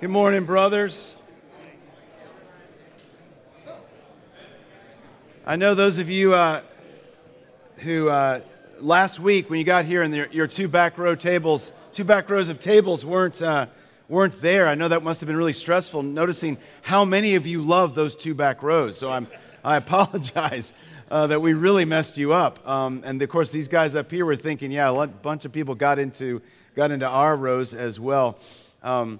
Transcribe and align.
Good 0.00 0.10
morning, 0.10 0.44
brothers. 0.44 1.16
I 5.44 5.56
know 5.56 5.74
those 5.74 5.98
of 5.98 6.08
you 6.08 6.34
uh, 6.34 6.60
who 7.78 8.08
uh, 8.08 8.42
last 8.78 9.18
week, 9.18 9.50
when 9.50 9.58
you 9.58 9.64
got 9.64 9.86
here 9.86 10.02
and 10.02 10.14
your, 10.32 10.46
two 10.46 10.68
back 10.68 10.98
row 10.98 11.16
tables, 11.16 11.72
two 11.92 12.04
back 12.04 12.30
rows 12.30 12.48
of 12.48 12.60
tables 12.60 13.04
weren't, 13.04 13.42
uh, 13.42 13.66
weren't 14.08 14.40
there. 14.40 14.68
I 14.68 14.76
know 14.76 14.86
that 14.86 15.02
must 15.02 15.20
have 15.20 15.26
been 15.26 15.36
really 15.36 15.52
stressful 15.52 16.04
noticing 16.04 16.58
how 16.82 17.04
many 17.04 17.34
of 17.34 17.48
you 17.48 17.60
love 17.60 17.96
those 17.96 18.14
two 18.14 18.36
back 18.36 18.62
rows. 18.62 18.96
So 18.96 19.10
I'm, 19.10 19.26
I 19.64 19.78
apologize 19.78 20.74
uh, 21.10 21.26
that 21.26 21.42
we 21.42 21.54
really 21.54 21.84
messed 21.84 22.16
you 22.16 22.32
up. 22.34 22.64
Um, 22.68 23.02
and 23.04 23.20
of 23.20 23.28
course, 23.30 23.50
these 23.50 23.66
guys 23.66 23.96
up 23.96 24.12
here 24.12 24.24
were 24.24 24.36
thinking, 24.36 24.70
yeah, 24.70 24.90
a 24.90 25.06
bunch 25.08 25.44
of 25.44 25.50
people 25.50 25.74
got 25.74 25.98
into, 25.98 26.40
got 26.76 26.92
into 26.92 27.08
our 27.08 27.36
rows 27.36 27.74
as 27.74 27.98
well. 27.98 28.38
Um, 28.80 29.18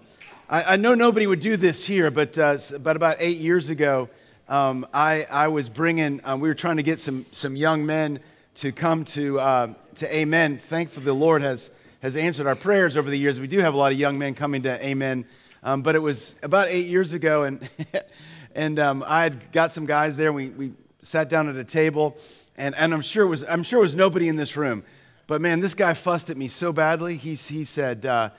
I, 0.51 0.63
I, 0.63 0.77
know 0.77 0.95
nobody 0.95 1.27
would 1.27 1.41
do 1.41 1.59
this 1.59 1.85
here, 1.85 2.11
but, 2.11 2.39
uh, 2.39 2.57
but 2.81 2.97
about 2.97 3.17
eight 3.19 3.37
years 3.37 3.69
ago, 3.69 4.09
um, 4.49 4.87
I, 4.95 5.27
I 5.31 5.49
was 5.49 5.69
bringing, 5.69 6.25
uh, 6.25 6.39
we 6.39 6.49
were 6.49 6.55
trying 6.55 6.79
to 6.79 6.83
get 6.83 7.01
some, 7.01 7.27
some 7.33 7.55
young 7.55 7.85
men 7.85 8.21
to 8.55 8.73
come 8.73 9.05
to, 9.05 9.39
uh, 9.41 9.75
to 9.97 10.17
Amen. 10.17 10.57
Thankfully, 10.57 11.05
the 11.05 11.13
Lord 11.13 11.43
has, 11.43 11.71
has 12.01 12.17
answered 12.17 12.47
our 12.47 12.55
prayers 12.55 12.97
over 12.97 13.11
the 13.11 13.19
years. 13.19 13.39
We 13.39 13.47
do 13.47 13.59
have 13.59 13.75
a 13.75 13.77
lot 13.77 13.93
of 13.93 13.99
young 13.99 14.19
men 14.19 14.35
coming 14.35 14.63
to 14.63 14.83
Amen. 14.83 15.27
Um, 15.63 15.83
but 15.83 15.95
it 15.95 15.99
was 15.99 16.37
about 16.43 16.69
eight 16.69 16.87
years 16.87 17.13
ago, 17.13 17.45
and, 17.45 17.69
and 18.55 18.79
um, 18.79 19.05
I 19.07 19.25
had 19.25 19.53
got 19.53 19.75
some 19.75 19.85
guys 19.85 20.17
there. 20.17 20.33
We, 20.33 20.49
we 20.49 20.73
sat 21.03 21.29
down 21.29 21.51
at 21.51 21.57
a 21.57 21.65
table, 21.65 22.17
and, 22.57 22.75
and 22.75 22.95
I'm, 22.95 23.03
sure 23.03 23.27
it 23.27 23.29
was, 23.29 23.45
I'm 23.45 23.63
sure 23.63 23.81
it 23.81 23.83
was 23.83 23.95
nobody 23.95 24.29
in 24.29 24.37
this 24.37 24.57
room. 24.57 24.83
But 25.27 25.43
man, 25.43 25.61
this 25.61 25.75
guy 25.75 25.93
fussed 25.93 26.31
at 26.31 26.39
me 26.39 26.49
so 26.49 26.73
badly. 26.73 27.19
He, 27.19 27.35
he 27.35 27.65
said, 27.65 28.07
uh, 28.07 28.31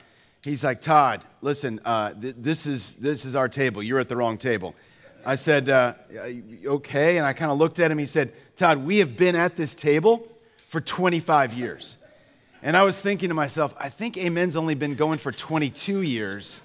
he's 0.43 0.63
like, 0.63 0.81
Todd, 0.81 1.21
listen, 1.41 1.79
uh, 1.85 2.13
th- 2.13 2.35
this, 2.37 2.65
is, 2.65 2.93
this 2.95 3.25
is 3.25 3.35
our 3.35 3.49
table. 3.49 3.83
You're 3.83 3.99
at 3.99 4.09
the 4.09 4.15
wrong 4.15 4.37
table. 4.37 4.75
I 5.25 5.35
said, 5.35 5.69
uh, 5.69 5.93
okay. 6.65 7.17
And 7.17 7.25
I 7.25 7.33
kind 7.33 7.51
of 7.51 7.57
looked 7.57 7.79
at 7.79 7.91
him. 7.91 7.97
He 7.97 8.05
said, 8.05 8.33
Todd, 8.55 8.79
we 8.79 8.99
have 8.99 9.17
been 9.17 9.35
at 9.35 9.55
this 9.55 9.75
table 9.75 10.27
for 10.67 10.79
25 10.79 11.53
years. 11.53 11.97
And 12.61 12.75
I 12.75 12.83
was 12.83 13.01
thinking 13.01 13.29
to 13.29 13.35
myself, 13.35 13.73
I 13.79 13.89
think 13.89 14.17
Amen's 14.17 14.55
only 14.55 14.75
been 14.75 14.95
going 14.95 15.17
for 15.17 15.31
22 15.31 16.01
years. 16.01 16.61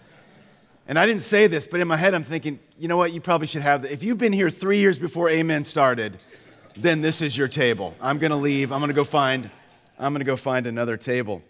And 0.87 0.99
I 0.99 1.07
didn't 1.07 1.23
say 1.23 1.47
this, 1.47 1.67
but 1.67 1.81
in 1.81 1.89
my 1.89 1.97
head, 1.97 2.15
I'm 2.15 2.25
thinking, 2.25 2.59
you 2.79 2.89
know 2.89 2.97
what? 2.97 3.13
You 3.13 3.21
probably 3.21 3.47
should 3.47 3.63
have. 3.63 3.85
If 3.85 4.03
you've 4.03 4.19
been 4.19 4.33
here 4.33 4.51
three 4.51 4.79
years 4.79 4.99
before 4.99 5.31
Amen 5.31 5.65
started, 5.65 6.19
then 6.75 7.01
this 7.01 7.23
is 7.23 7.39
your 7.39 7.49
table. 7.49 7.95
I'm 8.01 8.19
going 8.19 8.33
to 8.33 8.37
leave. 8.37 8.73
I'm 8.73 8.81
going 8.81 8.89
to 8.89 8.95
go 8.95 9.05
find. 9.05 9.51
I'm 9.99 10.13
going 10.13 10.21
to 10.21 10.27
go 10.27 10.37
find 10.37 10.67
another 10.67 10.97
table. 10.97 11.43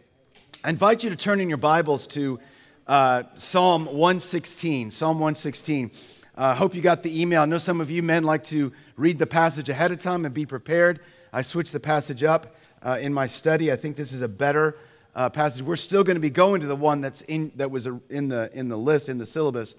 I 0.65 0.71
invite 0.71 1.05
you 1.05 1.11
to 1.11 1.17
turn 1.17 1.41
in 1.41 1.51
your 1.51 1.59
Bibles 1.59 2.07
to 2.07 2.41
uh, 2.87 3.25
Psalm 3.35 3.85
116. 3.85 4.93
Psalm 4.93 5.19
116. 5.19 5.91
I 6.37 6.53
uh, 6.53 6.55
hope 6.55 6.75
you 6.75 6.81
got 6.81 7.03
the 7.03 7.21
email. 7.21 7.43
I 7.43 7.45
know 7.45 7.59
some 7.59 7.83
of 7.83 7.91
you 7.91 8.03
men 8.03 8.25
like 8.25 8.45
to 8.45 8.73
read 8.97 9.19
the 9.19 9.27
passage 9.27 9.69
ahead 9.69 9.93
of 9.93 9.99
time 9.99 10.25
and 10.25 10.33
be 10.33 10.47
prepared. 10.47 11.01
I 11.35 11.43
switched 11.43 11.75
the 11.75 11.81
passage 11.81 12.23
up 12.23 12.57
uh, 12.83 12.97
in 12.99 13.13
my 13.13 13.27
study. 13.27 13.71
I 13.71 13.77
think 13.77 13.97
this 13.97 14.15
is 14.15 14.23
a 14.23 14.29
better 14.29 14.79
uh, 15.15 15.29
passage. 15.29 15.61
We're 15.61 15.77
still 15.77 16.03
going 16.03 16.17
to 16.17 16.21
be 16.21 16.31
going 16.31 16.63
to 16.63 16.67
the 16.67 16.77
one 16.77 17.03
that's 17.03 17.21
in, 17.21 17.53
that 17.57 17.71
was 17.71 17.87
in 18.09 18.29
the, 18.29 18.49
in 18.55 18.71
the 18.71 18.79
list, 18.79 19.11
in 19.11 19.19
the 19.19 19.27
syllabus. 19.27 19.75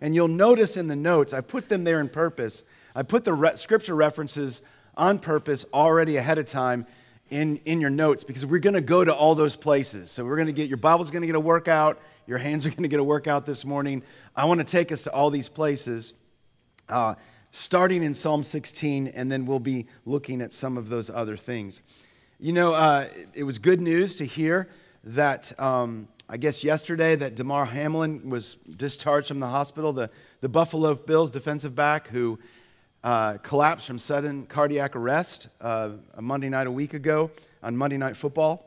And 0.00 0.14
you'll 0.14 0.26
notice 0.26 0.78
in 0.78 0.88
the 0.88 0.96
notes, 0.96 1.34
I 1.34 1.42
put 1.42 1.68
them 1.68 1.84
there 1.84 2.00
in 2.00 2.08
purpose. 2.08 2.64
I 2.94 3.02
put 3.02 3.24
the 3.24 3.34
re- 3.34 3.56
scripture 3.56 3.94
references 3.94 4.62
on 4.96 5.18
purpose 5.18 5.66
already 5.74 6.16
ahead 6.16 6.38
of 6.38 6.46
time 6.46 6.86
in, 7.30 7.56
in 7.64 7.80
your 7.80 7.90
notes 7.90 8.24
because 8.24 8.44
we're 8.44 8.58
going 8.58 8.74
to 8.74 8.80
go 8.80 9.04
to 9.04 9.14
all 9.14 9.34
those 9.34 9.56
places. 9.56 10.10
So 10.10 10.24
we're 10.24 10.36
going 10.36 10.46
to 10.46 10.52
get, 10.52 10.68
your 10.68 10.76
Bible's 10.76 11.10
going 11.10 11.22
to 11.22 11.26
get 11.26 11.36
a 11.36 11.40
workout. 11.40 12.00
Your 12.26 12.38
hands 12.38 12.66
are 12.66 12.70
going 12.70 12.82
to 12.82 12.88
get 12.88 13.00
a 13.00 13.04
workout 13.04 13.46
this 13.46 13.64
morning. 13.64 14.02
I 14.36 14.44
want 14.44 14.58
to 14.58 14.64
take 14.64 14.92
us 14.92 15.04
to 15.04 15.12
all 15.12 15.30
these 15.30 15.48
places, 15.48 16.14
uh, 16.88 17.14
starting 17.52 18.02
in 18.02 18.14
Psalm 18.14 18.42
16, 18.42 19.08
and 19.08 19.30
then 19.30 19.46
we'll 19.46 19.60
be 19.60 19.86
looking 20.04 20.40
at 20.40 20.52
some 20.52 20.76
of 20.76 20.88
those 20.88 21.08
other 21.08 21.36
things. 21.36 21.82
You 22.38 22.52
know, 22.52 22.74
uh, 22.74 23.06
it 23.34 23.44
was 23.44 23.58
good 23.58 23.80
news 23.80 24.16
to 24.16 24.26
hear 24.26 24.68
that, 25.04 25.58
um, 25.60 26.08
I 26.28 26.36
guess 26.36 26.64
yesterday, 26.64 27.16
that 27.16 27.34
Damar 27.34 27.66
Hamlin 27.66 28.28
was 28.30 28.54
discharged 28.76 29.28
from 29.28 29.40
the 29.40 29.48
hospital, 29.48 29.92
the, 29.92 30.10
the 30.40 30.48
Buffalo 30.48 30.94
Bills 30.94 31.30
defensive 31.30 31.74
back 31.74 32.08
who 32.08 32.38
uh, 33.02 33.38
collapsed 33.38 33.86
from 33.86 33.98
sudden 33.98 34.46
cardiac 34.46 34.94
arrest 34.94 35.48
uh, 35.60 35.90
a 36.14 36.22
Monday 36.22 36.48
night 36.48 36.66
a 36.66 36.70
week 36.72 36.94
ago 36.94 37.30
on 37.62 37.76
Monday 37.76 37.96
Night 37.96 38.16
Football. 38.16 38.66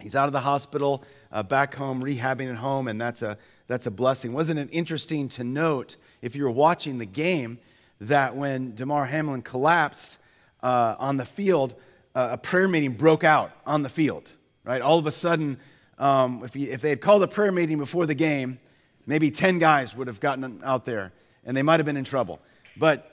He's 0.00 0.16
out 0.16 0.26
of 0.26 0.32
the 0.32 0.40
hospital 0.40 1.04
uh, 1.30 1.42
back 1.42 1.74
home, 1.74 2.02
rehabbing 2.02 2.50
at 2.50 2.56
home, 2.56 2.88
and 2.88 3.00
that's 3.00 3.22
a, 3.22 3.38
that's 3.68 3.86
a 3.86 3.90
blessing. 3.90 4.32
Wasn't 4.32 4.58
it 4.58 4.68
interesting 4.72 5.28
to 5.30 5.44
note, 5.44 5.96
if 6.20 6.34
you 6.34 6.42
were 6.42 6.50
watching 6.50 6.98
the 6.98 7.06
game, 7.06 7.58
that 8.00 8.34
when 8.34 8.74
Damar 8.74 9.06
Hamlin 9.06 9.42
collapsed 9.42 10.18
uh, 10.62 10.96
on 10.98 11.16
the 11.16 11.24
field, 11.24 11.74
uh, 12.14 12.30
a 12.32 12.38
prayer 12.38 12.66
meeting 12.66 12.92
broke 12.92 13.22
out 13.22 13.52
on 13.64 13.82
the 13.82 13.88
field, 13.88 14.32
right? 14.64 14.82
All 14.82 14.98
of 14.98 15.06
a 15.06 15.12
sudden, 15.12 15.58
um, 15.98 16.42
if, 16.44 16.52
he, 16.52 16.68
if 16.70 16.80
they 16.80 16.90
had 16.90 17.00
called 17.00 17.22
a 17.22 17.28
prayer 17.28 17.52
meeting 17.52 17.78
before 17.78 18.06
the 18.06 18.14
game, 18.14 18.58
maybe 19.06 19.30
10 19.30 19.58
guys 19.60 19.96
would 19.96 20.08
have 20.08 20.18
gotten 20.18 20.60
out 20.64 20.84
there, 20.84 21.12
and 21.44 21.56
they 21.56 21.62
might 21.62 21.78
have 21.78 21.86
been 21.86 21.96
in 21.96 22.04
trouble. 22.04 22.40
But 22.76 23.11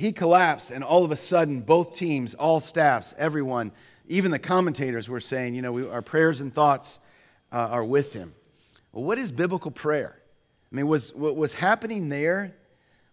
he 0.00 0.12
collapsed, 0.12 0.70
and 0.70 0.82
all 0.82 1.04
of 1.04 1.10
a 1.10 1.16
sudden, 1.16 1.60
both 1.60 1.94
teams, 1.94 2.34
all 2.34 2.60
staffs, 2.60 3.14
everyone, 3.18 3.70
even 4.08 4.30
the 4.30 4.38
commentators 4.38 5.08
were 5.08 5.20
saying, 5.20 5.54
you 5.54 5.62
know, 5.62 5.72
we, 5.72 5.88
our 5.88 6.02
prayers 6.02 6.40
and 6.40 6.52
thoughts 6.52 6.98
uh, 7.52 7.56
are 7.56 7.84
with 7.84 8.12
him. 8.12 8.34
Well, 8.92 9.04
what 9.04 9.18
is 9.18 9.30
biblical 9.30 9.70
prayer? 9.70 10.16
I 10.72 10.76
mean, 10.76 10.86
was 10.86 11.14
what 11.14 11.36
was 11.36 11.54
happening 11.54 12.08
there? 12.08 12.54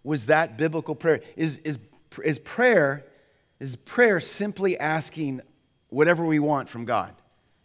Was 0.03 0.28
that 0.28 0.58
biblical 0.58 0.96
prayer? 0.96 1.22
Is, 1.36 1.58
is, 1.59 1.78
is 2.24 2.40
prayer 2.40 3.06
is 3.59 3.75
prayer 3.75 4.19
simply 4.19 4.78
asking 4.78 5.42
whatever 5.90 6.25
we 6.25 6.40
want 6.40 6.69
from 6.69 6.86
God? 6.86 7.14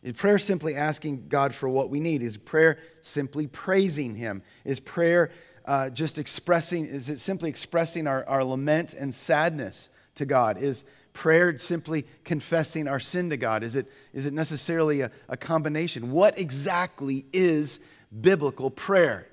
Is 0.02 0.14
prayer 0.14 0.38
simply 0.38 0.74
asking 0.74 1.28
God 1.28 1.54
for 1.54 1.68
what 1.68 1.90
we 1.90 2.00
need? 2.00 2.22
Is 2.22 2.36
prayer 2.36 2.78
simply 3.02 3.46
praising 3.46 4.14
Him? 4.14 4.42
Is 4.64 4.80
prayer 4.80 5.30
uh, 5.64 5.90
just 5.90 6.18
expressing, 6.18 6.86
is 6.86 7.08
it 7.08 7.18
simply 7.18 7.48
expressing 7.48 8.06
our, 8.06 8.24
our 8.28 8.44
lament 8.44 8.94
and 8.94 9.14
sadness 9.14 9.88
to 10.16 10.24
God? 10.24 10.58
Is 10.58 10.84
prayer 11.12 11.58
simply 11.58 12.06
confessing 12.24 12.88
our 12.88 13.00
sin 13.00 13.30
to 13.30 13.36
God? 13.36 13.62
Is 13.62 13.76
it, 13.76 13.86
is 14.12 14.26
it 14.26 14.32
necessarily 14.32 15.02
a, 15.02 15.10
a 15.28 15.36
combination? 15.36 16.10
What 16.10 16.38
exactly 16.38 17.24
is 17.32 17.80
biblical 18.20 18.70
prayer? 18.70 19.28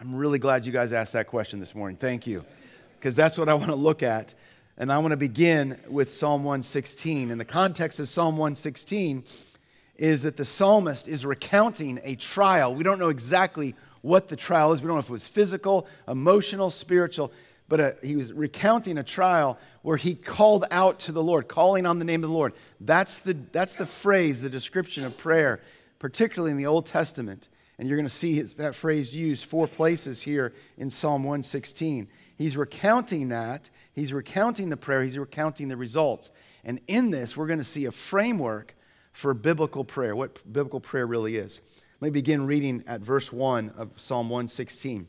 I'm 0.00 0.14
really 0.14 0.38
glad 0.38 0.64
you 0.64 0.72
guys 0.72 0.92
asked 0.92 1.12
that 1.14 1.26
question 1.26 1.60
this 1.60 1.74
morning. 1.74 1.96
Thank 1.96 2.26
you. 2.26 2.44
Because 2.98 3.16
that's 3.16 3.36
what 3.36 3.48
I 3.48 3.54
want 3.54 3.68
to 3.68 3.76
look 3.76 4.02
at. 4.02 4.34
And 4.76 4.92
I 4.92 4.98
want 4.98 5.10
to 5.10 5.16
begin 5.16 5.78
with 5.88 6.12
Psalm 6.12 6.44
116. 6.44 7.30
In 7.30 7.38
the 7.38 7.44
context 7.44 7.98
of 7.98 8.08
Psalm 8.08 8.36
116, 8.36 9.24
is 9.96 10.22
that 10.22 10.36
the 10.36 10.44
psalmist 10.44 11.08
is 11.08 11.26
recounting 11.26 11.98
a 12.04 12.14
trial. 12.14 12.72
We 12.72 12.84
don't 12.84 13.00
know 13.00 13.08
exactly 13.08 13.74
what 14.02 14.28
the 14.28 14.36
trial 14.36 14.72
is. 14.72 14.80
We 14.80 14.86
don't 14.86 14.96
know 14.96 15.00
if 15.00 15.08
it 15.08 15.12
was 15.12 15.28
physical, 15.28 15.86
emotional, 16.06 16.70
spiritual, 16.70 17.32
but 17.68 17.80
a, 17.80 17.88
uh, 17.88 17.92
he 18.02 18.16
was 18.16 18.32
recounting 18.32 18.98
a 18.98 19.02
trial 19.02 19.58
where 19.82 19.96
he 19.96 20.14
called 20.14 20.64
out 20.70 21.00
to 21.00 21.12
the 21.12 21.22
Lord, 21.22 21.48
calling 21.48 21.86
on 21.86 21.98
the 21.98 22.04
name 22.04 22.24
of 22.24 22.30
the 22.30 22.36
Lord. 22.36 22.54
That's 22.80 23.20
the, 23.20 23.34
that's 23.52 23.76
the 23.76 23.86
phrase, 23.86 24.40
the 24.40 24.50
description 24.50 25.04
of 25.04 25.16
prayer, 25.18 25.60
particularly 25.98 26.52
in 26.52 26.58
the 26.58 26.66
Old 26.66 26.86
Testament. 26.86 27.48
And 27.78 27.88
you're 27.88 27.98
going 27.98 28.08
to 28.08 28.14
see 28.14 28.34
his, 28.34 28.54
that 28.54 28.74
phrase 28.74 29.14
used 29.14 29.44
four 29.44 29.68
places 29.68 30.22
here 30.22 30.52
in 30.76 30.90
Psalm 30.90 31.22
116. 31.22 32.08
He's 32.36 32.56
recounting 32.56 33.28
that. 33.28 33.70
He's 33.92 34.12
recounting 34.12 34.68
the 34.68 34.76
prayer. 34.76 35.02
He's 35.02 35.18
recounting 35.18 35.68
the 35.68 35.76
results. 35.76 36.30
And 36.64 36.80
in 36.88 37.10
this, 37.10 37.36
we're 37.36 37.46
going 37.46 37.60
to 37.60 37.64
see 37.64 37.84
a 37.84 37.92
framework 37.92 38.74
for 39.12 39.34
biblical 39.34 39.84
prayer, 39.84 40.14
what 40.14 40.40
biblical 40.50 40.80
prayer 40.80 41.06
really 41.06 41.36
is. 41.36 41.60
Let 42.00 42.06
me 42.06 42.10
begin 42.12 42.46
reading 42.46 42.84
at 42.86 43.00
verse 43.00 43.32
1 43.32 43.72
of 43.76 43.90
Psalm 43.96 44.28
116. 44.28 45.08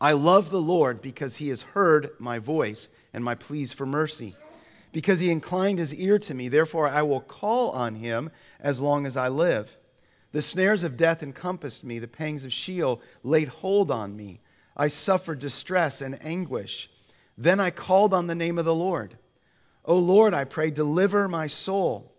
I 0.00 0.14
love 0.14 0.50
the 0.50 0.60
Lord 0.60 1.00
because 1.00 1.36
he 1.36 1.48
has 1.50 1.62
heard 1.62 2.10
my 2.18 2.40
voice 2.40 2.88
and 3.12 3.22
my 3.22 3.36
pleas 3.36 3.72
for 3.72 3.86
mercy. 3.86 4.34
Because 4.90 5.20
he 5.20 5.30
inclined 5.30 5.78
his 5.78 5.94
ear 5.94 6.18
to 6.18 6.34
me, 6.34 6.48
therefore 6.48 6.88
I 6.88 7.02
will 7.02 7.20
call 7.20 7.70
on 7.70 7.94
him 7.94 8.32
as 8.58 8.80
long 8.80 9.06
as 9.06 9.16
I 9.16 9.28
live. 9.28 9.76
The 10.32 10.42
snares 10.42 10.82
of 10.82 10.96
death 10.96 11.22
encompassed 11.22 11.84
me, 11.84 12.00
the 12.00 12.08
pangs 12.08 12.44
of 12.44 12.52
Sheol 12.52 13.00
laid 13.22 13.46
hold 13.46 13.92
on 13.92 14.16
me. 14.16 14.40
I 14.76 14.88
suffered 14.88 15.38
distress 15.38 16.00
and 16.00 16.20
anguish. 16.20 16.90
Then 17.38 17.60
I 17.60 17.70
called 17.70 18.12
on 18.12 18.26
the 18.26 18.34
name 18.34 18.58
of 18.58 18.64
the 18.64 18.74
Lord. 18.74 19.18
O 19.84 19.96
Lord, 19.96 20.34
I 20.34 20.42
pray, 20.42 20.72
deliver 20.72 21.28
my 21.28 21.46
soul. 21.46 22.12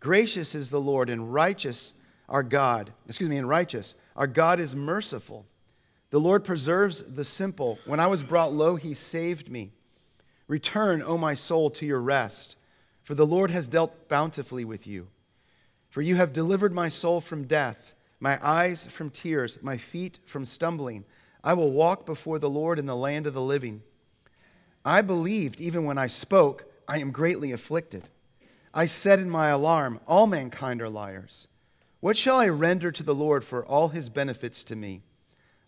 Gracious 0.00 0.54
is 0.54 0.68
the 0.68 0.82
Lord 0.82 1.08
and 1.08 1.32
righteous 1.32 1.94
our 2.28 2.42
God, 2.42 2.92
excuse 3.06 3.30
me, 3.30 3.36
and 3.36 3.48
righteous. 3.48 3.94
Our 4.16 4.26
God 4.26 4.58
is 4.60 4.74
merciful. 4.74 5.46
The 6.10 6.20
Lord 6.20 6.44
preserves 6.44 7.02
the 7.02 7.24
simple. 7.24 7.78
When 7.86 8.00
I 8.00 8.06
was 8.06 8.24
brought 8.24 8.52
low, 8.52 8.76
he 8.76 8.94
saved 8.94 9.50
me. 9.50 9.72
Return, 10.48 11.02
O 11.02 11.18
my 11.18 11.34
soul, 11.34 11.70
to 11.70 11.86
your 11.86 12.00
rest, 12.00 12.56
for 13.02 13.14
the 13.14 13.26
Lord 13.26 13.50
has 13.50 13.68
dealt 13.68 14.08
bountifully 14.08 14.64
with 14.64 14.86
you. 14.86 15.08
For 15.90 16.02
you 16.02 16.16
have 16.16 16.32
delivered 16.32 16.72
my 16.72 16.88
soul 16.88 17.20
from 17.20 17.46
death, 17.46 17.94
my 18.20 18.38
eyes 18.46 18.86
from 18.86 19.10
tears, 19.10 19.58
my 19.62 19.76
feet 19.76 20.18
from 20.26 20.44
stumbling. 20.44 21.04
I 21.42 21.54
will 21.54 21.72
walk 21.72 22.06
before 22.06 22.38
the 22.38 22.50
Lord 22.50 22.78
in 22.78 22.86
the 22.86 22.96
land 22.96 23.26
of 23.26 23.34
the 23.34 23.42
living. 23.42 23.82
I 24.84 25.02
believed 25.02 25.60
even 25.60 25.84
when 25.84 25.98
I 25.98 26.06
spoke, 26.06 26.64
I 26.88 26.98
am 26.98 27.10
greatly 27.10 27.50
afflicted. 27.52 28.04
I 28.72 28.86
said 28.86 29.18
in 29.18 29.30
my 29.30 29.48
alarm, 29.48 30.00
All 30.06 30.26
mankind 30.26 30.80
are 30.82 30.88
liars. 30.88 31.48
What 32.06 32.16
shall 32.16 32.38
I 32.38 32.46
render 32.46 32.92
to 32.92 33.02
the 33.02 33.16
Lord 33.16 33.42
for 33.42 33.66
all 33.66 33.88
his 33.88 34.08
benefits 34.08 34.62
to 34.62 34.76
me? 34.76 35.02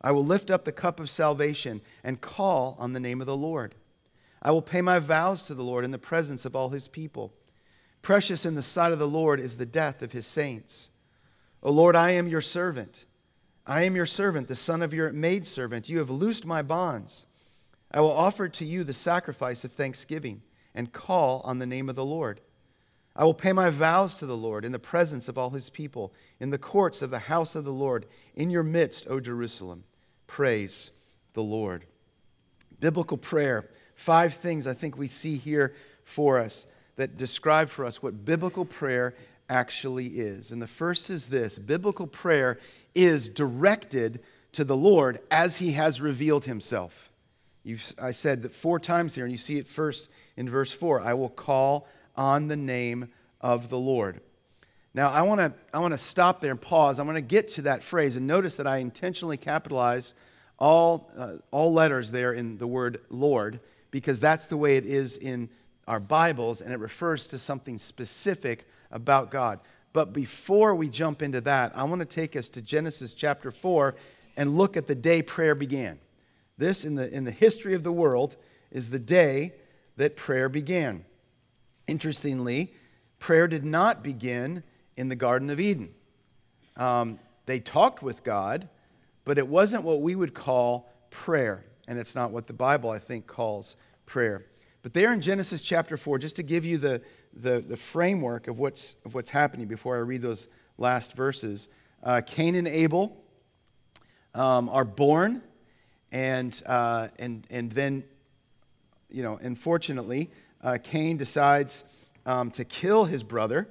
I 0.00 0.12
will 0.12 0.24
lift 0.24 0.52
up 0.52 0.64
the 0.64 0.70
cup 0.70 1.00
of 1.00 1.10
salvation 1.10 1.80
and 2.04 2.20
call 2.20 2.76
on 2.78 2.92
the 2.92 3.00
name 3.00 3.20
of 3.20 3.26
the 3.26 3.36
Lord. 3.36 3.74
I 4.40 4.52
will 4.52 4.62
pay 4.62 4.80
my 4.80 5.00
vows 5.00 5.42
to 5.48 5.54
the 5.56 5.64
Lord 5.64 5.84
in 5.84 5.90
the 5.90 5.98
presence 5.98 6.44
of 6.44 6.54
all 6.54 6.68
his 6.68 6.86
people. 6.86 7.32
Precious 8.02 8.46
in 8.46 8.54
the 8.54 8.62
sight 8.62 8.92
of 8.92 9.00
the 9.00 9.08
Lord 9.08 9.40
is 9.40 9.56
the 9.56 9.66
death 9.66 10.00
of 10.00 10.12
his 10.12 10.28
saints. 10.28 10.90
O 11.60 11.72
Lord, 11.72 11.96
I 11.96 12.12
am 12.12 12.28
your 12.28 12.40
servant. 12.40 13.04
I 13.66 13.82
am 13.82 13.96
your 13.96 14.06
servant, 14.06 14.46
the 14.46 14.54
son 14.54 14.80
of 14.80 14.94
your 14.94 15.10
maidservant. 15.12 15.88
You 15.88 15.98
have 15.98 16.08
loosed 16.08 16.46
my 16.46 16.62
bonds. 16.62 17.26
I 17.90 18.00
will 18.00 18.12
offer 18.12 18.48
to 18.48 18.64
you 18.64 18.84
the 18.84 18.92
sacrifice 18.92 19.64
of 19.64 19.72
thanksgiving 19.72 20.42
and 20.72 20.92
call 20.92 21.40
on 21.44 21.58
the 21.58 21.66
name 21.66 21.88
of 21.88 21.96
the 21.96 22.04
Lord. 22.04 22.40
I 23.18 23.24
will 23.24 23.34
pay 23.34 23.52
my 23.52 23.68
vows 23.68 24.16
to 24.18 24.26
the 24.26 24.36
Lord 24.36 24.64
in 24.64 24.70
the 24.70 24.78
presence 24.78 25.28
of 25.28 25.36
all 25.36 25.50
his 25.50 25.70
people, 25.70 26.14
in 26.38 26.50
the 26.50 26.56
courts 26.56 27.02
of 27.02 27.10
the 27.10 27.18
house 27.18 27.56
of 27.56 27.64
the 27.64 27.72
Lord, 27.72 28.06
in 28.36 28.48
your 28.48 28.62
midst, 28.62 29.08
O 29.10 29.18
Jerusalem. 29.18 29.82
Praise 30.28 30.92
the 31.32 31.42
Lord. 31.42 31.84
Biblical 32.78 33.18
prayer. 33.18 33.68
Five 33.96 34.34
things 34.34 34.68
I 34.68 34.74
think 34.74 34.96
we 34.96 35.08
see 35.08 35.36
here 35.36 35.74
for 36.04 36.38
us 36.38 36.68
that 36.94 37.16
describe 37.16 37.70
for 37.70 37.84
us 37.84 38.00
what 38.00 38.24
biblical 38.24 38.64
prayer 38.64 39.16
actually 39.50 40.06
is. 40.06 40.52
And 40.52 40.62
the 40.62 40.68
first 40.68 41.10
is 41.10 41.28
this 41.28 41.58
biblical 41.58 42.06
prayer 42.06 42.60
is 42.94 43.28
directed 43.28 44.20
to 44.52 44.62
the 44.62 44.76
Lord 44.76 45.18
as 45.28 45.56
he 45.56 45.72
has 45.72 46.00
revealed 46.00 46.44
himself. 46.44 47.10
You've, 47.64 47.92
I 48.00 48.12
said 48.12 48.44
that 48.44 48.54
four 48.54 48.78
times 48.78 49.16
here, 49.16 49.24
and 49.24 49.32
you 49.32 49.38
see 49.38 49.58
it 49.58 49.66
first 49.66 50.08
in 50.36 50.48
verse 50.48 50.70
4 50.70 51.00
I 51.00 51.14
will 51.14 51.28
call 51.28 51.88
on 52.18 52.48
the 52.48 52.56
name 52.56 53.08
of 53.40 53.70
the 53.70 53.78
Lord. 53.78 54.20
Now, 54.92 55.10
I 55.10 55.22
want 55.22 55.40
to 55.40 55.54
I 55.72 55.78
wanna 55.78 55.96
stop 55.96 56.40
there 56.40 56.50
and 56.50 56.60
pause. 56.60 56.98
I 56.98 57.04
want 57.04 57.16
to 57.16 57.22
get 57.22 57.48
to 57.50 57.62
that 57.62 57.84
phrase 57.84 58.16
and 58.16 58.26
notice 58.26 58.56
that 58.56 58.66
I 58.66 58.78
intentionally 58.78 59.36
capitalized 59.36 60.12
all, 60.58 61.10
uh, 61.16 61.34
all 61.50 61.72
letters 61.72 62.10
there 62.10 62.32
in 62.32 62.58
the 62.58 62.66
word 62.66 63.00
Lord 63.08 63.60
because 63.90 64.20
that's 64.20 64.46
the 64.46 64.56
way 64.56 64.76
it 64.76 64.84
is 64.84 65.16
in 65.16 65.48
our 65.86 66.00
Bibles 66.00 66.60
and 66.60 66.72
it 66.72 66.78
refers 66.78 67.26
to 67.28 67.38
something 67.38 67.78
specific 67.78 68.66
about 68.90 69.30
God. 69.30 69.60
But 69.92 70.12
before 70.12 70.74
we 70.74 70.88
jump 70.88 71.22
into 71.22 71.40
that, 71.42 71.72
I 71.76 71.84
want 71.84 72.00
to 72.00 72.04
take 72.06 72.36
us 72.36 72.48
to 72.50 72.62
Genesis 72.62 73.14
chapter 73.14 73.50
4 73.50 73.94
and 74.36 74.56
look 74.56 74.76
at 74.76 74.86
the 74.86 74.94
day 74.94 75.22
prayer 75.22 75.54
began. 75.54 75.98
This, 76.58 76.84
in 76.84 76.96
the, 76.96 77.10
in 77.12 77.24
the 77.24 77.30
history 77.30 77.74
of 77.74 77.84
the 77.84 77.92
world, 77.92 78.36
is 78.70 78.90
the 78.90 78.98
day 78.98 79.54
that 79.96 80.16
prayer 80.16 80.48
began. 80.48 81.04
Interestingly, 81.88 82.72
prayer 83.18 83.48
did 83.48 83.64
not 83.64 84.04
begin 84.04 84.62
in 84.96 85.08
the 85.08 85.16
Garden 85.16 85.50
of 85.50 85.58
Eden. 85.58 85.94
Um, 86.76 87.18
they 87.46 87.58
talked 87.58 88.02
with 88.02 88.22
God, 88.22 88.68
but 89.24 89.38
it 89.38 89.48
wasn't 89.48 89.82
what 89.82 90.02
we 90.02 90.14
would 90.14 90.34
call 90.34 90.92
prayer. 91.10 91.64
And 91.88 91.98
it's 91.98 92.14
not 92.14 92.30
what 92.30 92.46
the 92.46 92.52
Bible, 92.52 92.90
I 92.90 92.98
think, 92.98 93.26
calls 93.26 93.74
prayer. 94.04 94.44
But 94.82 94.92
there 94.92 95.12
in 95.12 95.20
Genesis 95.20 95.62
chapter 95.62 95.96
4, 95.96 96.18
just 96.18 96.36
to 96.36 96.42
give 96.42 96.64
you 96.64 96.78
the, 96.78 97.02
the, 97.32 97.60
the 97.60 97.76
framework 97.76 98.46
of 98.46 98.58
what's, 98.58 98.96
of 99.04 99.14
what's 99.14 99.30
happening 99.30 99.66
before 99.66 99.96
I 99.96 100.00
read 100.00 100.22
those 100.22 100.46
last 100.76 101.14
verses, 101.14 101.68
uh, 102.02 102.20
Cain 102.24 102.54
and 102.54 102.68
Abel 102.68 103.16
um, 104.34 104.68
are 104.68 104.84
born, 104.84 105.42
and, 106.12 106.60
uh, 106.66 107.08
and, 107.18 107.46
and 107.50 107.72
then, 107.72 108.04
you 109.10 109.22
know, 109.22 109.38
unfortunately, 109.40 110.30
uh, 110.62 110.78
Cain 110.82 111.16
decides 111.16 111.84
um, 112.26 112.50
to 112.52 112.64
kill 112.64 113.04
his 113.04 113.22
brother. 113.22 113.68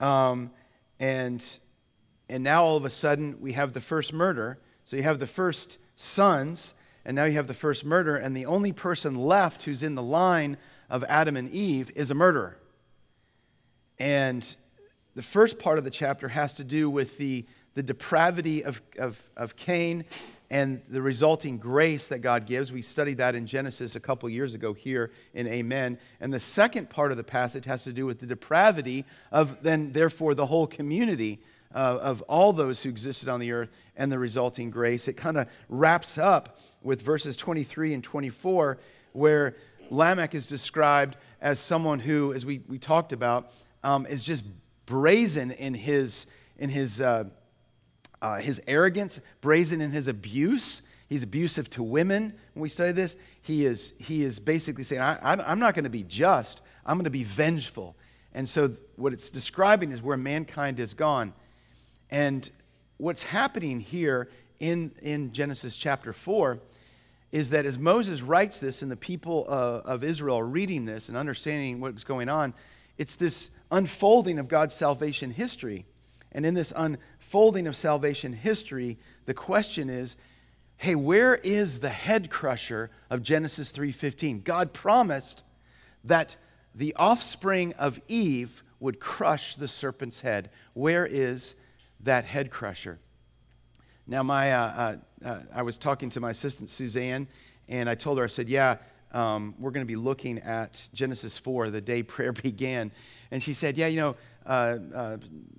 Um, 0.00 0.50
and, 0.98 1.58
and 2.28 2.42
now 2.42 2.64
all 2.64 2.76
of 2.76 2.84
a 2.84 2.90
sudden, 2.90 3.40
we 3.40 3.52
have 3.52 3.72
the 3.72 3.80
first 3.80 4.12
murder. 4.12 4.58
So 4.84 4.96
you 4.96 5.02
have 5.02 5.20
the 5.20 5.26
first 5.26 5.78
sons, 5.94 6.74
and 7.04 7.14
now 7.14 7.24
you 7.24 7.34
have 7.34 7.46
the 7.46 7.54
first 7.54 7.84
murder, 7.84 8.16
and 8.16 8.36
the 8.36 8.46
only 8.46 8.72
person 8.72 9.14
left 9.14 9.64
who's 9.64 9.82
in 9.82 9.94
the 9.94 10.02
line 10.02 10.56
of 10.90 11.04
Adam 11.08 11.36
and 11.36 11.48
Eve 11.50 11.90
is 11.94 12.10
a 12.10 12.14
murderer. 12.14 12.58
And 13.98 14.56
the 15.14 15.22
first 15.22 15.58
part 15.58 15.78
of 15.78 15.84
the 15.84 15.90
chapter 15.90 16.28
has 16.28 16.54
to 16.54 16.64
do 16.64 16.90
with 16.90 17.18
the, 17.18 17.46
the 17.74 17.82
depravity 17.82 18.64
of, 18.64 18.82
of, 18.98 19.22
of 19.36 19.56
Cain 19.56 20.04
and 20.52 20.82
the 20.86 21.00
resulting 21.00 21.56
grace 21.56 22.08
that 22.08 22.18
God 22.18 22.44
gives. 22.44 22.70
We 22.70 22.82
studied 22.82 23.16
that 23.16 23.34
in 23.34 23.46
Genesis 23.46 23.96
a 23.96 24.00
couple 24.00 24.28
years 24.28 24.52
ago 24.52 24.74
here 24.74 25.10
in 25.32 25.46
Amen. 25.46 25.98
And 26.20 26.32
the 26.32 26.38
second 26.38 26.90
part 26.90 27.10
of 27.10 27.16
the 27.16 27.24
passage 27.24 27.64
has 27.64 27.84
to 27.84 27.92
do 27.92 28.04
with 28.04 28.18
the 28.18 28.26
depravity 28.26 29.06
of 29.32 29.62
then, 29.62 29.92
therefore, 29.92 30.34
the 30.34 30.44
whole 30.44 30.66
community 30.66 31.40
uh, 31.74 31.78
of 32.02 32.20
all 32.28 32.52
those 32.52 32.82
who 32.82 32.90
existed 32.90 33.30
on 33.30 33.40
the 33.40 33.50
earth 33.50 33.70
and 33.96 34.12
the 34.12 34.18
resulting 34.18 34.70
grace. 34.70 35.08
It 35.08 35.14
kind 35.14 35.38
of 35.38 35.48
wraps 35.70 36.18
up 36.18 36.58
with 36.82 37.00
verses 37.00 37.34
23 37.34 37.94
and 37.94 38.04
24, 38.04 38.76
where 39.12 39.56
Lamech 39.88 40.34
is 40.34 40.46
described 40.46 41.16
as 41.40 41.60
someone 41.60 41.98
who, 41.98 42.34
as 42.34 42.44
we, 42.44 42.60
we 42.68 42.78
talked 42.78 43.14
about, 43.14 43.52
um, 43.82 44.04
is 44.04 44.22
just 44.22 44.44
brazen 44.84 45.50
in 45.50 45.72
his, 45.72 46.26
in 46.58 46.68
his, 46.68 47.00
uh, 47.00 47.24
uh, 48.22 48.36
his 48.36 48.62
arrogance, 48.66 49.20
brazen 49.40 49.80
in 49.80 49.90
his 49.90 50.08
abuse. 50.08 50.82
He's 51.08 51.22
abusive 51.22 51.68
to 51.70 51.82
women. 51.82 52.32
When 52.54 52.62
we 52.62 52.68
study 52.70 52.92
this, 52.92 53.18
he 53.42 53.66
is, 53.66 53.92
he 53.98 54.24
is 54.24 54.38
basically 54.38 54.84
saying, 54.84 55.02
I, 55.02 55.18
I'm 55.22 55.58
not 55.58 55.74
going 55.74 55.84
to 55.84 55.90
be 55.90 56.04
just, 56.04 56.62
I'm 56.86 56.96
going 56.96 57.04
to 57.04 57.10
be 57.10 57.24
vengeful. 57.24 57.96
And 58.32 58.48
so, 58.48 58.70
what 58.96 59.12
it's 59.12 59.28
describing 59.28 59.92
is 59.92 60.00
where 60.00 60.16
mankind 60.16 60.78
has 60.78 60.94
gone. 60.94 61.34
And 62.10 62.48
what's 62.96 63.24
happening 63.24 63.80
here 63.80 64.30
in, 64.58 64.92
in 65.02 65.32
Genesis 65.32 65.76
chapter 65.76 66.12
4 66.12 66.60
is 67.32 67.50
that 67.50 67.66
as 67.66 67.78
Moses 67.78 68.22
writes 68.22 68.58
this 68.58 68.82
and 68.82 68.90
the 68.90 68.96
people 68.96 69.46
uh, 69.48 69.80
of 69.84 70.04
Israel 70.04 70.38
are 70.38 70.46
reading 70.46 70.84
this 70.84 71.08
and 71.08 71.18
understanding 71.18 71.80
what's 71.80 72.04
going 72.04 72.28
on, 72.28 72.54
it's 72.96 73.16
this 73.16 73.50
unfolding 73.70 74.38
of 74.38 74.48
God's 74.48 74.74
salvation 74.74 75.30
history. 75.32 75.84
And 76.32 76.46
in 76.46 76.54
this 76.54 76.72
unfolding 76.74 77.66
of 77.66 77.76
salvation 77.76 78.32
history, 78.32 78.98
the 79.26 79.34
question 79.34 79.90
is, 79.90 80.16
hey, 80.78 80.94
where 80.94 81.36
is 81.36 81.80
the 81.80 81.90
head 81.90 82.30
crusher 82.30 82.90
of 83.10 83.22
Genesis 83.22 83.70
3:15? 83.70 84.42
God 84.42 84.72
promised 84.72 85.44
that 86.04 86.36
the 86.74 86.94
offspring 86.96 87.72
of 87.74 88.00
Eve 88.08 88.62
would 88.80 88.98
crush 88.98 89.54
the 89.54 89.68
serpent's 89.68 90.22
head. 90.22 90.50
Where 90.74 91.06
is 91.06 91.54
that 92.00 92.24
head 92.24 92.50
crusher? 92.50 92.98
Now, 94.06 94.22
my, 94.22 94.52
uh, 94.52 94.96
uh, 95.22 95.28
uh, 95.28 95.40
I 95.54 95.62
was 95.62 95.78
talking 95.78 96.10
to 96.10 96.20
my 96.20 96.30
assistant 96.30 96.70
Suzanne, 96.70 97.28
and 97.68 97.88
I 97.88 97.94
told 97.94 98.18
her, 98.18 98.24
I 98.24 98.26
said, 98.26 98.48
yeah, 98.48 98.78
um, 99.12 99.54
we're 99.58 99.70
going 99.70 99.84
to 99.84 99.88
be 99.90 99.96
looking 99.96 100.38
at 100.38 100.88
Genesis 100.94 101.38
4, 101.38 101.70
the 101.70 101.80
day 101.80 102.02
prayer 102.02 102.32
began. 102.32 102.90
And 103.30 103.42
she 103.42 103.54
said, 103.54 103.76
Yeah, 103.76 103.86
you 103.86 104.00
know, 104.00 104.16
uh, 104.46 104.78
uh, 104.94 105.16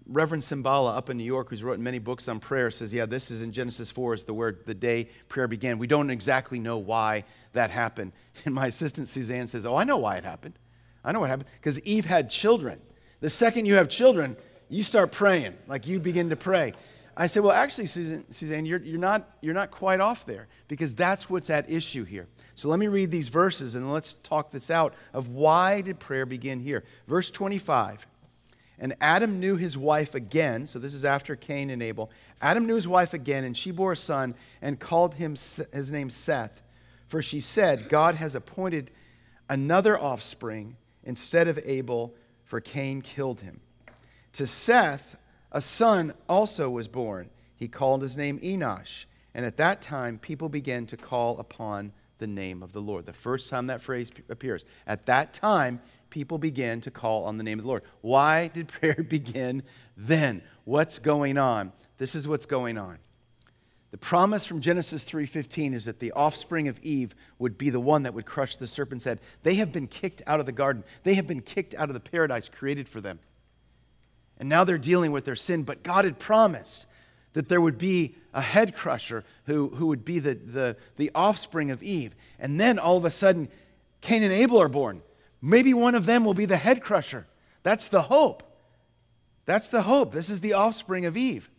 Reverend 0.08 0.44
Cymbala 0.44 0.96
up 0.96 1.10
in 1.10 1.18
New 1.18 1.24
York, 1.24 1.50
who's 1.50 1.64
written 1.64 1.84
many 1.84 2.00
books 2.00 2.28
on 2.28 2.40
prayer, 2.40 2.70
says, 2.72 2.94
Yeah, 2.94 3.06
this 3.06 3.32
is 3.32 3.42
in 3.42 3.52
Genesis 3.52 3.90
4, 3.92 4.14
is 4.14 4.24
the 4.26 4.34
word 4.34 4.66
the 4.66 4.74
day 4.74 5.10
prayer 5.30 5.48
began. 5.48 5.78
We 5.78 5.88
don't 5.88 6.10
exactly 6.10 6.60
know 6.60 6.78
why 6.78 7.24
that 7.54 7.70
happened. 7.70 8.12
And 8.46 8.54
my 8.54 8.68
assistant 8.68 9.08
Suzanne 9.08 9.48
says, 9.48 9.66
Oh, 9.66 9.76
I 9.76 9.84
know 9.84 9.98
why 9.98 10.18
it 10.18 10.24
happened. 10.24 10.58
I 11.04 11.12
know 11.12 11.20
what 11.20 11.30
happened. 11.30 11.50
Because 11.60 11.80
Eve 11.82 12.06
had 12.06 12.30
children. 12.30 12.82
The 13.22 13.30
second 13.30 13.66
you 13.66 13.76
have 13.76 13.88
children, 13.90 14.36
you 14.70 14.84
start 14.84 15.12
praying, 15.12 15.56
like 15.68 15.88
you 15.88 16.00
begin 16.00 16.30
to 16.30 16.36
pray. 16.36 16.74
I 17.16 17.28
said, 17.28 17.44
Well, 17.44 17.54
actually, 17.54 17.86
Suzanne, 17.86 18.26
Suzanne 18.32 18.66
you're, 18.66 18.82
you're, 18.82 19.00
not, 19.00 19.38
you're 19.42 19.54
not 19.54 19.72
quite 19.72 20.00
off 20.00 20.26
there 20.26 20.48
because 20.68 20.94
that's 20.96 21.30
what's 21.30 21.50
at 21.50 21.70
issue 21.70 22.04
here. 22.04 22.28
So 22.56 22.70
let 22.70 22.80
me 22.80 22.88
read 22.88 23.12
these 23.12 23.30
verses 23.30 23.76
and 23.76 23.92
let's 23.92 24.14
talk 24.24 24.52
this 24.52 24.70
out 24.70 24.94
of 25.14 25.30
why 25.30 25.82
did 25.82 26.00
prayer 26.00 26.26
begin 26.26 26.60
here. 26.60 26.84
Verse 27.08 27.32
25. 27.32 28.08
And 28.80 28.96
Adam 29.00 29.40
knew 29.40 29.56
his 29.56 29.78
wife 29.78 30.16
again. 30.16 30.66
So 30.68 30.80
this 30.80 30.94
is 30.94 31.06
after 31.06 31.36
Cain 31.36 31.70
and 31.70 31.82
Abel. 31.82 32.12
Adam 32.42 32.66
knew 32.66 32.76
his 32.76 32.88
wife 32.88 33.14
again, 33.14 33.44
and 33.44 33.56
she 33.56 33.72
bore 33.72 33.94
a 33.94 33.98
son 33.98 34.36
and 34.62 34.80
called 34.80 35.16
him 35.16 35.32
his 35.32 35.92
name 35.92 36.10
Seth. 36.10 36.64
For 37.08 37.22
she 37.22 37.40
said, 37.40 37.90
God 37.90 38.16
has 38.16 38.34
appointed 38.36 38.92
another 39.48 39.98
offspring 39.98 40.78
instead 41.04 41.48
of 41.48 41.60
Abel, 41.64 42.16
for 42.44 42.60
Cain 42.60 43.02
killed 43.02 43.42
him. 43.42 43.60
To 44.34 44.48
Seth, 44.48 45.18
a 45.52 45.62
son 45.62 46.14
also 46.28 46.70
was 46.70 46.88
born. 46.88 47.30
He 47.56 47.68
called 47.68 48.02
his 48.02 48.18
name 48.18 48.40
Enosh. 48.40 49.06
And 49.36 49.46
at 49.46 49.58
that 49.58 49.82
time, 49.82 50.18
people 50.18 50.50
began 50.50 50.86
to 50.88 50.98
call 50.98 51.40
upon 51.40 51.92
the 52.18 52.28
name 52.28 52.64
of 52.64 52.72
the 52.72 52.82
Lord. 52.82 53.06
The 53.06 53.14
first 53.14 53.50
time 53.50 53.68
that 53.68 53.82
phrase 53.82 54.12
appears. 54.30 54.66
At 54.88 55.06
that 55.08 55.34
time, 55.34 55.82
people 56.14 56.38
began 56.38 56.80
to 56.80 56.92
call 56.92 57.26
on 57.26 57.38
the 57.38 57.44
name 57.44 57.60
of 57.60 57.64
the 57.64 57.70
Lord. 57.70 57.84
Why 58.02 58.48
did 58.48 58.68
prayer 58.80 59.04
begin 59.04 59.64
then? 59.98 60.42
what's 60.66 61.00
going 61.00 61.38
on. 61.38 61.72
This 61.98 62.16
is 62.16 62.28
what's 62.28 62.46
going 62.46 62.78
on. 62.78 62.98
The 63.92 63.98
promise 63.98 64.46
from 64.46 64.60
Genesis 64.60 65.06
3:15 65.06 65.74
is 65.74 65.86
that 65.86 66.00
the 66.00 66.12
offspring 66.14 66.68
of 66.68 66.80
Eve 66.82 67.14
would 67.38 67.58
be 67.58 67.70
the 67.70 67.80
one 67.80 68.04
that 68.04 68.14
would 68.14 68.26
crush 68.26 68.58
the 68.58 68.66
serpent's 68.66 69.06
head. 69.06 69.20
They 69.44 69.56
have 69.56 69.72
been 69.72 69.88
kicked 69.88 70.24
out 70.26 70.40
of 70.40 70.48
the 70.48 70.52
garden. 70.52 70.84
They 71.04 71.14
have 71.14 71.28
been 71.28 71.42
kicked 71.42 71.76
out 71.76 71.90
of 71.90 71.94
the 71.94 72.00
paradise 72.00 72.50
created 72.50 72.90
for 72.90 73.02
them. 73.02 73.20
And 74.40 74.50
now 74.50 74.64
they're 74.64 74.80
dealing 74.80 75.12
with 75.12 75.26
their 75.26 75.36
sin, 75.36 75.64
but 75.64 75.84
God 75.84 76.06
had 76.06 76.18
promised 76.18 76.88
that 77.34 77.50
there 77.50 77.62
would 77.62 77.78
be 77.78 78.16
a 78.34 78.42
head 78.42 78.76
crusher 78.76 79.24
who, 79.46 79.70
who 79.70 79.88
would 79.88 80.04
be 80.04 80.20
the, 80.20 80.36
the, 80.36 80.76
the 80.98 81.12
offspring 81.14 81.70
of 81.72 81.84
Eve. 81.84 82.16
And 82.40 82.60
then 82.60 82.80
all 82.80 82.98
of 82.98 83.06
a 83.06 83.12
sudden, 83.12 83.48
Cain 84.02 84.24
and 84.24 84.34
Abel 84.34 84.60
are 84.60 84.70
born. 84.70 85.02
Maybe 85.46 85.74
one 85.74 85.94
of 85.94 86.06
them 86.06 86.24
will 86.24 86.34
be 86.34 86.46
the 86.46 86.56
head 86.56 86.82
crusher. 86.82 87.28
That's 87.64 87.90
the 87.90 88.04
hope. 88.04 88.44
That's 89.44 89.68
the 89.68 89.82
hope. 89.82 90.14
This 90.14 90.30
is 90.30 90.40
the 90.40 90.54
offspring 90.54 91.06
of 91.06 91.18
Eve. 91.18 91.50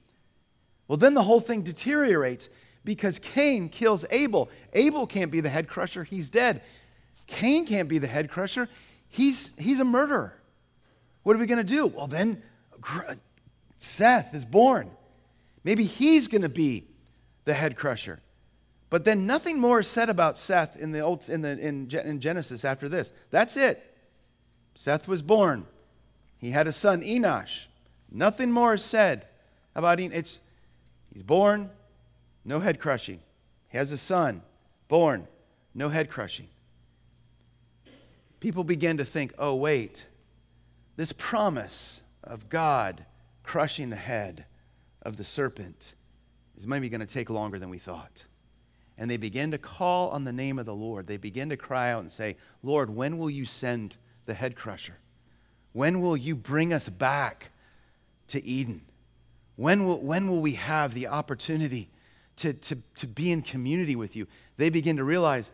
Well, 0.88 0.96
then 0.96 1.12
the 1.12 1.22
whole 1.22 1.38
thing 1.38 1.60
deteriorates 1.60 2.48
because 2.82 3.18
Cain 3.18 3.68
kills 3.68 4.06
Abel. 4.10 4.48
Abel 4.72 5.06
can't 5.06 5.30
be 5.30 5.40
the 5.40 5.50
head 5.50 5.68
crusher, 5.68 6.02
he's 6.02 6.30
dead. 6.30 6.62
Cain 7.26 7.66
can't 7.66 7.88
be 7.88 7.98
the 7.98 8.06
head 8.06 8.30
crusher, 8.30 8.70
he's, 9.06 9.52
he's 9.58 9.80
a 9.80 9.84
murderer. 9.84 10.34
What 11.22 11.36
are 11.36 11.38
we 11.38 11.46
going 11.46 11.58
to 11.58 11.64
do? 11.64 11.86
Well, 11.86 12.06
then 12.06 12.42
Seth 13.76 14.34
is 14.34 14.46
born. 14.46 14.90
Maybe 15.62 15.84
he's 15.84 16.26
going 16.26 16.42
to 16.42 16.48
be 16.48 16.86
the 17.44 17.52
head 17.52 17.76
crusher. 17.76 18.20
But 18.90 19.04
then 19.04 19.26
nothing 19.26 19.58
more 19.60 19.80
is 19.80 19.88
said 19.88 20.08
about 20.08 20.38
Seth 20.38 20.76
in, 20.76 20.92
the 20.92 21.00
old, 21.00 21.28
in, 21.28 21.40
the, 21.40 21.58
in, 21.58 21.88
in 21.90 22.20
Genesis 22.20 22.64
after 22.64 22.88
this. 22.88 23.12
That's 23.30 23.56
it. 23.56 23.94
Seth 24.74 25.08
was 25.08 25.22
born. 25.22 25.66
He 26.38 26.50
had 26.50 26.66
a 26.66 26.72
son, 26.72 27.02
Enosh. 27.02 27.66
Nothing 28.10 28.52
more 28.52 28.74
is 28.74 28.84
said 28.84 29.26
about 29.74 29.98
Enosh. 29.98 30.40
He's 31.12 31.22
born, 31.22 31.70
no 32.44 32.60
head 32.60 32.78
crushing. 32.78 33.20
He 33.68 33.78
has 33.78 33.92
a 33.92 33.98
son, 33.98 34.42
born, 34.88 35.26
no 35.74 35.88
head 35.88 36.10
crushing. 36.10 36.48
People 38.40 38.62
begin 38.62 38.98
to 38.98 39.04
think, 39.04 39.32
oh, 39.38 39.54
wait, 39.54 40.06
this 40.96 41.12
promise 41.12 42.02
of 42.22 42.48
God 42.48 43.06
crushing 43.42 43.90
the 43.90 43.96
head 43.96 44.44
of 45.02 45.16
the 45.16 45.24
serpent 45.24 45.94
is 46.56 46.66
maybe 46.66 46.88
going 46.88 47.00
to 47.00 47.06
take 47.06 47.30
longer 47.30 47.58
than 47.58 47.70
we 47.70 47.78
thought. 47.78 48.24
And 48.96 49.10
they 49.10 49.16
begin 49.16 49.50
to 49.50 49.58
call 49.58 50.10
on 50.10 50.24
the 50.24 50.32
name 50.32 50.58
of 50.58 50.66
the 50.66 50.74
Lord. 50.74 51.06
They 51.06 51.16
begin 51.16 51.48
to 51.48 51.56
cry 51.56 51.90
out 51.90 52.00
and 52.00 52.12
say, 52.12 52.36
Lord, 52.62 52.90
when 52.90 53.18
will 53.18 53.30
you 53.30 53.44
send 53.44 53.96
the 54.26 54.34
head 54.34 54.54
crusher? 54.54 54.98
When 55.72 56.00
will 56.00 56.16
you 56.16 56.36
bring 56.36 56.72
us 56.72 56.88
back 56.88 57.50
to 58.28 58.42
Eden? 58.44 58.82
When 59.56 59.84
will, 59.84 60.00
when 60.00 60.28
will 60.28 60.40
we 60.40 60.52
have 60.52 60.94
the 60.94 61.08
opportunity 61.08 61.90
to, 62.36 62.52
to, 62.52 62.78
to 62.96 63.06
be 63.06 63.32
in 63.32 63.42
community 63.42 63.96
with 63.96 64.14
you? 64.14 64.26
They 64.56 64.70
begin 64.70 64.96
to 64.96 65.04
realize, 65.04 65.50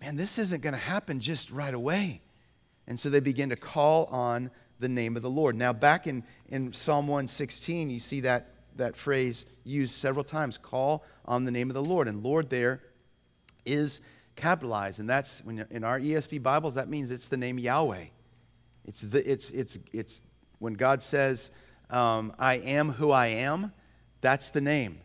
man, 0.00 0.16
this 0.16 0.38
isn't 0.38 0.62
going 0.62 0.72
to 0.72 0.78
happen 0.78 1.20
just 1.20 1.50
right 1.50 1.74
away. 1.74 2.22
And 2.86 2.98
so 2.98 3.10
they 3.10 3.20
begin 3.20 3.50
to 3.50 3.56
call 3.56 4.06
on 4.06 4.50
the 4.80 4.88
name 4.88 5.16
of 5.16 5.22
the 5.22 5.30
Lord. 5.30 5.56
Now, 5.56 5.72
back 5.72 6.06
in, 6.06 6.24
in 6.48 6.72
Psalm 6.72 7.06
116, 7.06 7.90
you 7.90 8.00
see 8.00 8.20
that, 8.20 8.54
that 8.78 8.96
phrase 8.96 9.44
used 9.64 9.94
several 9.94 10.24
times 10.24 10.58
call 10.58 11.04
on 11.24 11.44
the 11.44 11.50
name 11.50 11.70
of 11.70 11.74
the 11.74 11.82
Lord. 11.82 12.08
And 12.08 12.22
Lord 12.22 12.50
there 12.50 12.80
is 13.64 14.00
capitalized. 14.34 14.98
And 14.98 15.08
that's 15.08 15.44
when 15.44 15.66
in 15.70 15.84
our 15.84 16.00
ESV 16.00 16.42
Bibles, 16.42 16.74
that 16.74 16.88
means 16.88 17.10
it's 17.10 17.28
the 17.28 17.36
name 17.36 17.58
Yahweh. 17.58 18.06
It's, 18.86 19.02
the, 19.02 19.30
it's, 19.30 19.50
it's, 19.50 19.78
it's 19.92 20.22
when 20.58 20.74
God 20.74 21.02
says, 21.02 21.50
um, 21.90 22.32
I 22.38 22.54
am 22.54 22.92
who 22.92 23.10
I 23.10 23.26
am, 23.26 23.72
that's 24.20 24.50
the 24.50 24.60
name. 24.60 25.00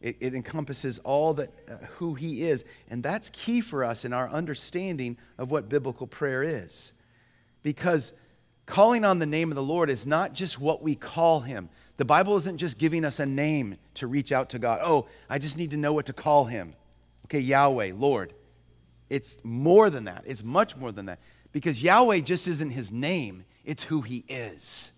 It, 0.00 0.16
it 0.20 0.34
encompasses 0.34 0.98
all 1.00 1.34
that 1.34 1.50
uh, 1.68 1.84
who 1.96 2.14
He 2.14 2.48
is. 2.48 2.64
And 2.88 3.02
that's 3.02 3.30
key 3.30 3.60
for 3.60 3.84
us 3.84 4.04
in 4.04 4.12
our 4.12 4.28
understanding 4.28 5.16
of 5.38 5.50
what 5.50 5.68
biblical 5.68 6.06
prayer 6.06 6.42
is. 6.42 6.92
Because 7.62 8.12
calling 8.66 9.04
on 9.04 9.18
the 9.18 9.26
name 9.26 9.50
of 9.50 9.56
the 9.56 9.62
Lord 9.62 9.90
is 9.90 10.06
not 10.06 10.34
just 10.34 10.60
what 10.60 10.82
we 10.82 10.94
call 10.94 11.40
him. 11.40 11.68
The 11.98 12.04
Bible 12.04 12.36
isn't 12.36 12.58
just 12.58 12.78
giving 12.78 13.04
us 13.04 13.18
a 13.18 13.26
name 13.26 13.76
to 13.94 14.06
reach 14.06 14.30
out 14.32 14.50
to 14.50 14.58
God. 14.58 14.80
Oh, 14.82 15.06
I 15.28 15.38
just 15.38 15.58
need 15.58 15.72
to 15.72 15.76
know 15.76 15.92
what 15.92 16.06
to 16.06 16.12
call 16.12 16.44
him. 16.44 16.74
Okay, 17.26 17.40
Yahweh, 17.40 17.92
Lord. 17.94 18.32
It's 19.10 19.38
more 19.42 19.90
than 19.90 20.04
that. 20.04 20.22
It's 20.24 20.44
much 20.44 20.76
more 20.76 20.92
than 20.92 21.06
that. 21.06 21.18
Because 21.50 21.82
Yahweh 21.82 22.20
just 22.20 22.46
isn't 22.46 22.70
his 22.70 22.92
name, 22.92 23.44
it's 23.64 23.84
who 23.84 24.02
he 24.02 24.24
is. 24.28 24.92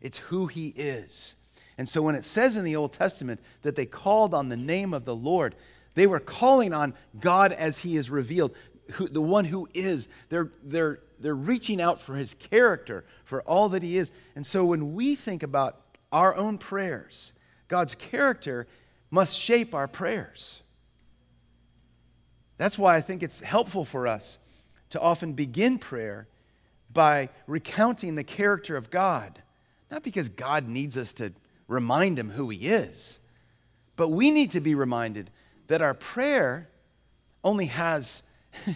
It's 0.00 0.18
who 0.18 0.46
he 0.46 0.68
is. 0.68 1.34
And 1.78 1.88
so 1.88 2.00
when 2.00 2.14
it 2.14 2.24
says 2.24 2.56
in 2.56 2.64
the 2.64 2.76
Old 2.76 2.92
Testament 2.92 3.40
that 3.62 3.76
they 3.76 3.86
called 3.86 4.32
on 4.32 4.48
the 4.48 4.56
name 4.56 4.94
of 4.94 5.04
the 5.04 5.14
Lord, 5.14 5.54
they 5.94 6.06
were 6.06 6.20
calling 6.20 6.72
on 6.72 6.94
God 7.20 7.52
as 7.52 7.80
he 7.80 7.96
is 7.96 8.08
revealed, 8.08 8.54
who, 8.92 9.08
the 9.08 9.20
one 9.20 9.44
who 9.44 9.68
is. 9.74 10.08
They're, 10.30 10.52
they're 10.62 11.00
they're 11.18 11.34
reaching 11.34 11.80
out 11.80 12.00
for 12.00 12.16
his 12.16 12.34
character, 12.34 13.04
for 13.24 13.42
all 13.42 13.68
that 13.70 13.82
he 13.82 13.96
is. 13.96 14.12
And 14.34 14.46
so 14.46 14.64
when 14.64 14.94
we 14.94 15.14
think 15.14 15.42
about 15.42 15.85
our 16.12 16.34
own 16.34 16.58
prayers, 16.58 17.32
God's 17.68 17.94
character 17.94 18.66
must 19.10 19.38
shape 19.38 19.74
our 19.74 19.88
prayers. 19.88 20.62
That's 22.58 22.78
why 22.78 22.96
I 22.96 23.00
think 23.00 23.22
it's 23.22 23.40
helpful 23.40 23.84
for 23.84 24.06
us 24.06 24.38
to 24.90 25.00
often 25.00 25.32
begin 25.32 25.78
prayer 25.78 26.28
by 26.92 27.28
recounting 27.46 28.14
the 28.14 28.24
character 28.24 28.76
of 28.76 28.90
God. 28.90 29.42
Not 29.90 30.02
because 30.02 30.28
God 30.28 30.66
needs 30.66 30.96
us 30.96 31.12
to 31.14 31.32
remind 31.68 32.18
him 32.18 32.30
who 32.30 32.48
he 32.48 32.68
is, 32.68 33.20
but 33.96 34.08
we 34.08 34.30
need 34.30 34.52
to 34.52 34.60
be 34.60 34.74
reminded 34.74 35.30
that 35.66 35.82
our 35.82 35.94
prayer 35.94 36.68
only 37.44 37.66
has 37.66 38.22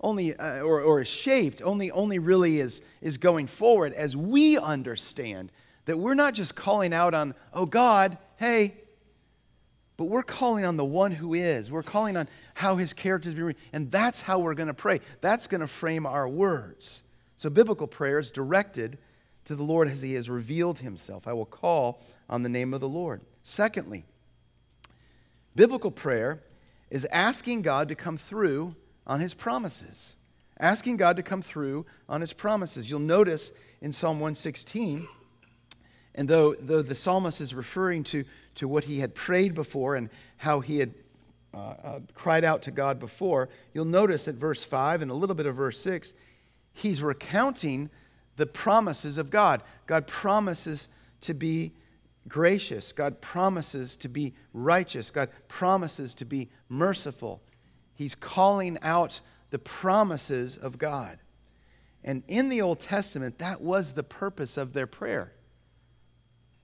only 0.00 0.36
uh, 0.36 0.60
or, 0.60 0.80
or 0.80 1.00
is 1.00 1.08
shaped 1.08 1.62
only 1.62 1.90
only 1.90 2.18
really 2.18 2.58
is 2.58 2.82
is 3.00 3.18
going 3.18 3.46
forward 3.46 3.92
as 3.92 4.16
we 4.16 4.58
understand 4.58 5.52
that 5.84 5.98
we're 5.98 6.14
not 6.14 6.34
just 6.34 6.54
calling 6.54 6.92
out 6.92 7.14
on 7.14 7.34
oh 7.52 7.66
god 7.66 8.18
hey 8.36 8.74
but 10.02 10.08
we're 10.08 10.22
calling 10.22 10.64
on 10.64 10.76
the 10.76 10.84
one 10.84 11.12
who 11.12 11.34
is. 11.34 11.70
We're 11.70 11.84
calling 11.84 12.16
on 12.16 12.26
how 12.54 12.74
his 12.74 12.92
character 12.92 13.28
is 13.28 13.36
being 13.36 13.46
read. 13.46 13.56
and 13.72 13.88
that's 13.88 14.22
how 14.22 14.40
we're 14.40 14.54
going 14.54 14.68
to 14.68 14.74
pray. 14.74 15.00
That's 15.20 15.46
going 15.46 15.60
to 15.60 15.68
frame 15.68 16.06
our 16.06 16.26
words. 16.26 17.02
So 17.36 17.50
biblical 17.50 17.86
prayer 17.86 18.18
is 18.18 18.30
directed 18.30 18.98
to 19.44 19.54
the 19.54 19.62
lord 19.62 19.88
as 19.88 20.02
he 20.02 20.14
has 20.14 20.28
revealed 20.28 20.80
himself. 20.80 21.28
I 21.28 21.34
will 21.34 21.46
call 21.46 22.02
on 22.28 22.42
the 22.42 22.48
name 22.48 22.74
of 22.74 22.80
the 22.80 22.88
lord. 22.88 23.22
Secondly 23.42 24.04
biblical 25.54 25.90
prayer 25.90 26.42
is 26.90 27.06
asking 27.12 27.62
god 27.62 27.88
to 27.88 27.94
come 27.94 28.16
through 28.16 28.74
on 29.06 29.20
his 29.20 29.34
promises, 29.34 30.16
asking 30.58 30.96
God 30.96 31.16
to 31.16 31.22
come 31.22 31.42
through 31.42 31.86
on 32.08 32.20
his 32.20 32.32
promises. 32.32 32.90
You'll 32.90 33.00
notice 33.00 33.52
in 33.80 33.92
Psalm 33.92 34.16
116, 34.16 35.06
and 36.14 36.28
though, 36.28 36.54
though 36.54 36.82
the 36.82 36.94
psalmist 36.94 37.40
is 37.40 37.54
referring 37.54 38.04
to, 38.04 38.24
to 38.56 38.68
what 38.68 38.84
he 38.84 39.00
had 39.00 39.14
prayed 39.14 39.54
before 39.54 39.96
and 39.96 40.10
how 40.38 40.60
he 40.60 40.78
had 40.78 40.94
uh, 41.54 41.74
uh, 41.84 42.00
cried 42.14 42.44
out 42.44 42.62
to 42.62 42.70
God 42.70 42.98
before, 42.98 43.48
you'll 43.72 43.84
notice 43.84 44.28
at 44.28 44.34
verse 44.34 44.62
5 44.64 45.02
and 45.02 45.10
a 45.10 45.14
little 45.14 45.34
bit 45.34 45.46
of 45.46 45.56
verse 45.56 45.80
6, 45.80 46.14
he's 46.72 47.02
recounting 47.02 47.90
the 48.36 48.46
promises 48.46 49.18
of 49.18 49.30
God. 49.30 49.62
God 49.86 50.06
promises 50.06 50.88
to 51.22 51.34
be 51.34 51.72
gracious, 52.28 52.92
God 52.92 53.20
promises 53.20 53.96
to 53.96 54.08
be 54.08 54.34
righteous, 54.52 55.10
God 55.10 55.30
promises 55.48 56.14
to 56.14 56.24
be 56.24 56.50
merciful. 56.68 57.42
He's 57.94 58.14
calling 58.14 58.78
out 58.82 59.20
the 59.50 59.58
promises 59.58 60.56
of 60.56 60.78
God. 60.78 61.18
And 62.04 62.22
in 62.26 62.48
the 62.48 62.62
Old 62.62 62.80
Testament, 62.80 63.38
that 63.38 63.60
was 63.60 63.92
the 63.92 64.02
purpose 64.02 64.56
of 64.56 64.72
their 64.72 64.86
prayer. 64.86 65.32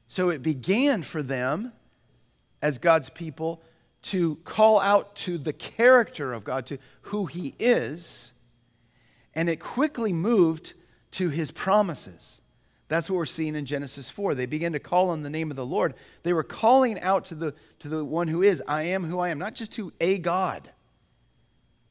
So 0.09 0.31
it 0.31 0.43
began 0.43 1.03
for 1.03 1.23
them 1.23 1.73
as 2.61 2.79
God's 2.79 3.11
people 3.11 3.63
to 4.03 4.37
call 4.37 4.81
out 4.81 5.15
to 5.17 5.39
the 5.39 5.53
character 5.53 6.33
of 6.33 6.45
God, 6.45 6.67
to 6.67 6.79
who 7.03 7.27
He 7.27 7.55
is, 7.59 8.33
and 9.35 9.49
it 9.49 9.61
quickly 9.61 10.13
moved 10.13 10.73
to 11.13 11.29
His 11.29 11.51
promises. 11.51 12.41
That's 12.89 13.11
what 13.11 13.17
we're 13.17 13.27
seeing 13.27 13.55
in 13.55 13.67
Genesis 13.67 14.09
4. 14.09 14.35
They 14.35 14.47
began 14.47 14.73
to 14.73 14.79
call 14.79 15.11
on 15.11 15.23
the 15.23 15.31
name 15.31 15.51
of 15.51 15.57
the 15.57 15.67
Lord. 15.67 15.95
They 16.23 16.33
were 16.33 16.43
calling 16.43 16.99
out 17.01 17.27
to 17.27 17.35
the, 17.35 17.55
to 17.81 17.89
the 17.89 18.03
one 18.03 18.29
who 18.29 18.43
is, 18.43 18.63
I 18.67 18.85
am 18.85 19.05
who 19.05 19.19
I 19.21 19.29
am, 19.29 19.39
not 19.39 19.55
just 19.55 19.73
to 19.73 19.93
a 20.01 20.17
God. 20.17 20.71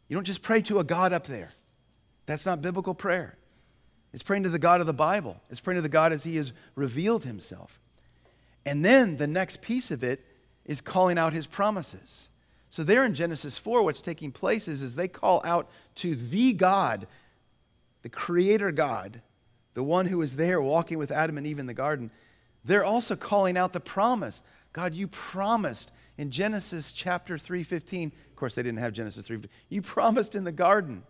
You 0.07 0.15
don't 0.15 0.23
just 0.23 0.41
pray 0.41 0.61
to 0.63 0.79
a 0.79 0.83
God 0.83 1.13
up 1.13 1.27
there. 1.27 1.51
That's 2.25 2.47
not 2.47 2.63
biblical 2.63 2.95
prayer. 2.95 3.37
It's 4.11 4.23
praying 4.23 4.43
to 4.43 4.49
the 4.49 4.57
God 4.57 4.81
of 4.81 4.87
the 4.87 4.93
Bible, 4.93 5.39
it's 5.51 5.59
praying 5.59 5.77
to 5.77 5.81
the 5.83 5.89
God 5.89 6.11
as 6.11 6.23
He 6.23 6.37
has 6.37 6.51
revealed 6.73 7.25
Himself. 7.25 7.79
And 8.67 8.83
then 8.83 9.15
the 9.15 9.27
next 9.27 9.61
piece 9.61 9.91
of 9.91 10.03
it 10.03 10.25
is 10.65 10.81
calling 10.81 11.17
out 11.17 11.31
His 11.31 11.47
promises. 11.47 12.27
So, 12.69 12.83
there 12.83 13.05
in 13.05 13.15
Genesis 13.15 13.57
4, 13.57 13.81
what's 13.81 14.01
taking 14.01 14.33
place 14.33 14.67
is, 14.67 14.83
is 14.83 14.95
they 14.95 15.07
call 15.07 15.41
out 15.45 15.69
to 15.95 16.15
the 16.15 16.51
God, 16.51 17.07
the 18.01 18.09
Creator 18.09 18.73
God, 18.73 19.21
the 19.73 19.83
one 19.83 20.07
who 20.07 20.17
was 20.17 20.35
there 20.35 20.61
walking 20.61 20.97
with 20.97 21.11
Adam 21.11 21.37
and 21.37 21.47
Eve 21.47 21.59
in 21.59 21.65
the 21.65 21.73
garden. 21.73 22.11
they're 22.65 22.83
also 22.83 23.15
calling 23.15 23.57
out 23.57 23.71
the 23.71 23.79
promise. 23.79 24.43
God, 24.73 24.93
you 24.93 25.07
promised 25.07 25.89
in 26.17 26.29
Genesis 26.29 26.91
chapter 26.91 27.37
3:15. 27.37 28.11
Of 28.29 28.35
course, 28.35 28.55
they 28.55 28.63
didn't 28.63 28.79
have 28.79 28.91
Genesis 28.91 29.25
3. 29.25 29.43
You 29.69 29.81
promised 29.81 30.35
in 30.35 30.43
the 30.43 30.51
garden 30.51 31.03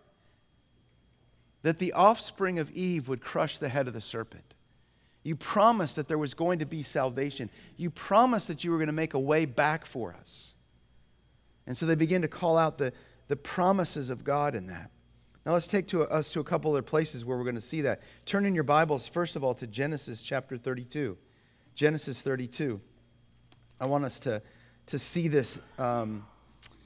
that 1.62 1.78
the 1.78 1.92
offspring 1.92 2.60
of 2.60 2.70
Eve 2.70 3.08
would 3.08 3.20
crush 3.20 3.58
the 3.58 3.68
head 3.68 3.88
of 3.88 3.94
the 3.94 4.00
serpent. 4.00 4.54
You 5.28 5.36
promised 5.36 5.96
that 5.96 6.08
there 6.08 6.16
was 6.16 6.32
going 6.32 6.60
to 6.60 6.64
be 6.64 6.82
salvation. 6.82 7.50
You 7.76 7.90
promised 7.90 8.48
that 8.48 8.64
you 8.64 8.70
were 8.70 8.78
going 8.78 8.86
to 8.86 8.94
make 8.94 9.12
a 9.12 9.18
way 9.18 9.44
back 9.44 9.84
for 9.84 10.14
us. 10.18 10.54
And 11.66 11.76
so 11.76 11.84
they 11.84 11.96
begin 11.96 12.22
to 12.22 12.28
call 12.28 12.56
out 12.56 12.78
the, 12.78 12.94
the 13.26 13.36
promises 13.36 14.08
of 14.08 14.24
God 14.24 14.54
in 14.54 14.68
that. 14.68 14.90
Now 15.44 15.52
let's 15.52 15.66
take 15.66 15.86
to 15.88 16.04
us 16.04 16.30
to 16.30 16.40
a 16.40 16.44
couple 16.44 16.70
other 16.72 16.80
places 16.80 17.26
where 17.26 17.36
we're 17.36 17.44
going 17.44 17.56
to 17.56 17.60
see 17.60 17.82
that. 17.82 18.00
Turn 18.24 18.46
in 18.46 18.54
your 18.54 18.64
Bibles, 18.64 19.06
first 19.06 19.36
of 19.36 19.44
all, 19.44 19.52
to 19.56 19.66
Genesis 19.66 20.22
chapter 20.22 20.56
32. 20.56 21.18
Genesis 21.74 22.22
32. 22.22 22.80
I 23.78 23.84
want 23.84 24.06
us 24.06 24.18
to, 24.20 24.40
to 24.86 24.98
see 24.98 25.28
this 25.28 25.60
um, 25.78 26.24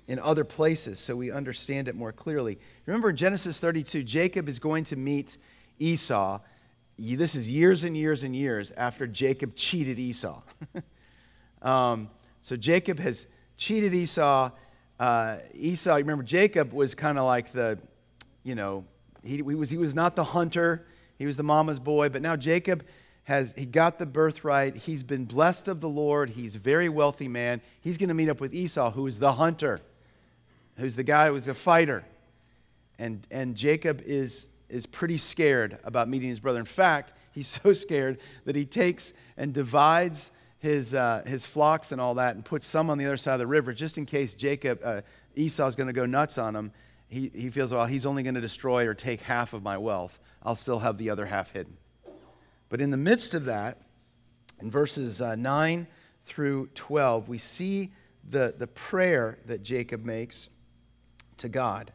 in 0.09 0.19
other 0.19 0.43
places 0.43 0.99
so 0.99 1.15
we 1.15 1.31
understand 1.31 1.87
it 1.87 1.95
more 1.95 2.11
clearly. 2.11 2.59
Remember 2.87 3.11
in 3.11 3.17
Genesis 3.17 3.61
32, 3.61 4.03
Jacob 4.03 4.49
is 4.49 4.59
going 4.59 4.83
to 4.83 4.97
meet 4.97 5.39
Esau. 5.79 6.41
This 6.99 7.35
is 7.35 7.51
years 7.51 7.85
and 7.85 7.97
years 7.97 8.23
and 8.23 8.35
years 8.37 8.73
after 8.73 9.07
Jacob 9.07 9.57
cheated 9.57 9.99
Esau. 9.99 10.43
um, 11.63 12.11
so 12.43 12.57
Jacob 12.57 12.99
has 12.99 13.27
cheated 13.57 13.95
Esau. 13.95 14.51
Uh, 15.01 15.37
Esau, 15.55 15.95
remember, 15.97 16.23
Jacob 16.23 16.73
was 16.73 16.95
kind 16.95 17.19
of 17.19 17.25
like 17.25 17.53
the, 17.53 17.79
you 18.45 18.55
know, 18.55 18.85
he, 19.25 19.37
he, 19.37 19.43
was, 19.43 19.71
he 19.71 19.77
was 19.77 19.95
not 19.95 20.17
the 20.17 20.25
hunter, 20.25 20.87
he 21.19 21.27
was 21.27 21.37
the 21.37 21.43
mama's 21.43 21.79
boy, 21.79 22.09
but 22.09 22.23
now 22.23 22.37
Jacob 22.37 22.85
has 23.25 23.55
he 23.57 23.65
got 23.65 23.99
the 23.99 24.07
birthright. 24.07 24.77
He's 24.77 25.03
been 25.03 25.25
blessed 25.25 25.69
of 25.69 25.81
the 25.81 25.89
Lord. 25.89 26.31
He's 26.31 26.57
a 26.57 26.59
very 26.59 26.89
wealthy 26.89 27.29
man. 27.29 27.61
He's 27.81 27.97
going 27.97 28.09
to 28.09 28.15
meet 28.15 28.29
up 28.29 28.41
with 28.41 28.53
Esau, 28.53 28.91
who 28.91 29.07
is 29.07 29.19
the 29.19 29.35
hunter, 29.35 29.79
who's 30.77 30.97
the 30.97 31.05
guy 31.05 31.29
who's 31.29 31.47
a 31.47 31.55
fighter. 31.55 32.05
And, 32.99 33.27
and 33.31 33.55
Jacob 33.55 34.03
is, 34.05 34.49
is 34.73 34.87
pretty 34.87 35.19
scared 35.19 35.79
about 35.85 36.09
meeting 36.09 36.31
his 36.31 36.41
brother. 36.41 36.59
In 36.59 36.65
fact, 36.65 37.13
he's 37.31 37.47
so 37.63 37.73
scared 37.73 38.19
that 38.45 38.57
he 38.57 38.65
takes 38.65 39.13
and 39.37 39.53
divides 39.53 40.31
his, 40.59 40.95
uh, 40.95 41.23
his 41.27 41.45
flocks 41.45 41.93
and 41.93 42.01
all 42.01 42.15
that 42.15 42.35
and 42.35 42.45
puts 42.45 42.67
some 42.67 42.89
on 42.89 42.99
the 42.99 43.05
other 43.05 43.17
side 43.17 43.35
of 43.35 43.41
the 43.41 43.47
river 43.47 43.73
just 43.73 43.99
in 43.99 44.07
case 44.07 44.35
Jacob, 44.35 44.81
uh, 44.85 45.03
Esau's 45.35 45.77
going 45.77 45.89
to 45.89 45.93
go 45.93 46.07
nuts 46.07 46.39
on 46.39 46.55
him. 46.55 46.73
He, 47.09 47.31
he 47.35 47.51
feels, 47.51 47.73
well, 47.73 47.85
he's 47.85 48.07
only 48.07 48.23
going 48.23 48.37
to 48.37 48.41
destroy 48.41 48.87
or 48.87 48.95
take 48.95 49.21
half 49.23 49.53
of 49.53 49.63
my 49.63 49.77
wealth. 49.77 50.19
I'll 50.43 50.55
still 50.55 50.79
have 50.79 50.99
the 50.99 51.11
other 51.11 51.27
half 51.27 51.53
hidden. 51.53 51.77
But 52.69 52.81
in 52.81 52.91
the 52.91 52.97
midst 52.97 53.35
of 53.35 53.45
that, 53.47 53.79
in 54.61 54.71
verses 54.71 55.21
uh, 55.21 55.35
9 55.35 55.87
through 56.25 56.69
12, 56.75 57.29
we 57.29 57.37
see 57.37 57.91
the, 58.27 58.55
the 58.57 58.69
prayer 58.69 59.39
that 59.47 59.63
Jacob 59.63 60.05
makes 60.05 60.49
to 61.39 61.49
God. 61.49 61.93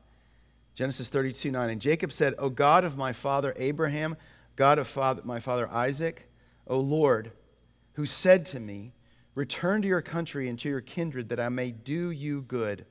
Genesis 0.77 1.09
32 1.09 1.49
9. 1.49 1.71
And 1.71 1.81
Jacob 1.81 2.11
said, 2.11 2.35
O 2.37 2.51
God 2.51 2.85
of 2.85 2.95
my 2.95 3.11
father 3.11 3.51
Abraham, 3.57 4.15
God 4.55 4.77
of 4.77 4.87
father, 4.87 5.23
my 5.25 5.39
father 5.39 5.67
Isaac, 5.71 6.29
O 6.67 6.79
Lord, 6.79 7.31
who 7.93 8.05
said 8.05 8.45
to 8.47 8.59
me, 8.59 8.93
Return 9.33 9.81
to 9.81 9.87
your 9.87 10.03
country 10.03 10.47
and 10.47 10.57
to 10.59 10.69
your 10.69 10.81
kindred, 10.81 11.29
that 11.29 11.39
I 11.39 11.49
may 11.49 11.71
do 11.71 12.11
you 12.11 12.43
good. 12.43 12.85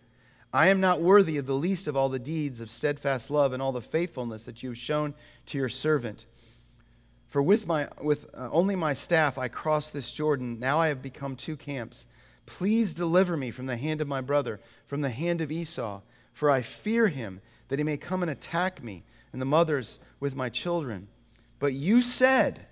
I 0.53 0.67
am 0.67 0.81
not 0.81 1.01
worthy 1.01 1.39
of 1.39 1.47
the 1.47 1.55
least 1.55 1.87
of 1.87 1.97
all 1.97 2.09
the 2.09 2.19
deeds 2.19 2.61
of 2.61 2.71
steadfast 2.71 3.31
love 3.31 3.53
and 3.53 3.63
all 3.63 3.71
the 3.71 3.81
faithfulness 3.81 4.43
that 4.45 4.65
you 4.65 4.71
have 4.71 4.79
shown 4.79 5.15
to 5.47 5.59
your 5.59 5.69
servant. 5.69 6.27
For 7.29 7.41
with, 7.41 7.69
my, 7.69 7.87
with 8.03 8.29
uh, 8.35 8.49
only 8.51 8.75
my 8.75 8.95
staff 8.95 9.39
I 9.39 9.47
crossed 9.47 9.93
this 9.93 10.11
Jordan. 10.11 10.59
Now 10.59 10.81
I 10.81 10.89
have 10.89 11.03
become 11.03 11.37
two 11.37 11.57
camps. 11.57 12.09
Please 12.47 12.95
deliver 12.95 13.37
me 13.37 13.53
from 13.53 13.67
the 13.67 13.77
hand 13.77 14.01
of 14.01 14.09
my 14.09 14.21
brother, 14.21 14.61
from 14.87 15.03
the 15.03 15.11
hand 15.11 15.41
of 15.41 15.53
Esau, 15.53 16.01
for 16.33 16.51
I 16.51 16.63
fear 16.63 17.09
him, 17.09 17.41
that 17.69 17.79
he 17.79 17.85
may 17.85 17.97
come 17.97 18.23
and 18.23 18.31
attack 18.31 18.83
me 18.83 19.05
and 19.33 19.41
the 19.41 19.47
mothers 19.47 20.01
with 20.21 20.37
my 20.37 20.49
children. 20.49 21.09
But 21.59 21.73
you 21.73 22.03
said, 22.03 22.67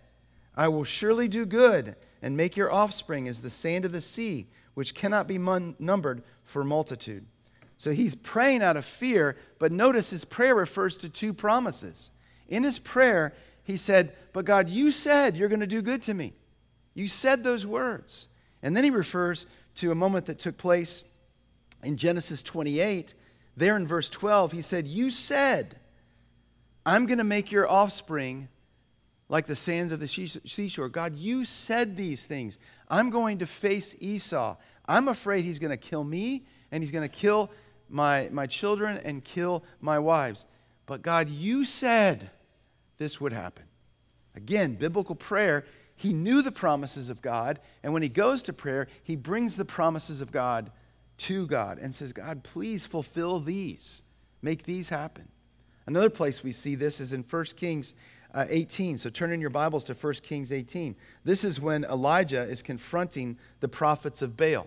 I 0.56 0.68
will 0.68 0.84
surely 0.84 1.28
do 1.28 1.46
good 1.46 1.96
and 2.22 2.36
make 2.36 2.56
your 2.56 2.72
offspring 2.72 3.28
as 3.28 3.40
the 3.40 3.50
sand 3.50 3.84
of 3.84 3.92
the 3.92 4.00
sea, 4.00 4.46
which 4.74 4.94
cannot 4.94 5.26
be 5.26 5.38
mun- 5.38 5.76
numbered 5.78 6.22
for 6.42 6.64
multitude. 6.64 7.26
So 7.76 7.90
he's 7.90 8.14
praying 8.14 8.62
out 8.62 8.76
of 8.76 8.84
fear, 8.84 9.36
but 9.58 9.72
notice 9.72 10.10
his 10.10 10.24
prayer 10.24 10.54
refers 10.54 10.96
to 10.98 11.08
two 11.08 11.32
promises. 11.32 12.10
In 12.48 12.62
his 12.62 12.78
prayer, 12.78 13.34
he 13.62 13.76
said, 13.76 14.14
But 14.32 14.44
God, 14.44 14.70
you 14.70 14.92
said 14.92 15.36
you're 15.36 15.48
going 15.48 15.60
to 15.60 15.66
do 15.66 15.82
good 15.82 16.02
to 16.02 16.14
me. 16.14 16.34
You 16.94 17.08
said 17.08 17.42
those 17.42 17.66
words. 17.66 18.28
And 18.62 18.76
then 18.76 18.84
he 18.84 18.90
refers 18.90 19.46
to 19.76 19.90
a 19.90 19.96
moment 19.96 20.26
that 20.26 20.38
took 20.38 20.56
place 20.56 21.04
in 21.82 21.96
Genesis 21.96 22.42
28. 22.42 23.14
There 23.56 23.76
in 23.76 23.86
verse 23.86 24.08
12, 24.08 24.52
he 24.52 24.62
said, 24.62 24.86
You 24.86 25.10
said, 25.10 25.78
I'm 26.84 27.06
going 27.06 27.18
to 27.18 27.24
make 27.24 27.52
your 27.52 27.68
offspring 27.68 28.48
like 29.28 29.46
the 29.46 29.56
sands 29.56 29.92
of 29.92 30.00
the 30.00 30.08
seashore. 30.08 30.88
God, 30.88 31.16
you 31.16 31.44
said 31.44 31.96
these 31.96 32.26
things. 32.26 32.58
I'm 32.88 33.10
going 33.10 33.38
to 33.38 33.46
face 33.46 33.96
Esau. 33.98 34.56
I'm 34.86 35.08
afraid 35.08 35.44
he's 35.44 35.58
going 35.58 35.70
to 35.70 35.76
kill 35.76 36.04
me 36.04 36.44
and 36.70 36.82
he's 36.82 36.92
going 36.92 37.08
to 37.08 37.14
kill 37.14 37.50
my, 37.88 38.28
my 38.32 38.46
children 38.46 39.00
and 39.04 39.24
kill 39.24 39.64
my 39.80 39.98
wives. 39.98 40.46
But 40.86 41.02
God, 41.02 41.28
you 41.28 41.64
said 41.64 42.30
this 42.98 43.20
would 43.20 43.32
happen. 43.32 43.64
Again, 44.34 44.74
biblical 44.74 45.14
prayer, 45.14 45.64
he 45.96 46.12
knew 46.12 46.42
the 46.42 46.52
promises 46.52 47.08
of 47.08 47.22
God, 47.22 47.60
and 47.82 47.92
when 47.92 48.02
he 48.02 48.08
goes 48.08 48.42
to 48.42 48.52
prayer, 48.52 48.88
he 49.04 49.16
brings 49.16 49.56
the 49.56 49.64
promises 49.64 50.20
of 50.20 50.32
God 50.32 50.70
to 51.18 51.46
God 51.46 51.78
and 51.78 51.94
says, 51.94 52.12
God, 52.12 52.42
please 52.42 52.86
fulfill 52.86 53.40
these, 53.40 54.02
make 54.42 54.64
these 54.64 54.88
happen. 54.88 55.28
Another 55.86 56.10
place 56.10 56.42
we 56.42 56.52
see 56.52 56.74
this 56.74 57.00
is 57.00 57.12
in 57.12 57.22
1 57.22 57.44
Kings 57.56 57.94
uh, 58.32 58.46
18. 58.48 58.98
So 58.98 59.10
turn 59.10 59.32
in 59.32 59.40
your 59.40 59.50
Bibles 59.50 59.84
to 59.84 59.94
1 59.94 60.14
Kings 60.22 60.50
18. 60.50 60.96
This 61.24 61.44
is 61.44 61.60
when 61.60 61.84
Elijah 61.84 62.42
is 62.42 62.62
confronting 62.62 63.38
the 63.60 63.68
prophets 63.68 64.22
of 64.22 64.36
Baal. 64.36 64.66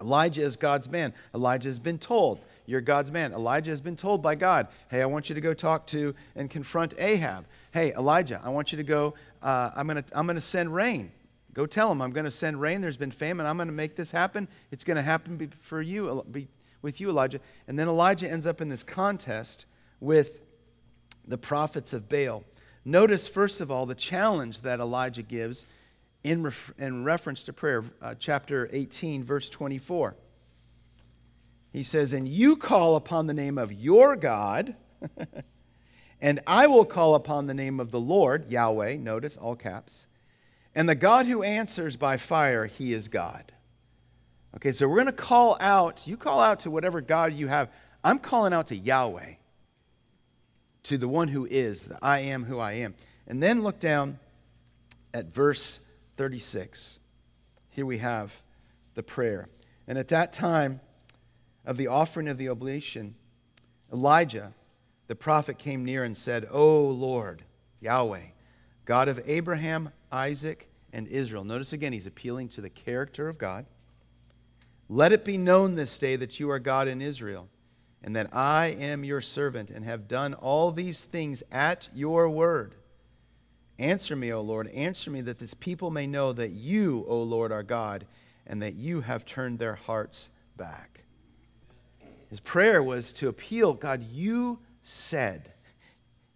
Elijah 0.00 0.42
is 0.42 0.56
God's 0.56 0.90
man. 0.90 1.14
Elijah 1.34 1.68
has 1.68 1.78
been 1.78 1.98
told, 1.98 2.44
You're 2.66 2.80
God's 2.80 3.12
man. 3.12 3.32
Elijah 3.32 3.70
has 3.70 3.80
been 3.80 3.96
told 3.96 4.22
by 4.22 4.34
God, 4.34 4.66
Hey, 4.90 5.00
I 5.00 5.06
want 5.06 5.28
you 5.28 5.34
to 5.34 5.40
go 5.40 5.54
talk 5.54 5.86
to 5.88 6.14
and 6.34 6.50
confront 6.50 6.94
Ahab. 6.98 7.46
Hey, 7.72 7.92
Elijah, 7.94 8.40
I 8.44 8.48
want 8.48 8.72
you 8.72 8.76
to 8.76 8.84
go, 8.84 9.14
uh, 9.42 9.70
I'm 9.74 9.86
going 9.86 10.02
to 10.02 10.18
I'm 10.18 10.26
going 10.26 10.36
to 10.36 10.42
send 10.42 10.74
rain. 10.74 11.12
Go 11.54 11.66
tell 11.66 11.90
him 11.90 12.02
I'm 12.02 12.10
going 12.10 12.24
to 12.24 12.30
send 12.30 12.60
rain. 12.60 12.80
There's 12.80 12.96
been 12.96 13.12
famine. 13.12 13.46
I'm 13.46 13.56
going 13.56 13.68
to 13.68 13.74
make 13.74 13.94
this 13.94 14.10
happen. 14.10 14.48
It's 14.72 14.84
going 14.84 14.96
to 14.96 15.02
happen 15.02 15.52
for 15.60 15.80
you, 15.80 16.24
with 16.82 17.00
you, 17.00 17.08
Elijah. 17.08 17.40
And 17.68 17.78
then 17.78 17.88
Elijah 17.88 18.28
ends 18.28 18.46
up 18.46 18.60
in 18.60 18.68
this 18.68 18.82
contest 18.82 19.64
with 20.00 20.42
the 21.26 21.38
prophets 21.38 21.92
of 21.92 22.08
Baal. 22.08 22.42
Notice, 22.84 23.28
first 23.28 23.60
of 23.60 23.70
all, 23.70 23.86
the 23.86 23.94
challenge 23.94 24.60
that 24.62 24.80
Elijah 24.80 25.22
gives 25.22 25.64
in, 26.24 26.42
ref- 26.42 26.74
in 26.78 27.04
reference 27.04 27.44
to 27.44 27.52
prayer, 27.52 27.84
uh, 28.02 28.14
chapter 28.18 28.68
18, 28.72 29.22
verse 29.22 29.48
24. 29.48 30.16
He 31.72 31.82
says, 31.82 32.12
And 32.12 32.28
you 32.28 32.56
call 32.56 32.96
upon 32.96 33.26
the 33.26 33.34
name 33.34 33.58
of 33.58 33.72
your 33.72 34.16
God, 34.16 34.74
and 36.20 36.40
I 36.46 36.66
will 36.66 36.84
call 36.84 37.14
upon 37.14 37.46
the 37.46 37.54
name 37.54 37.80
of 37.80 37.90
the 37.90 38.00
Lord, 38.00 38.50
Yahweh, 38.50 38.96
notice 38.96 39.36
all 39.36 39.56
caps, 39.56 40.06
and 40.74 40.88
the 40.88 40.94
God 40.94 41.26
who 41.26 41.42
answers 41.42 41.96
by 41.96 42.16
fire, 42.16 42.66
he 42.66 42.92
is 42.92 43.08
God. 43.08 43.52
Okay, 44.56 44.72
so 44.72 44.88
we're 44.88 44.96
going 44.96 45.06
to 45.06 45.12
call 45.12 45.56
out, 45.60 46.06
you 46.06 46.16
call 46.16 46.40
out 46.40 46.60
to 46.60 46.70
whatever 46.70 47.00
God 47.00 47.32
you 47.32 47.48
have. 47.48 47.70
I'm 48.02 48.18
calling 48.18 48.52
out 48.52 48.68
to 48.68 48.76
Yahweh, 48.76 49.34
to 50.84 50.98
the 50.98 51.08
one 51.08 51.28
who 51.28 51.46
is, 51.46 51.86
the 51.86 51.98
I 52.02 52.20
am 52.20 52.44
who 52.44 52.58
I 52.58 52.72
am. 52.72 52.94
And 53.26 53.42
then 53.42 53.62
look 53.62 53.80
down 53.80 54.18
at 55.12 55.32
verse 55.32 55.80
36. 56.16 57.00
Here 57.70 57.86
we 57.86 57.98
have 57.98 58.42
the 58.94 59.02
prayer. 59.02 59.48
And 59.88 59.98
at 59.98 60.08
that 60.08 60.32
time 60.32 60.80
of 61.64 61.76
the 61.76 61.88
offering 61.88 62.28
of 62.28 62.38
the 62.38 62.48
oblation, 62.48 63.14
Elijah, 63.92 64.52
the 65.06 65.16
prophet, 65.16 65.58
came 65.58 65.84
near 65.84 66.04
and 66.04 66.16
said, 66.16 66.46
O 66.50 66.84
Lord, 66.86 67.42
Yahweh, 67.80 68.26
God 68.84 69.08
of 69.08 69.20
Abraham, 69.24 69.90
Isaac, 70.14 70.70
and 70.92 71.08
Israel. 71.08 71.42
Notice 71.42 71.72
again, 71.72 71.92
he's 71.92 72.06
appealing 72.06 72.48
to 72.50 72.60
the 72.60 72.70
character 72.70 73.28
of 73.28 73.36
God. 73.36 73.66
Let 74.88 75.10
it 75.10 75.24
be 75.24 75.36
known 75.36 75.74
this 75.74 75.98
day 75.98 76.14
that 76.14 76.38
you 76.38 76.48
are 76.50 76.60
God 76.60 76.86
in 76.86 77.02
Israel, 77.02 77.48
and 78.00 78.14
that 78.14 78.28
I 78.32 78.66
am 78.66 79.02
your 79.02 79.20
servant, 79.20 79.70
and 79.70 79.84
have 79.84 80.06
done 80.06 80.34
all 80.34 80.70
these 80.70 81.02
things 81.02 81.42
at 81.50 81.88
your 81.92 82.30
word. 82.30 82.76
Answer 83.76 84.14
me, 84.14 84.32
O 84.32 84.40
Lord, 84.40 84.68
answer 84.68 85.10
me, 85.10 85.20
that 85.22 85.38
this 85.38 85.54
people 85.54 85.90
may 85.90 86.06
know 86.06 86.32
that 86.32 86.50
you, 86.50 87.04
O 87.08 87.22
Lord, 87.24 87.50
are 87.50 87.64
God, 87.64 88.06
and 88.46 88.62
that 88.62 88.74
you 88.74 89.00
have 89.00 89.24
turned 89.24 89.58
their 89.58 89.74
hearts 89.74 90.30
back. 90.56 91.02
His 92.30 92.38
prayer 92.38 92.80
was 92.82 93.12
to 93.14 93.28
appeal 93.28 93.74
God, 93.74 94.04
you 94.04 94.60
said, 94.80 95.52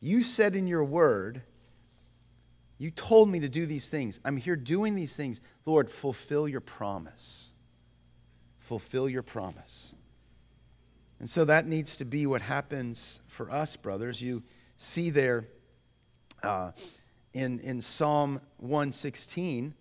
you 0.01 0.25
said 0.25 0.57
in 0.57 0.67
your 0.67 0.85
word 0.85 1.43
You 2.79 2.93
told 2.93 3.29
me 3.29 3.41
to 3.41 3.49
do 3.49 3.67
these 3.67 3.89
things. 3.89 4.21
I'm 4.25 4.37
here 4.37 4.55
doing 4.57 4.95
these 4.95 5.17
things. 5.17 5.41
Lord, 5.67 5.91
fulfill 5.91 6.49
your 6.49 6.61
promise. 6.61 7.51
Fulfill 8.61 9.09
your 9.09 9.25
promise. 9.25 9.95
And 11.19 11.29
so 11.29 11.45
that 11.45 11.67
needs 11.67 11.97
to 11.97 12.05
be 12.05 12.27
what 12.27 12.43
happens 12.43 13.21
for 13.27 13.51
us, 13.51 13.75
brothers. 13.75 14.23
You 14.23 14.45
see 14.77 15.11
there 15.11 15.49
uh, 16.45 16.71
in, 17.33 17.59
in 17.61 17.83
Psalm 17.83 18.41
116, 18.59 19.75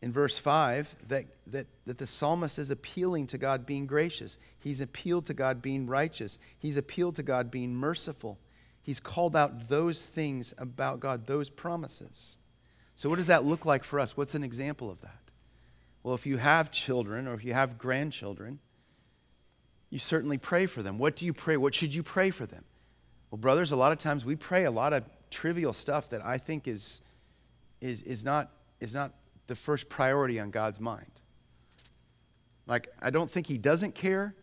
in 0.00 0.12
verse 0.12 0.38
5, 0.38 1.08
that, 1.08 1.26
that, 1.48 1.66
that 1.86 1.98
the 1.98 2.06
psalmist 2.06 2.58
is 2.58 2.70
appealing 2.70 3.26
to 3.28 3.38
God 3.38 3.66
being 3.66 3.86
gracious. 3.86 4.38
He's 4.58 4.80
appealed 4.80 5.26
to 5.26 5.34
God 5.34 5.60
being 5.60 5.86
righteous. 5.86 6.38
He's 6.58 6.78
appealed 6.78 7.16
to 7.16 7.22
God 7.22 7.50
being 7.50 7.74
merciful. 7.74 8.38
He's 8.82 9.00
called 9.00 9.36
out 9.36 9.68
those 9.68 10.02
things 10.02 10.52
about 10.58 11.00
God, 11.00 11.26
those 11.26 11.48
promises. 11.48 12.38
So, 12.96 13.08
what 13.08 13.16
does 13.16 13.28
that 13.28 13.44
look 13.44 13.64
like 13.64 13.84
for 13.84 14.00
us? 14.00 14.16
What's 14.16 14.34
an 14.34 14.42
example 14.42 14.90
of 14.90 15.00
that? 15.00 15.30
Well, 16.02 16.14
if 16.14 16.26
you 16.26 16.36
have 16.36 16.72
children 16.72 17.28
or 17.28 17.34
if 17.34 17.44
you 17.44 17.54
have 17.54 17.78
grandchildren, 17.78 18.58
you 19.88 19.98
certainly 19.98 20.38
pray 20.38 20.66
for 20.66 20.82
them. 20.82 20.98
What 20.98 21.16
do 21.16 21.24
you 21.24 21.32
pray? 21.32 21.56
What 21.56 21.74
should 21.74 21.94
you 21.94 22.02
pray 22.02 22.30
for 22.30 22.44
them? 22.44 22.64
Well, 23.30 23.38
brothers, 23.38 23.70
a 23.70 23.76
lot 23.76 23.92
of 23.92 23.98
times 23.98 24.24
we 24.24 24.36
pray 24.36 24.64
a 24.64 24.70
lot 24.70 24.92
of 24.92 25.04
trivial 25.30 25.72
stuff 25.72 26.08
that 26.10 26.24
I 26.24 26.38
think 26.38 26.66
is, 26.66 27.02
is, 27.80 28.02
is, 28.02 28.24
not, 28.24 28.50
is 28.80 28.94
not 28.94 29.12
the 29.46 29.54
first 29.54 29.88
priority 29.88 30.40
on 30.40 30.50
God's 30.50 30.80
mind. 30.80 31.20
Like, 32.66 32.88
I 33.00 33.10
don't 33.10 33.30
think 33.30 33.46
He 33.46 33.58
doesn't 33.58 33.94
care 33.94 34.34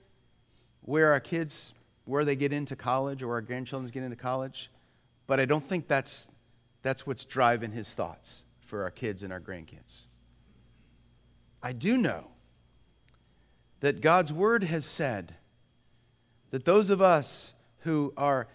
where 0.82 1.12
our 1.12 1.19
kids 1.19 1.73
where 2.10 2.26
they 2.26 2.36
get 2.36 2.52
into 2.52 2.76
college 2.76 3.22
or 3.22 3.34
our 3.34 3.41
grandchildren 3.41 3.89
get 3.91 4.04
into 4.04 4.15
college, 4.15 4.72
but 5.28 5.39
I 5.39 5.45
don't 5.45 5.63
think 5.63 5.88
that's, 5.88 6.28
that's 6.82 7.06
what's 7.06 7.24
driving 7.24 7.72
his 7.72 7.93
thoughts 7.93 8.45
for 8.62 8.82
our 8.82 8.89
kids 8.89 9.22
and 9.22 9.32
our 9.32 9.39
grandkids. 9.39 10.08
I 11.62 11.72
do 11.72 11.98
know 11.98 12.32
that 13.82 14.02
God's 14.02 14.34
word 14.34 14.63
has 14.63 14.86
said 14.86 15.36
that 16.50 16.65
those 16.65 16.89
of 16.89 17.00
us 17.00 17.54
who 17.82 18.12
are, 18.17 18.48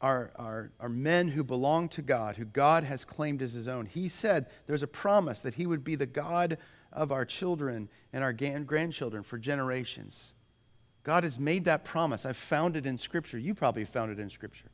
are, 0.00 0.30
are, 0.36 0.70
are 0.78 0.88
men 0.88 1.26
who 1.26 1.42
belong 1.42 1.88
to 1.90 2.02
God, 2.02 2.36
who 2.36 2.44
God 2.44 2.84
has 2.84 3.04
claimed 3.04 3.42
as 3.42 3.52
his 3.52 3.66
own, 3.66 3.86
he 3.86 4.08
said 4.08 4.46
there's 4.66 4.84
a 4.84 4.88
promise 4.88 5.40
that 5.40 5.54
he 5.54 5.66
would 5.66 5.82
be 5.82 5.96
the 5.96 6.06
God 6.06 6.56
of 6.92 7.10
our 7.10 7.24
children 7.24 7.88
and 8.12 8.22
our 8.22 8.32
grandchildren 8.32 9.24
for 9.24 9.38
generations. 9.38 10.34
God 11.02 11.24
has 11.24 11.38
made 11.38 11.64
that 11.64 11.84
promise. 11.84 12.24
I've 12.24 12.36
found 12.36 12.76
it 12.76 12.86
in 12.86 12.96
Scripture. 12.96 13.38
You 13.38 13.54
probably 13.54 13.84
found 13.84 14.12
it 14.12 14.18
in 14.18 14.30
Scripture. 14.30 14.68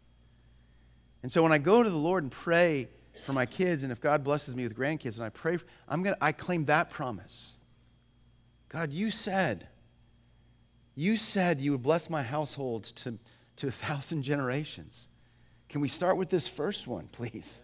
And 1.23 1.33
so 1.33 1.43
when 1.43 1.53
I 1.53 1.59
go 1.59 1.83
to 1.83 1.91
the 1.91 1.97
Lord 1.97 2.23
and 2.23 2.31
pray 2.31 2.89
for 3.25 3.33
my 3.33 3.47
kids, 3.47 3.83
and 3.83 3.91
if 3.91 4.01
God 4.01 4.23
blesses 4.23 4.55
me 4.55 4.63
with 4.63 4.77
grandkids, 4.77 5.17
and 5.17 5.25
I 5.25 5.31
pray, 5.31 5.59
I'm 5.89 6.03
gonna, 6.03 6.17
I 6.21 6.33
claim 6.33 6.65
that 6.65 6.91
promise. 6.91 7.57
God, 8.69 8.93
you 8.93 9.11
said, 9.11 9.69
you 10.95 11.17
said 11.17 11.61
you 11.61 11.73
would 11.73 11.83
bless 11.83 12.11
my 12.11 12.23
household 12.23 12.85
to, 12.85 13.19
to 13.57 13.69
a 13.69 13.71
thousand 13.71 14.23
generations. 14.23 15.09
Can 15.69 15.81
we 15.81 15.89
start 15.89 16.17
with 16.17 16.29
this 16.29 16.47
first 16.47 16.87
one, 16.87 17.09
please? 17.09 17.63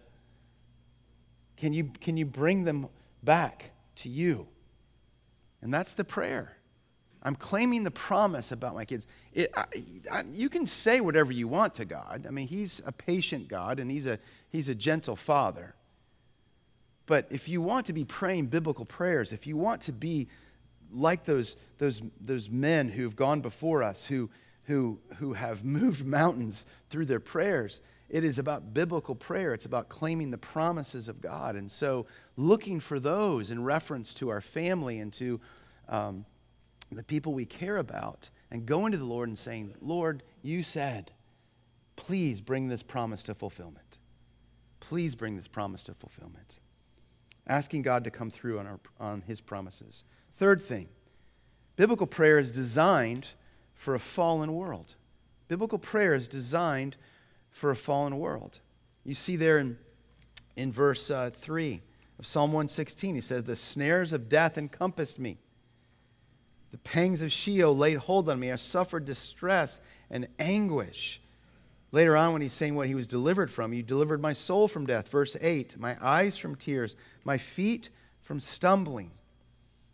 Can 1.57 1.73
you, 1.73 1.91
can 2.01 2.17
you 2.17 2.25
bring 2.25 2.63
them 2.63 2.87
back 3.23 3.71
to 3.97 4.09
you? 4.09 4.47
And 5.61 5.73
that's 5.73 5.93
the 5.93 6.03
prayer. 6.03 6.54
I'm 7.25 7.35
claiming 7.35 7.83
the 7.83 7.91
promise 7.91 8.51
about 8.51 8.75
my 8.75 8.85
kids. 8.85 9.07
It, 9.33 9.51
I, 9.57 9.65
I, 10.11 10.23
you 10.31 10.47
can 10.47 10.67
say 10.67 11.01
whatever 11.01 11.33
you 11.33 11.47
want 11.47 11.73
to 11.75 11.85
God. 11.85 12.25
I 12.27 12.29
mean, 12.29 12.47
He's 12.47 12.83
a 12.85 12.91
patient 12.91 13.47
God 13.47 13.79
and 13.79 13.89
He's 13.89 14.05
a, 14.05 14.19
he's 14.51 14.69
a 14.69 14.75
gentle 14.75 15.15
Father. 15.15 15.73
But 17.07 17.25
if 17.31 17.49
you 17.49 17.61
want 17.61 17.87
to 17.87 17.93
be 17.93 18.05
praying 18.05 18.47
biblical 18.47 18.85
prayers, 18.85 19.33
if 19.33 19.47
you 19.47 19.57
want 19.57 19.81
to 19.81 19.91
be 19.91 20.27
like 20.91 21.25
those, 21.25 21.57
those, 21.79 22.03
those 22.21 22.47
men 22.47 22.89
who've 22.89 23.15
gone 23.15 23.41
before 23.41 23.81
us, 23.81 24.05
who, 24.05 24.29
who, 24.65 24.99
who 25.17 25.33
have 25.33 25.65
moved 25.65 26.05
mountains 26.05 26.67
through 26.91 27.05
their 27.05 27.19
prayers, 27.19 27.81
it 28.07 28.23
is 28.23 28.37
about 28.37 28.71
biblical 28.71 29.15
prayer. 29.15 29.55
It's 29.55 29.65
about 29.65 29.89
claiming 29.89 30.29
the 30.29 30.37
promises 30.37 31.07
of 31.07 31.21
God. 31.21 31.55
And 31.55 31.71
so, 31.71 32.05
looking 32.37 32.79
for 32.79 32.99
those 32.99 33.49
in 33.49 33.63
reference 33.63 34.13
to 34.15 34.29
our 34.29 34.41
family 34.41 34.99
and 34.99 35.11
to 35.13 35.41
um, 35.89 36.25
the 36.95 37.03
people 37.03 37.33
we 37.33 37.45
care 37.45 37.77
about 37.77 38.29
and 38.49 38.65
going 38.65 38.91
to 38.91 38.97
the 38.97 39.05
Lord 39.05 39.27
and 39.27 39.37
saying, 39.37 39.75
Lord, 39.81 40.23
you 40.41 40.63
said, 40.63 41.11
please 41.95 42.41
bring 42.41 42.67
this 42.67 42.83
promise 42.83 43.23
to 43.23 43.33
fulfillment. 43.33 43.99
Please 44.79 45.15
bring 45.15 45.35
this 45.35 45.47
promise 45.47 45.83
to 45.83 45.93
fulfillment. 45.93 46.59
Asking 47.47 47.81
God 47.81 48.03
to 48.03 48.11
come 48.11 48.31
through 48.31 48.59
on, 48.59 48.67
our, 48.67 48.79
on 48.99 49.21
his 49.21 49.41
promises. 49.41 50.03
Third 50.35 50.61
thing, 50.61 50.87
biblical 51.75 52.07
prayer 52.07 52.39
is 52.39 52.51
designed 52.51 53.33
for 53.73 53.95
a 53.95 53.99
fallen 53.99 54.53
world. 54.53 54.95
Biblical 55.47 55.77
prayer 55.77 56.13
is 56.13 56.27
designed 56.27 56.97
for 57.49 57.71
a 57.71 57.75
fallen 57.75 58.17
world. 58.19 58.59
You 59.03 59.13
see 59.13 59.35
there 59.35 59.59
in, 59.59 59.77
in 60.55 60.71
verse 60.71 61.11
uh, 61.11 61.29
3 61.33 61.81
of 62.17 62.25
Psalm 62.25 62.51
116, 62.51 63.15
he 63.15 63.21
says, 63.21 63.43
The 63.43 63.55
snares 63.55 64.13
of 64.13 64.29
death 64.29 64.57
encompassed 64.57 65.19
me. 65.19 65.37
The 66.75 66.79
pangs 66.79 67.21
of 67.21 67.31
Sheol 67.31 67.73
laid 67.77 67.99
hold 67.99 68.27
on 68.27 68.37
me. 68.37 68.51
I 68.51 68.57
suffered 68.57 69.05
distress 69.05 69.79
and 70.09 70.27
anguish. 70.37 71.21
Later 71.93 72.17
on, 72.17 72.33
when 72.33 72.41
he's 72.41 72.51
saying 72.51 72.75
what 72.75 72.89
he 72.89 72.95
was 72.95 73.07
delivered 73.07 73.49
from, 73.49 73.71
you 73.71 73.81
delivered 73.81 74.21
my 74.21 74.33
soul 74.33 74.67
from 74.67 74.85
death. 74.85 75.07
Verse 75.07 75.37
8 75.39 75.79
my 75.79 75.95
eyes 76.01 76.37
from 76.37 76.53
tears, 76.53 76.97
my 77.23 77.37
feet 77.37 77.91
from 78.19 78.41
stumbling. 78.41 79.11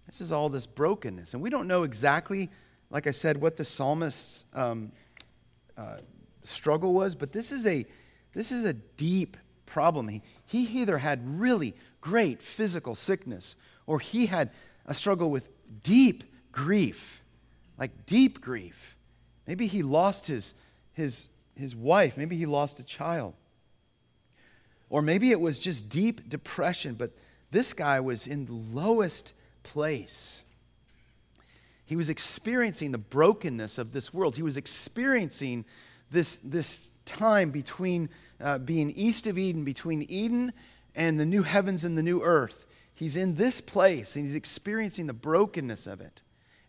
This 0.07 0.21
is 0.21 0.31
all 0.31 0.49
this 0.49 0.65
brokenness. 0.65 1.35
And 1.35 1.43
we 1.43 1.51
don't 1.51 1.67
know 1.67 1.83
exactly, 1.83 2.49
like 2.89 3.05
I 3.05 3.11
said, 3.11 3.37
what 3.37 3.57
the 3.57 3.63
psalmist's 3.63 4.47
um, 4.55 4.91
uh, 5.77 5.97
struggle 6.43 6.95
was, 6.95 7.13
but 7.13 7.31
this 7.31 7.51
is 7.51 7.67
a, 7.67 7.85
this 8.33 8.51
is 8.51 8.65
a 8.65 8.73
deep 8.73 9.37
problem. 9.67 10.07
He, 10.07 10.23
he 10.47 10.63
either 10.81 10.97
had 10.97 11.39
really 11.39 11.75
great 12.01 12.41
physical 12.41 12.95
sickness 12.95 13.55
or 13.85 13.99
he 13.99 14.25
had 14.25 14.49
a 14.87 14.95
struggle 14.95 15.29
with 15.29 15.51
deep 15.83 16.23
grief, 16.51 17.23
like 17.77 18.05
deep 18.05 18.41
grief. 18.41 18.97
Maybe 19.47 19.67
he 19.67 19.83
lost 19.83 20.27
his, 20.27 20.53
his, 20.93 21.29
his 21.55 21.75
wife. 21.75 22.17
Maybe 22.17 22.37
he 22.37 22.45
lost 22.45 22.79
a 22.79 22.83
child. 22.83 23.33
Or 24.89 25.01
maybe 25.01 25.31
it 25.31 25.39
was 25.39 25.59
just 25.59 25.89
deep 25.89 26.29
depression, 26.29 26.95
but 26.95 27.11
this 27.51 27.73
guy 27.73 27.99
was 27.99 28.27
in 28.27 28.45
the 28.45 28.53
lowest 28.53 29.33
place. 29.63 30.43
He 31.85 31.95
was 31.95 32.09
experiencing 32.09 32.91
the 32.91 32.97
brokenness 32.97 33.77
of 33.77 33.91
this 33.91 34.13
world. 34.13 34.35
He 34.35 34.43
was 34.43 34.57
experiencing 34.57 35.65
this, 36.09 36.37
this 36.37 36.91
time 37.05 37.51
between 37.51 38.09
uh, 38.39 38.59
being 38.59 38.91
east 38.91 39.27
of 39.27 39.37
Eden, 39.37 39.63
between 39.63 40.03
Eden 40.03 40.53
and 40.95 41.19
the 41.19 41.25
new 41.25 41.43
heavens 41.43 41.83
and 41.83 41.97
the 41.97 42.03
new 42.03 42.21
earth. 42.21 42.65
He's 42.93 43.15
in 43.15 43.35
this 43.35 43.61
place 43.61 44.15
and 44.15 44.25
he's 44.25 44.35
experiencing 44.35 45.07
the 45.07 45.13
brokenness 45.13 45.87
of 45.87 46.01
it. 46.01 46.21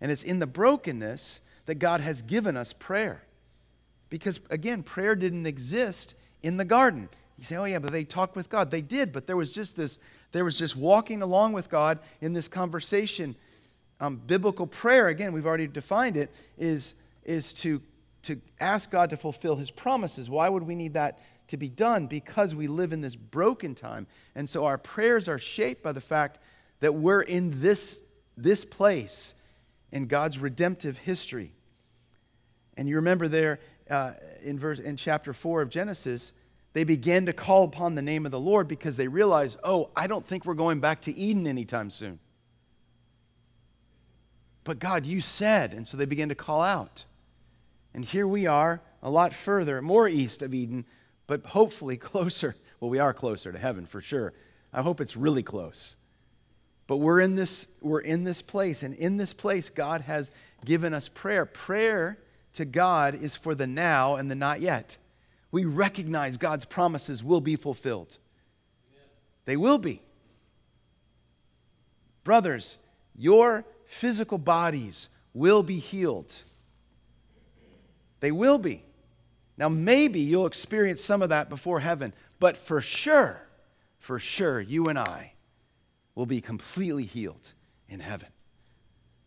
And 0.03 0.11
it's 0.11 0.25
in 0.25 0.41
the 0.41 0.49
brokenness 0.49 1.41
that 1.67 1.77
God 1.77 2.01
has 2.01 2.23
given 2.23 2.57
us 2.57 2.73
prayer. 2.73 3.23
Because 4.11 4.41
again, 4.51 4.83
prayer 4.83 5.15
didn't 5.15 5.47
exist 5.47 6.17
in 6.43 6.57
the 6.57 6.65
garden. 6.65 7.09
You 7.39 7.45
say, 7.45 7.57
oh 7.57 7.65
yeah, 7.65 7.79
but 7.79 7.93
they 7.93 8.03
talked 8.03 8.35
with 8.35 8.51
God. 8.51 8.73
They 8.73 8.81
did, 8.81 9.13
but 9.13 9.29
there 9.29 9.37
was 9.37 9.53
just 9.53 9.77
this, 9.77 10.01
there 10.33 10.45
was 10.45 10.59
just 10.59 10.77
walking 10.77 11.23
along 11.23 11.53
with 11.53 11.71
God 11.71 12.01
in 12.21 12.33
this 12.33 12.49
conversation. 12.49 13.37
Um, 14.01 14.17
biblical 14.17 14.67
prayer, 14.67 15.07
again, 15.07 15.33
we've 15.33 15.47
already 15.47 15.69
defined 15.69 16.17
it, 16.17 16.35
is, 16.59 16.97
is 17.23 17.53
to, 17.55 17.81
to 18.25 18.41
ask 18.61 18.91
God 18.91 19.09
to 19.11 19.17
fulfill 19.17 19.55
his 19.55 19.71
promises. 19.71 20.29
Why 20.29 20.49
would 20.49 20.65
we 20.65 20.75
need 20.75 20.95
that 20.95 21.21
to 21.47 21.57
be 21.57 21.69
done? 21.69 22.09
Because 22.09 22.57
we 22.57 22.67
live 22.67 22.93
in 22.93 23.03
this 23.03 23.15
broken 23.15 23.77
time. 23.77 24.09
And 24.35 24.51
so 24.51 24.65
our 24.65 24.79
prayers 24.79 25.29
are 25.29 25.39
shaped 25.39 25.85
by 25.85 25.93
the 25.93 26.01
fact 26.01 26.39
that 26.81 26.97
we're 26.97 27.23
in 27.23 27.61
this, 27.61 28.03
this 28.37 28.65
place 28.65 29.35
in 29.93 30.07
God's 30.07 30.39
redemptive 30.39 30.99
history. 30.99 31.53
And 32.77 32.89
you 32.89 32.97
remember 32.97 33.29
there 33.29 33.61
uh, 33.91 34.13
in, 34.43 34.59
verse, 34.59 34.79
in 34.79 34.97
chapter 34.97 35.33
4 35.33 35.63
of 35.63 35.69
Genesis, 35.69 36.33
they 36.73 36.85
began 36.85 37.27
to 37.27 37.33
call 37.33 37.65
upon 37.65 37.95
the 37.95 38.03
name 38.03 38.25
of 38.25 38.33
the 38.33 38.41
Lord 38.41 38.67
because 38.67 38.97
they 38.97 39.09
realized, 39.09 39.59
oh, 39.63 39.91
I 39.95 40.07
don't 40.07 40.25
think 40.25 40.47
we're 40.47 40.55
going 40.55 40.81
back 40.81 41.03
to 41.03 41.15
Eden 41.15 41.47
anytime 41.47 41.91
soon. 41.91 42.19
But 44.65 44.79
God, 44.79 45.05
you 45.05 45.21
said. 45.21 45.75
And 45.75 45.87
so 45.87 45.97
they 45.97 46.07
began 46.07 46.31
to 46.31 46.35
call 46.35 46.63
out. 46.63 47.05
And 47.93 48.05
here 48.05 48.27
we 48.27 48.47
are, 48.47 48.81
a 49.03 49.11
lot 49.11 49.35
further, 49.35 49.83
more 49.83 50.09
east 50.09 50.41
of 50.41 50.55
Eden, 50.55 50.87
but 51.27 51.45
hopefully 51.47 51.97
closer. 51.99 52.57
Well, 52.81 52.91
we 52.91 52.99
are 52.99 53.13
closer 53.13 53.53
to 53.53 53.59
heaven 53.59 53.85
for 53.85 54.01
sure. 54.01 54.33
I 54.73 54.81
hope 54.81 55.01
it's 55.01 55.17
really 55.17 55.43
close. 55.43 55.97
But 56.87 56.97
we're 56.99 57.21
in 57.21 57.37
this, 57.37 57.69
we're 57.81 58.01
in 58.01 58.25
this 58.25 58.43
place, 58.43 58.83
and 58.83 58.95
in 58.95 59.17
this 59.17 59.33
place, 59.33 59.71
God 59.71 60.03
has 60.03 60.31
given 60.65 60.93
us 60.93 61.09
prayer. 61.09 61.47
Prayer 61.47 62.19
to 62.55 62.65
God 62.65 63.15
is 63.15 63.37
for 63.37 63.55
the 63.55 63.67
now 63.67 64.17
and 64.17 64.31
the 64.31 64.35
not 64.35 64.61
yet. 64.61 64.97
We 65.51 65.65
recognize 65.65 66.37
God's 66.37 66.65
promises 66.65 67.23
will 67.23 67.41
be 67.41 67.57
fulfilled. 67.57 68.19
They 69.45 69.57
will 69.57 69.79
be. 69.79 70.03
Brothers, 72.25 72.79
your 73.17 73.65
physical 73.85 74.39
bodies 74.39 75.09
will 75.35 75.63
be 75.63 75.79
healed. 75.79 76.35
They 78.21 78.33
will 78.33 78.59
be. 78.59 78.85
Now, 79.59 79.69
maybe 79.69 80.21
you'll 80.21 80.47
experience 80.47 81.03
some 81.03 81.23
of 81.23 81.29
that 81.29 81.49
before 81.49 81.81
heaven, 81.81 82.15
but 82.41 82.57
for 82.57 82.81
sure, 82.81 83.47
for 83.99 84.19
sure, 84.19 84.61
you 84.61 84.89
and 84.89 84.99
I 84.99 85.32
will 86.15 86.27
be 86.27 86.41
completely 86.41 87.05
healed 87.05 87.53
in 87.89 88.01
heaven. 88.01 88.29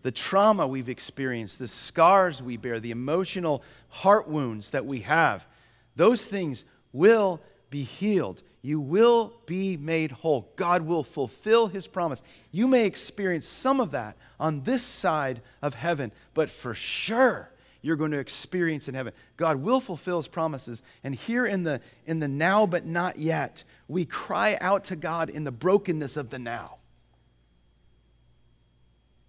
The 0.02 0.12
trauma 0.12 0.68
we've 0.68 0.90
experienced, 0.90 1.58
the 1.58 1.68
scars 1.68 2.42
we 2.42 2.58
bear, 2.58 2.80
the 2.80 2.92
emotional 2.92 3.64
heart 3.90 4.28
wounds 4.28 4.70
that 4.70 4.86
we 4.86 5.00
have, 5.02 5.48
those 5.96 6.28
things 6.28 6.64
will 6.94 7.42
be 7.70 7.84
healed. 7.84 8.44
You 8.62 8.80
will 8.80 9.34
be 9.46 9.78
made 9.78 10.12
whole. 10.12 10.52
God 10.56 10.84
will 10.84 11.04
fulfill 11.04 11.68
his 11.68 11.88
promise. 11.88 12.24
You 12.52 12.68
may 12.68 12.86
experience 12.86 13.48
some 13.48 13.80
of 13.80 13.92
that 13.92 14.16
on 14.40 14.62
this 14.62 14.84
side 14.84 15.42
of 15.62 15.76
heaven, 15.76 16.12
but 16.34 16.50
for 16.50 16.74
sure, 16.74 17.52
you're 17.82 17.96
going 17.96 18.12
to 18.12 18.20
experience 18.20 18.88
in 18.88 18.96
heaven. 18.96 19.14
God 19.38 19.58
will 19.58 19.80
fulfill 19.80 20.18
his 20.18 20.28
promises. 20.28 20.82
And 21.04 21.14
here 21.14 21.46
in 21.46 21.64
the, 21.64 21.82
in 22.08 22.20
the 22.20 22.28
now 22.28 22.66
but 22.66 22.86
not 22.86 23.20
yet, 23.20 23.64
we 23.88 24.06
cry 24.06 24.58
out 24.62 24.86
to 24.86 24.96
God 24.96 25.30
in 25.30 25.44
the 25.44 25.52
brokenness 25.52 26.18
of 26.18 26.30
the 26.30 26.40
now. 26.40 26.78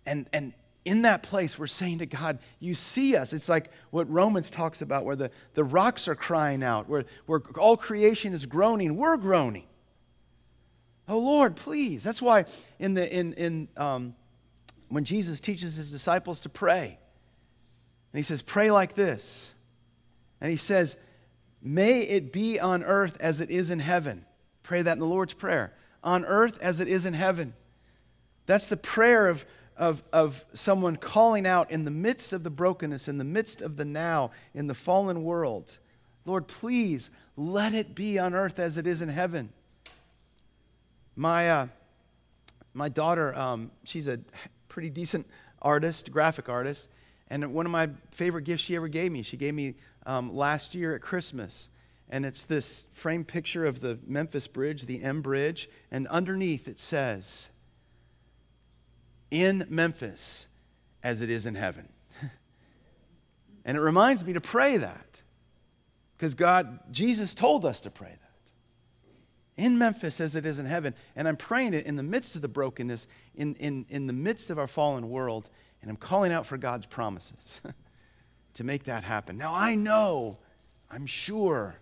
And, 0.07 0.29
and 0.33 0.53
in 0.85 1.03
that 1.03 1.23
place, 1.23 1.59
we're 1.59 1.67
saying 1.67 1.99
to 1.99 2.07
God, 2.07 2.39
You 2.61 2.75
see 2.75 3.17
us. 3.17 3.33
It's 3.33 3.49
like 3.49 3.71
what 3.91 4.09
Romans 4.09 4.51
talks 4.51 4.83
about, 4.83 5.05
where 5.05 5.17
the, 5.17 5.31
the 5.55 5.65
rocks 5.65 6.07
are 6.07 6.15
crying 6.15 6.63
out, 6.63 6.89
where, 6.89 7.05
where 7.27 7.43
all 7.59 7.77
creation 7.77 8.33
is 8.33 8.47
groaning. 8.47 8.97
We're 8.97 9.17
groaning. 9.17 9.67
Oh 11.09 11.19
Lord, 11.19 11.57
please. 11.57 12.05
That's 12.05 12.23
why 12.23 12.45
in 12.79 12.95
the, 12.95 13.13
in, 13.13 13.33
in, 13.35 13.69
um, 13.77 14.15
when 14.89 15.05
Jesus 15.05 15.41
teaches 15.41 15.77
his 15.77 15.91
disciples 15.91 16.41
to 16.41 16.49
pray, 16.49 16.99
and 18.13 18.19
he 18.19 18.23
says, 18.23 18.41
Pray 18.41 18.71
like 18.71 18.95
this. 18.95 19.53
And 20.41 20.51
he 20.51 20.57
says, 20.57 20.97
May 21.61 22.03
it 22.03 22.33
be 22.33 22.61
on 22.61 22.85
earth 22.85 23.17
as 23.21 23.41
it 23.41 23.51
is 23.51 23.71
in 23.71 23.81
heaven. 23.81 24.25
Pray 24.67 24.83
that 24.83 24.95
in 24.95 24.99
the 24.99 25.07
Lord's 25.07 25.33
Prayer. 25.33 25.73
On 26.03 26.25
earth 26.25 26.61
as 26.61 26.81
it 26.81 26.89
is 26.89 27.07
in 27.07 27.15
heaven. 27.15 27.55
That's 28.47 28.69
the 28.69 28.77
prayer 28.77 29.29
of, 29.29 29.47
of, 29.77 30.03
of 30.13 30.45
someone 30.55 30.97
calling 30.97 31.47
out 31.47 31.71
in 31.71 31.85
the 31.85 31.91
midst 31.93 32.33
of 32.33 32.43
the 32.43 32.51
brokenness, 32.51 33.07
in 33.07 33.19
the 33.19 33.25
midst 33.25 33.63
of 33.63 33.77
the 33.77 33.85
now, 33.85 34.33
in 34.55 34.67
the 34.67 34.75
fallen 34.75 35.23
world. 35.23 35.79
Lord, 36.25 36.49
please 36.49 37.13
let 37.37 37.75
it 37.75 37.95
be 37.95 38.19
on 38.19 38.35
earth 38.35 38.59
as 38.59 38.77
it 38.77 38.89
is 38.89 39.03
in 39.03 39.09
heaven. 39.09 39.51
My, 41.15 41.49
uh, 41.49 41.67
my 42.75 42.89
daughter, 42.89 43.39
um, 43.39 43.71
she's 43.85 44.09
a 44.09 44.19
pretty 44.67 44.91
decent 44.91 45.29
artist, 45.63 46.11
graphic 46.11 46.49
artist, 46.49 46.89
and 47.31 47.55
one 47.55 47.67
of 47.67 47.73
my 47.73 47.91
favorite 48.11 48.43
gifts 48.43 48.65
she 48.65 48.75
ever 48.75 48.89
gave 48.89 49.13
me, 49.13 49.23
she 49.23 49.37
gave 49.37 49.55
me 49.55 49.75
um, 50.07 50.35
last 50.35 50.75
year 50.75 50.97
at 50.97 51.03
Christmas. 51.03 51.69
And 52.09 52.25
it's 52.25 52.45
this 52.45 52.87
framed 52.93 53.29
picture 53.29 53.65
of 53.65 53.81
the 53.81 53.99
Memphis 54.07 54.47
Bridge, 54.47 54.87
the 54.87 55.03
M 55.03 55.23
Bridge, 55.23 55.69
and 55.91 56.07
underneath 56.09 56.69
it 56.69 56.79
says, 56.79 57.49
In 59.31 59.67
Memphis 59.69 60.47
as 61.03 61.21
it 61.23 61.31
is 61.31 61.47
in 61.47 61.55
heaven. 61.55 61.89
and 63.65 63.77
it 63.77 63.81
reminds 63.81 64.25
me 64.25 64.33
to 64.33 64.41
pray 64.41 64.77
that. 64.77 65.23
Because 66.17 66.35
God, 66.35 66.79
Jesus 66.91 67.35
told 67.35 67.65
us 67.65 67.81
to 67.81 67.91
pray 67.91 68.11
that. 68.11 69.63
In 69.63 69.79
Memphis 69.79 70.21
as 70.21 70.37
it 70.37 70.47
is 70.47 70.59
in 70.59 70.67
heaven. 70.67 70.95
And 71.15 71.27
I'm 71.27 71.37
praying 71.37 71.75
it 71.75 71.87
in 71.87 71.97
the 71.97 72.03
midst 72.03 72.37
of 72.37 72.43
the 72.43 72.49
brokenness, 72.49 73.07
in, 73.35 73.55
in, 73.57 73.87
in 73.89 74.07
the 74.07 74.13
midst 74.13 74.51
of 74.51 74.59
our 74.59 74.67
fallen 74.67 75.09
world, 75.09 75.51
and 75.83 75.91
I'm 75.91 75.97
calling 75.97 76.33
out 76.33 76.47
for 76.47 76.57
God's 76.57 76.87
promises 76.87 77.61
to 78.55 78.65
make 78.65 78.85
that 78.85 79.05
happen. 79.05 79.37
Now, 79.39 79.55
I 79.55 79.75
know, 79.75 80.39
I'm 80.91 81.07
sure, 81.07 81.77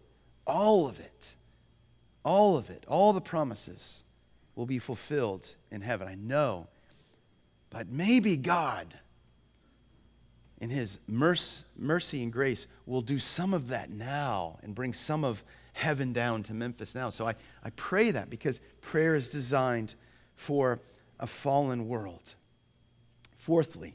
all 0.46 0.86
of 0.86 1.00
it, 1.00 1.34
all 2.24 2.56
of 2.56 2.70
it, 2.70 2.84
all 2.88 3.12
the 3.12 3.20
promises 3.20 4.04
will 4.54 4.66
be 4.66 4.78
fulfilled 4.78 5.54
in 5.70 5.80
heaven. 5.80 6.08
I 6.08 6.14
know. 6.14 6.68
But 7.70 7.88
maybe 7.88 8.36
God, 8.36 8.94
in 10.60 10.70
His 10.70 10.98
mercy 11.08 12.22
and 12.22 12.32
grace, 12.32 12.66
will 12.86 13.02
do 13.02 13.18
some 13.18 13.52
of 13.52 13.68
that 13.68 13.90
now 13.90 14.58
and 14.62 14.74
bring 14.74 14.94
some 14.94 15.24
of 15.24 15.42
heaven 15.72 16.12
down 16.12 16.42
to 16.44 16.54
Memphis 16.54 16.94
now. 16.94 17.10
So 17.10 17.26
I, 17.26 17.34
I 17.64 17.70
pray 17.70 18.12
that 18.12 18.30
because 18.30 18.60
prayer 18.80 19.16
is 19.16 19.28
designed 19.28 19.94
for 20.36 20.80
a 21.18 21.26
fallen 21.26 21.88
world. 21.88 22.34
Fourthly, 23.36 23.94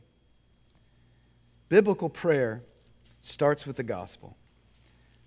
biblical 1.69 2.09
prayer 2.09 2.63
starts 3.21 3.65
with 3.65 3.77
the 3.77 3.83
gospel. 3.83 4.35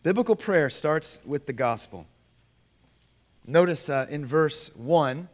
Biblical 0.03 0.37
prayer 0.37 0.69
starts 0.69 1.21
with 1.25 1.47
the 1.47 1.53
gospel. 1.53 2.07
Notice 3.47 3.89
uh, 3.89 4.07
in 4.09 4.25
verse 4.25 4.71
1, 4.75 5.29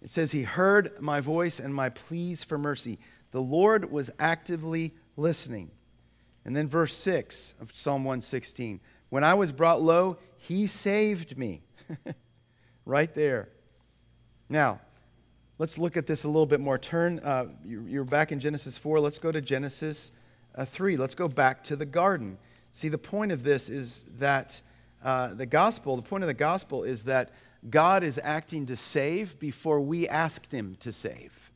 it 0.00 0.10
says, 0.10 0.32
He 0.32 0.42
heard 0.42 1.00
my 1.00 1.20
voice 1.20 1.60
and 1.60 1.74
my 1.74 1.88
pleas 1.88 2.42
for 2.42 2.58
mercy. 2.58 2.98
The 3.32 3.42
Lord 3.42 3.90
was 3.90 4.10
actively 4.18 4.92
listening. 5.16 5.70
And 6.44 6.56
then 6.56 6.68
verse 6.68 6.94
6 6.94 7.54
of 7.60 7.74
Psalm 7.74 8.04
116, 8.04 8.80
When 9.10 9.24
I 9.24 9.34
was 9.34 9.52
brought 9.52 9.82
low, 9.82 10.18
He 10.36 10.66
saved 10.66 11.38
me. 11.38 11.62
right 12.84 13.12
there. 13.14 13.48
Now, 14.48 14.80
Let's 15.62 15.78
look 15.78 15.96
at 15.96 16.08
this 16.08 16.24
a 16.24 16.26
little 16.26 16.44
bit 16.44 16.58
more. 16.58 16.76
Turn, 16.76 17.20
uh, 17.20 17.46
you're 17.64 18.02
back 18.02 18.32
in 18.32 18.40
Genesis 18.40 18.76
4. 18.76 18.98
Let's 18.98 19.20
go 19.20 19.30
to 19.30 19.40
Genesis 19.40 20.10
uh, 20.56 20.64
3. 20.64 20.96
Let's 20.96 21.14
go 21.14 21.28
back 21.28 21.62
to 21.62 21.76
the 21.76 21.86
garden. 21.86 22.36
See, 22.72 22.88
the 22.88 22.98
point 22.98 23.32
of 23.32 23.42
this 23.42 23.68
is 23.68 24.04
that 24.18 24.60
uh, 25.04 25.34
the 25.34 25.46
gospel, 25.46 25.96
the 25.96 26.02
point 26.02 26.22
of 26.22 26.28
the 26.28 26.34
gospel 26.34 26.84
is 26.84 27.04
that 27.04 27.30
God 27.68 28.02
is 28.02 28.20
acting 28.22 28.66
to 28.66 28.76
save 28.76 29.38
before 29.38 29.80
we 29.80 30.08
asked 30.08 30.52
him 30.52 30.76
to 30.80 30.92
save. 30.92 31.50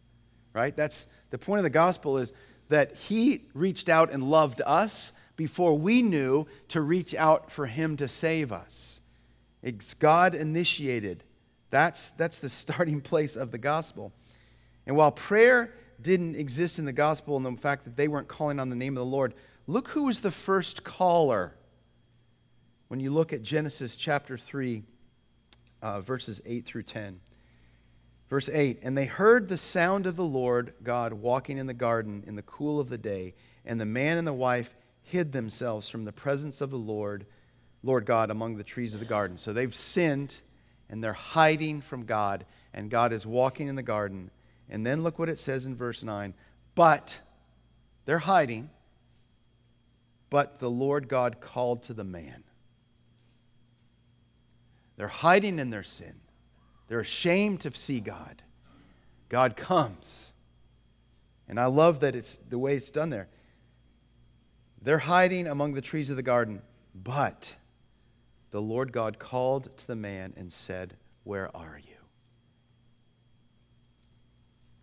Right? 0.53 0.75
That's 0.77 1.07
the 1.31 1.39
point 1.39 1.59
of 1.59 1.65
the 1.65 1.71
gospel 1.71 2.19
is 2.19 2.33
that 2.69 2.95
he 2.97 3.43
reached 3.55 3.89
out 3.89 4.13
and 4.13 4.23
loved 4.25 4.63
us 4.65 5.13
before 5.37 5.77
we 5.77 6.03
knew 6.03 6.47
to 6.69 6.81
reach 6.81 7.15
out 7.15 7.51
for 7.51 7.67
him 7.67 7.97
to 7.99 8.09
save 8.09 8.53
us. 8.53 9.01
It's 9.63 9.95
God 9.95 10.35
initiated 10.35 11.25
that's, 11.71 12.13
that's 12.13 12.39
the 12.39 12.49
starting 12.65 13.01
place 13.01 13.37
of 13.37 13.51
the 13.51 13.59
gospel. 13.59 14.13
And 14.87 14.97
while 14.97 15.13
prayer 15.13 15.75
didn't 16.01 16.37
exist 16.37 16.79
in 16.79 16.85
the 16.85 16.93
gospel 16.93 17.37
and 17.37 17.45
the 17.45 17.61
fact 17.61 17.85
that 17.85 17.97
they 17.97 18.09
weren't 18.09 18.29
calling 18.29 18.61
on 18.61 18.71
the 18.71 18.77
name 18.77 18.95
of 18.97 19.01
the 19.01 19.11
Lord, 19.11 19.35
look 19.67 19.89
who 19.89 20.05
was 20.05 20.21
the 20.21 20.31
first 20.31 20.85
caller. 20.85 21.55
When 22.89 23.01
you 23.01 23.11
look 23.11 23.33
at 23.33 23.43
Genesis 23.43 23.97
chapter 23.97 24.39
3, 24.39 24.83
uh, 25.83 26.01
verses 26.01 26.41
8 26.47 26.65
through 26.65 26.85
10. 26.85 27.21
Verse 28.29 28.49
8 28.49 28.81
And 28.83 28.97
they 28.97 29.07
heard 29.07 29.49
the 29.49 29.57
sound 29.57 30.07
of 30.07 30.17
the 30.17 30.25
Lord 30.25 30.75
God 30.83 31.13
walking 31.13 31.59
in 31.59 31.67
the 31.67 31.75
garden 31.75 32.25
in 32.27 32.37
the 32.37 32.43
cool 32.43 32.81
of 32.81 32.89
the 32.89 32.99
day, 32.99 33.35
and 33.65 33.81
the 33.81 33.85
man 33.85 34.19
and 34.19 34.27
the 34.27 34.33
wife 34.33 34.75
hid 35.03 35.33
themselves 35.33 35.89
from 35.89 36.05
the 36.05 36.13
presence 36.13 36.61
of 36.61 36.71
the 36.71 36.79
Lord, 36.79 37.27
Lord 37.83 38.07
God, 38.07 38.31
among 38.31 38.57
the 38.57 38.65
trees 38.65 38.95
of 38.95 39.01
the 39.01 39.07
garden. 39.07 39.37
So 39.37 39.53
they've 39.53 39.75
sinned 39.75 40.41
and 40.89 41.03
they're 41.03 41.13
hiding 41.13 41.81
from 41.81 42.05
God, 42.05 42.47
and 42.73 42.91
God 42.91 43.13
is 43.13 43.27
walking 43.27 43.69
in 43.69 43.75
the 43.75 43.83
garden. 43.83 44.31
And 44.69 44.87
then 44.87 45.03
look 45.03 45.19
what 45.19 45.29
it 45.29 45.39
says 45.39 45.67
in 45.67 45.75
verse 45.75 46.03
9. 46.03 46.35
But 46.75 47.21
they're 48.05 48.19
hiding, 48.19 48.71
but 50.31 50.59
the 50.59 50.71
Lord 50.71 51.09
God 51.09 51.41
called 51.41 51.83
to 51.85 51.95
the 51.95 52.05
man. 52.05 52.45
They're 54.97 55.09
hiding 55.09 55.59
in 55.59 55.71
their 55.71 55.83
sin. 55.83 56.21
They're 56.89 57.01
ashamed 57.01 57.61
to 57.61 57.73
see 57.73 58.01
God. 58.01 58.43
God 59.29 59.57
comes. 59.57 60.33
And 61.49 61.61
I 61.61 61.67
love 61.67 62.01
that 62.01 62.17
it's 62.17 62.37
the 62.37 62.59
way 62.59 62.77
it's 62.77 62.91
done 62.91 63.11
there. 63.11 63.29
They're 64.81 64.99
hiding 64.99 65.47
among 65.47 65.75
the 65.75 65.81
trees 65.81 66.11
of 66.11 66.17
the 66.17 66.23
garden, 66.23 66.63
but 66.95 67.57
the 68.51 68.63
Lord 68.63 68.93
God 68.93 69.19
called 69.19 69.77
to 69.79 69.87
the 69.87 69.97
man 69.97 70.33
and 70.37 70.53
said, 70.53 70.95
Where 71.25 71.55
are 71.57 71.81
you? 71.85 71.97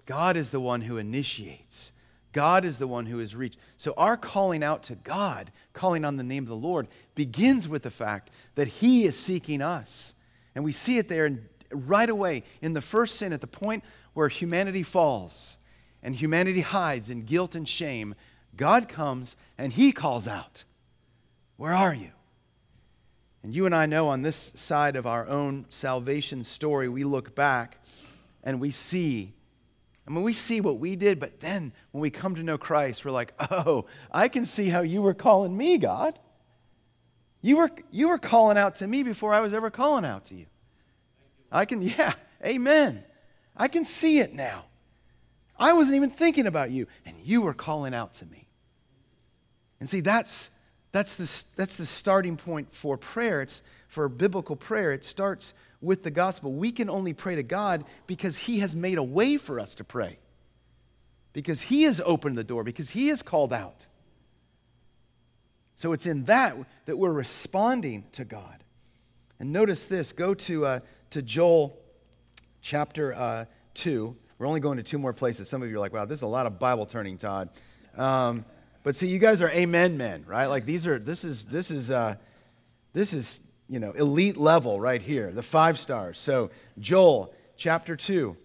God 0.05 0.35
is 0.35 0.51
the 0.51 0.59
one 0.59 0.81
who 0.81 0.97
initiates. 0.97 1.93
God 2.33 2.65
is 2.65 2.79
the 2.79 2.87
one 2.87 3.05
who 3.05 3.19
is 3.19 3.35
reached. 3.35 3.59
So, 3.77 3.93
our 3.95 4.17
calling 4.17 4.63
out 4.63 4.83
to 4.83 4.95
God, 4.95 5.51
calling 5.71 6.03
on 6.03 6.17
the 6.17 6.23
name 6.23 6.43
of 6.43 6.49
the 6.49 6.55
Lord, 6.55 6.87
begins 7.15 7.69
with 7.69 7.83
the 7.83 7.91
fact 7.91 8.29
that 8.55 8.67
He 8.67 9.05
is 9.05 9.17
seeking 9.17 9.61
us. 9.61 10.15
And 10.55 10.65
we 10.65 10.71
see 10.71 10.97
it 10.97 11.07
there 11.07 11.29
right 11.71 12.09
away 12.09 12.43
in 12.61 12.73
the 12.73 12.81
first 12.81 13.15
sin, 13.15 13.31
at 13.31 13.41
the 13.41 13.47
point 13.47 13.83
where 14.13 14.27
humanity 14.27 14.83
falls 14.83 15.57
and 16.01 16.15
humanity 16.15 16.61
hides 16.61 17.09
in 17.09 17.23
guilt 17.23 17.55
and 17.55 17.67
shame. 17.67 18.15
God 18.55 18.89
comes 18.89 19.35
and 19.57 19.71
He 19.71 19.91
calls 19.91 20.27
out, 20.27 20.63
Where 21.55 21.73
are 21.73 21.93
you? 21.93 22.11
And 23.41 23.53
you 23.53 23.65
and 23.65 23.75
I 23.75 23.85
know 23.85 24.07
on 24.09 24.21
this 24.21 24.53
side 24.55 24.95
of 24.95 25.05
our 25.05 25.27
own 25.27 25.65
salvation 25.69 26.43
story, 26.43 26.87
we 26.87 27.03
look 27.03 27.35
back 27.35 27.77
and 28.43 28.59
we 28.59 28.71
see. 28.71 29.33
I 30.07 30.11
mean, 30.11 30.23
we 30.23 30.33
see 30.33 30.59
what 30.59 30.79
we 30.79 30.95
did, 30.95 31.19
but 31.19 31.39
then 31.39 31.71
when 31.91 32.01
we 32.01 32.09
come 32.09 32.35
to 32.35 32.43
know 32.43 32.57
Christ, 32.57 33.05
we're 33.05 33.11
like, 33.11 33.33
oh, 33.51 33.85
I 34.11 34.27
can 34.27 34.43
see 34.45 34.67
how 34.69 34.81
you 34.81 35.01
were 35.01 35.13
calling 35.13 35.55
me, 35.55 35.77
God. 35.77 36.19
You 37.41 37.57
were, 37.57 37.71
you 37.91 38.09
were 38.09 38.17
calling 38.17 38.57
out 38.57 38.75
to 38.75 38.87
me 38.87 39.03
before 39.03 39.33
I 39.33 39.41
was 39.41 39.53
ever 39.53 39.69
calling 39.69 40.05
out 40.05 40.25
to 40.25 40.35
you. 40.35 40.45
I 41.51 41.65
can, 41.65 41.81
yeah, 41.81 42.13
amen. 42.43 43.03
I 43.55 43.67
can 43.67 43.85
see 43.85 44.19
it 44.19 44.33
now. 44.33 44.65
I 45.57 45.73
wasn't 45.73 45.95
even 45.95 46.09
thinking 46.09 46.47
about 46.47 46.71
you, 46.71 46.87
and 47.05 47.15
you 47.23 47.41
were 47.41 47.53
calling 47.53 47.93
out 47.93 48.15
to 48.15 48.25
me. 48.25 48.47
And 49.79 49.87
see, 49.87 50.01
that's, 50.01 50.49
that's, 50.91 51.15
the, 51.15 51.55
that's 51.55 51.77
the 51.77 51.85
starting 51.85 52.37
point 52.37 52.71
for 52.71 52.97
prayer. 52.97 53.41
It's 53.41 53.61
for 53.87 54.09
biblical 54.09 54.55
prayer. 54.55 54.91
It 54.91 55.05
starts 55.05 55.53
with 55.83 56.03
the 56.03 56.11
gospel. 56.11 56.53
We 56.53 56.71
can 56.71 56.89
only 56.89 57.13
pray 57.13 57.35
to 57.35 57.43
God 57.43 57.83
because 58.07 58.37
He 58.37 58.59
has 58.59 58.75
made 58.75 58.97
a 58.97 59.03
way 59.03 59.37
for 59.37 59.59
us 59.59 59.75
to 59.75 59.83
pray, 59.83 60.17
because 61.33 61.63
He 61.63 61.83
has 61.83 62.01
opened 62.03 62.37
the 62.37 62.43
door, 62.43 62.63
because 62.63 62.91
He 62.91 63.09
has 63.09 63.21
called 63.21 63.53
out. 63.53 63.85
So 65.75 65.91
it's 65.93 66.05
in 66.05 66.25
that 66.25 66.55
that 66.85 66.97
we're 66.97 67.11
responding 67.11 68.05
to 68.13 68.23
God. 68.23 68.63
And 69.39 69.51
notice 69.51 69.85
this 69.85 70.13
go 70.13 70.33
to, 70.33 70.65
uh, 70.65 70.79
to 71.11 71.21
Joel 71.21 71.77
chapter 72.61 73.13
uh, 73.13 73.45
2. 73.73 74.15
We're 74.37 74.47
only 74.47 74.59
going 74.59 74.77
to 74.77 74.83
two 74.83 74.97
more 74.97 75.13
places. 75.13 75.49
Some 75.49 75.61
of 75.61 75.69
you 75.69 75.75
are 75.75 75.79
like, 75.79 75.93
wow, 75.93 76.05
this 76.05 76.19
is 76.19 76.23
a 76.23 76.27
lot 76.27 76.45
of 76.45 76.59
Bible 76.59 76.85
turning, 76.85 77.17
Todd. 77.17 77.49
Um, 77.97 78.45
but 78.83 78.95
see, 78.95 79.07
you 79.07 79.19
guys 79.19 79.41
are 79.41 79.49
amen 79.49 79.97
men, 79.97 80.25
right? 80.27 80.47
Like 80.47 80.65
these 80.65 80.87
are, 80.87 80.99
this 80.99 81.23
is, 81.23 81.45
this 81.45 81.71
is, 81.71 81.91
uh, 81.91 82.15
this 82.93 83.13
is, 83.13 83.41
you 83.69 83.79
know, 83.79 83.91
elite 83.91 84.37
level 84.37 84.79
right 84.79 85.01
here, 85.01 85.31
the 85.31 85.43
five 85.43 85.79
stars. 85.79 86.19
So 86.19 86.51
Joel 86.79 87.33
chapter 87.55 87.95
2. 87.95 88.35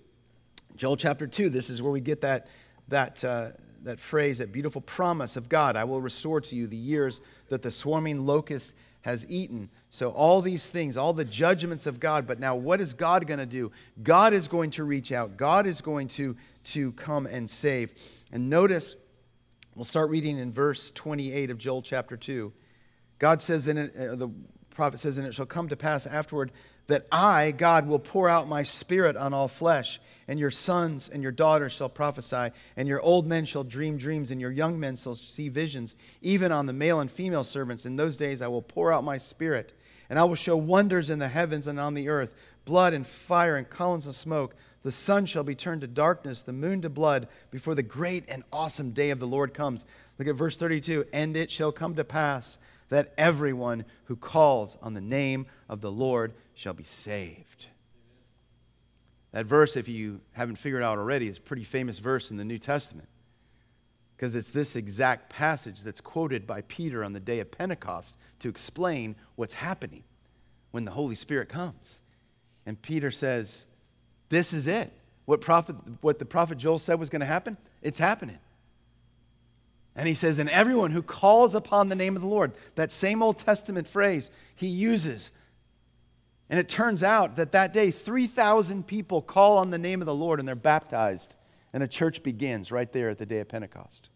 Joel 0.77 0.97
chapter 0.97 1.27
2, 1.27 1.51
this 1.51 1.71
is 1.71 1.83
where 1.83 1.91
we 1.91 2.01
get 2.01 2.21
that, 2.21 2.47
that, 2.89 3.25
uh, 3.25 3.49
that 3.83 3.99
phrase, 3.99 4.39
that 4.39 4.53
beautiful 4.53 4.81
promise 4.81 5.37
of 5.37 5.49
God 5.49 5.77
I 5.77 5.85
will 5.85 6.01
restore 6.01 6.41
to 6.41 6.57
you 6.57 6.67
the 6.67 6.77
years 6.77 7.21
that 7.49 7.63
the 7.63 7.71
swarming 7.71 8.27
locust 8.27 8.75
has 9.03 9.27
eaten. 9.29 9.71
So, 9.91 10.11
all 10.11 10.41
these 10.41 10.69
things, 10.69 10.97
all 10.97 11.13
the 11.13 11.25
judgments 11.25 11.87
of 11.87 11.99
God, 11.99 12.27
but 12.27 12.39
now 12.39 12.55
what 12.55 12.81
is 12.81 12.93
God 12.93 13.27
going 13.27 13.39
to 13.39 13.47
do? 13.47 13.73
God 14.03 14.33
is 14.33 14.49
going 14.49 14.71
to 14.73 14.85
reach 14.85 15.13
out, 15.13 15.37
God 15.37 15.67
is 15.67 15.81
going 15.81 16.09
to, 16.09 16.37
to 16.65 16.93
come 16.93 17.27
and 17.27 17.49
save. 17.49 17.93
And 18.33 18.51
notice, 18.51 18.97
we'll 19.75 19.85
start 19.85 20.11
reading 20.11 20.39
in 20.39 20.53
verse 20.53 20.91
28 20.91 21.51
of 21.51 21.59
Joel 21.59 21.83
chapter 21.83 22.17
2. 22.17 22.53
God 23.19 23.41
says, 23.41 23.67
in 23.67 23.79
uh, 23.79 24.15
the 24.15 24.31
prophet 24.79 25.01
says, 25.01 25.19
and 25.19 25.27
it 25.27 25.35
shall 25.35 25.45
come 25.45 25.69
to 25.69 25.77
pass 25.77 26.07
afterward 26.07 26.53
that 26.87 27.05
I, 27.11 27.51
God, 27.51 27.89
will 27.89 27.99
pour 27.99 28.29
out 28.29 28.47
my 28.47 28.63
spirit 28.63 29.17
on 29.17 29.35
all 29.35 29.49
flesh, 29.49 29.99
and 30.29 30.39
your 30.39 30.53
sons 30.53 31.09
and 31.09 31.21
your 31.21 31.33
daughters 31.33 31.73
shall 31.73 31.89
prophesy, 31.89 32.53
and 32.77 32.87
your 32.87 33.01
old 33.01 33.27
men 33.27 33.45
shall 33.45 33.65
dream 33.65 33.97
dreams, 33.97 34.31
and 34.31 34.41
your 34.41 34.53
young 34.53 34.79
men 34.79 34.95
shall 34.95 35.17
see 35.17 35.49
visions, 35.49 35.97
even 36.23 36.53
on 36.53 36.67
the 36.67 36.73
male 36.73 37.01
and 37.01 37.11
female 37.11 37.43
servants. 37.43 37.87
In 37.87 37.97
those 37.97 38.17
days 38.17 38.41
I 38.41 38.47
will 38.47 38.63
pour 38.63 38.93
out 38.93 39.03
my 39.03 39.19
spirit, 39.19 39.73
and 40.09 40.17
I 40.17 40.23
will 40.23 40.37
show 40.37 40.57
wonders 40.57 41.11
in 41.11 41.19
the 41.19 41.27
heavens 41.27 41.67
and 41.67 41.81
on 41.81 41.95
the 41.95 42.09
earth 42.09 42.33
blood 42.65 42.95
and 42.95 43.05
fire 43.05 43.57
and 43.57 43.69
columns 43.69 44.07
of 44.07 44.15
smoke. 44.15 44.55
The 44.85 44.93
sun 44.93 45.27
shall 45.27 45.43
be 45.43 45.57
turned 45.57 45.81
to 45.81 45.89
darkness, 45.89 46.43
the 46.43 46.53
moon 46.53 46.83
to 46.83 46.89
blood, 46.89 47.27
before 47.51 47.75
the 47.75 47.83
great 47.83 48.29
and 48.29 48.45
awesome 48.53 48.93
day 48.93 49.11
of 49.11 49.19
the 49.19 49.27
Lord 49.27 49.55
comes. 49.55 49.85
Look 50.21 50.29
at 50.29 50.37
verse 50.37 50.57
32 50.57 51.07
And 51.13 51.37
it 51.37 51.51
shall 51.51 51.73
come 51.73 51.97
to 51.97 52.05
pass 52.05 52.59
that 52.89 53.13
everyone 53.19 53.85
who 54.05 54.17
calls 54.17 54.77
on 54.83 54.95
the 54.95 55.01
name 55.01 55.47
of 55.69 55.81
the 55.81 55.91
Lord 55.91 56.35
shall 56.55 56.75
be 56.75 56.85
saved. 56.85 57.67
That 59.33 59.47
verse, 59.47 59.77
if 59.77 59.89
you 59.89 60.21
haven't 60.33 60.57
figured 60.57 60.83
out 60.83 60.99
already, 60.99 61.29
is 61.29 61.39
a 61.39 61.43
pretty 61.43 61.65
famous 61.65 61.99
verse 61.99 62.31
in 62.31 62.39
the 62.39 62.45
New 62.45 62.59
Testament 62.59 63.09
because 64.17 64.35
it's 64.35 64.51
this 64.51 64.75
exact 64.75 65.31
passage 65.31 65.83
that's 65.83 66.01
quoted 66.01 66.45
by 66.45 66.63
Peter 66.63 67.05
on 67.05 67.13
the 67.13 67.21
day 67.21 67.39
of 67.39 67.53
Pentecost 67.53 68.17
to 68.41 68.49
explain 68.49 69.15
what's 69.37 69.55
happening 69.55 70.03
when 70.73 70.85
the 70.85 70.91
Holy 70.91 71.15
Spirit 71.15 71.49
comes. 71.49 72.01
And 72.67 72.81
Peter 72.83 73.13
says, 73.13 73.67
This 74.29 74.53
is 74.53 74.67
it. 74.67 74.93
What, 75.25 75.41
prophet, 75.41 75.77
what 76.01 76.19
the 76.19 76.25
prophet 76.25 76.59
Joel 76.59 76.81
said 76.81 76.99
was 76.99 77.11
going 77.11 77.21
to 77.21 77.27
happen, 77.27 77.57
it's 77.81 77.99
happening. 77.99 78.39
And 79.99 80.09
he 80.09 80.15
says, 80.15 80.39
And 80.39 80.49
everyone 80.49 80.93
who 80.93 81.03
calls 81.03 81.55
upon 81.55 81.91
the 81.91 81.95
name 81.95 82.17
of 82.17 82.23
the 82.23 82.29
Lord, 82.29 82.53
that 82.77 82.91
same 82.91 83.23
Old 83.23 83.39
Testament 83.39 83.87
phrase 83.87 84.31
he 84.57 84.69
uses 84.69 85.33
and 86.51 86.59
it 86.59 86.69
turns 86.69 87.03
out 87.03 87.37
that 87.37 87.53
that 87.53 87.73
day, 87.73 87.91
3,000 87.91 88.87
people 88.87 89.21
call 89.21 89.59
on 89.59 89.71
the 89.71 89.79
name 89.79 90.01
of 90.01 90.07
the 90.07 90.15
Lord 90.15 90.39
and 90.39 90.49
they're 90.49 90.57
baptized. 90.57 91.37
And 91.73 91.83
a 91.83 91.89
church 91.89 92.23
begins 92.23 92.73
right 92.73 92.91
there 92.91 93.11
at 93.11 93.19
the 93.19 93.27
day 93.27 93.41
of 93.41 93.49
Pentecost. 93.49 94.09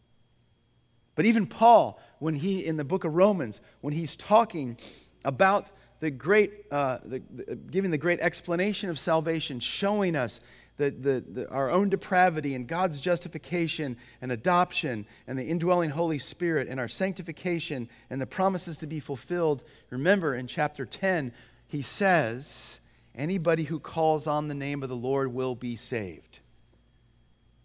But 1.14 1.26
even 1.26 1.46
Paul, 1.46 2.00
when 2.18 2.34
he, 2.34 2.64
in 2.64 2.78
the 2.78 2.84
book 2.84 3.04
of 3.04 3.14
Romans, 3.14 3.60
when 3.82 3.92
he's 3.92 4.16
talking 4.16 4.78
about 5.26 5.70
the 6.00 6.10
great, 6.10 6.52
uh, 6.70 6.98
the, 7.04 7.22
the, 7.30 7.54
giving 7.54 7.90
the 7.90 7.98
great 7.98 8.20
explanation 8.20 8.88
of 8.88 8.98
salvation, 8.98 9.60
showing 9.60 10.16
us 10.16 10.40
the, 10.76 10.90
the, 10.90 11.24
the, 11.28 11.50
our 11.50 11.70
own 11.70 11.88
depravity 11.88 12.54
and 12.54 12.66
God's 12.66 13.00
justification 13.00 13.96
and 14.20 14.32
adoption 14.32 15.06
and 15.26 15.38
the 15.38 15.44
indwelling 15.44 15.90
Holy 15.90 16.18
Spirit 16.18 16.68
and 16.68 16.80
our 16.80 16.88
sanctification 16.88 17.88
and 18.10 18.20
the 18.20 18.26
promises 18.26 18.78
to 18.78 18.86
be 18.86 19.00
fulfilled. 19.00 19.64
Remember 19.90 20.34
in 20.34 20.46
chapter 20.46 20.86
10, 20.86 21.32
he 21.66 21.82
says, 21.82 22.80
anybody 23.14 23.64
who 23.64 23.78
calls 23.78 24.26
on 24.26 24.48
the 24.48 24.54
name 24.54 24.82
of 24.82 24.88
the 24.88 24.96
Lord 24.96 25.32
will 25.32 25.54
be 25.54 25.76
saved. 25.76 26.40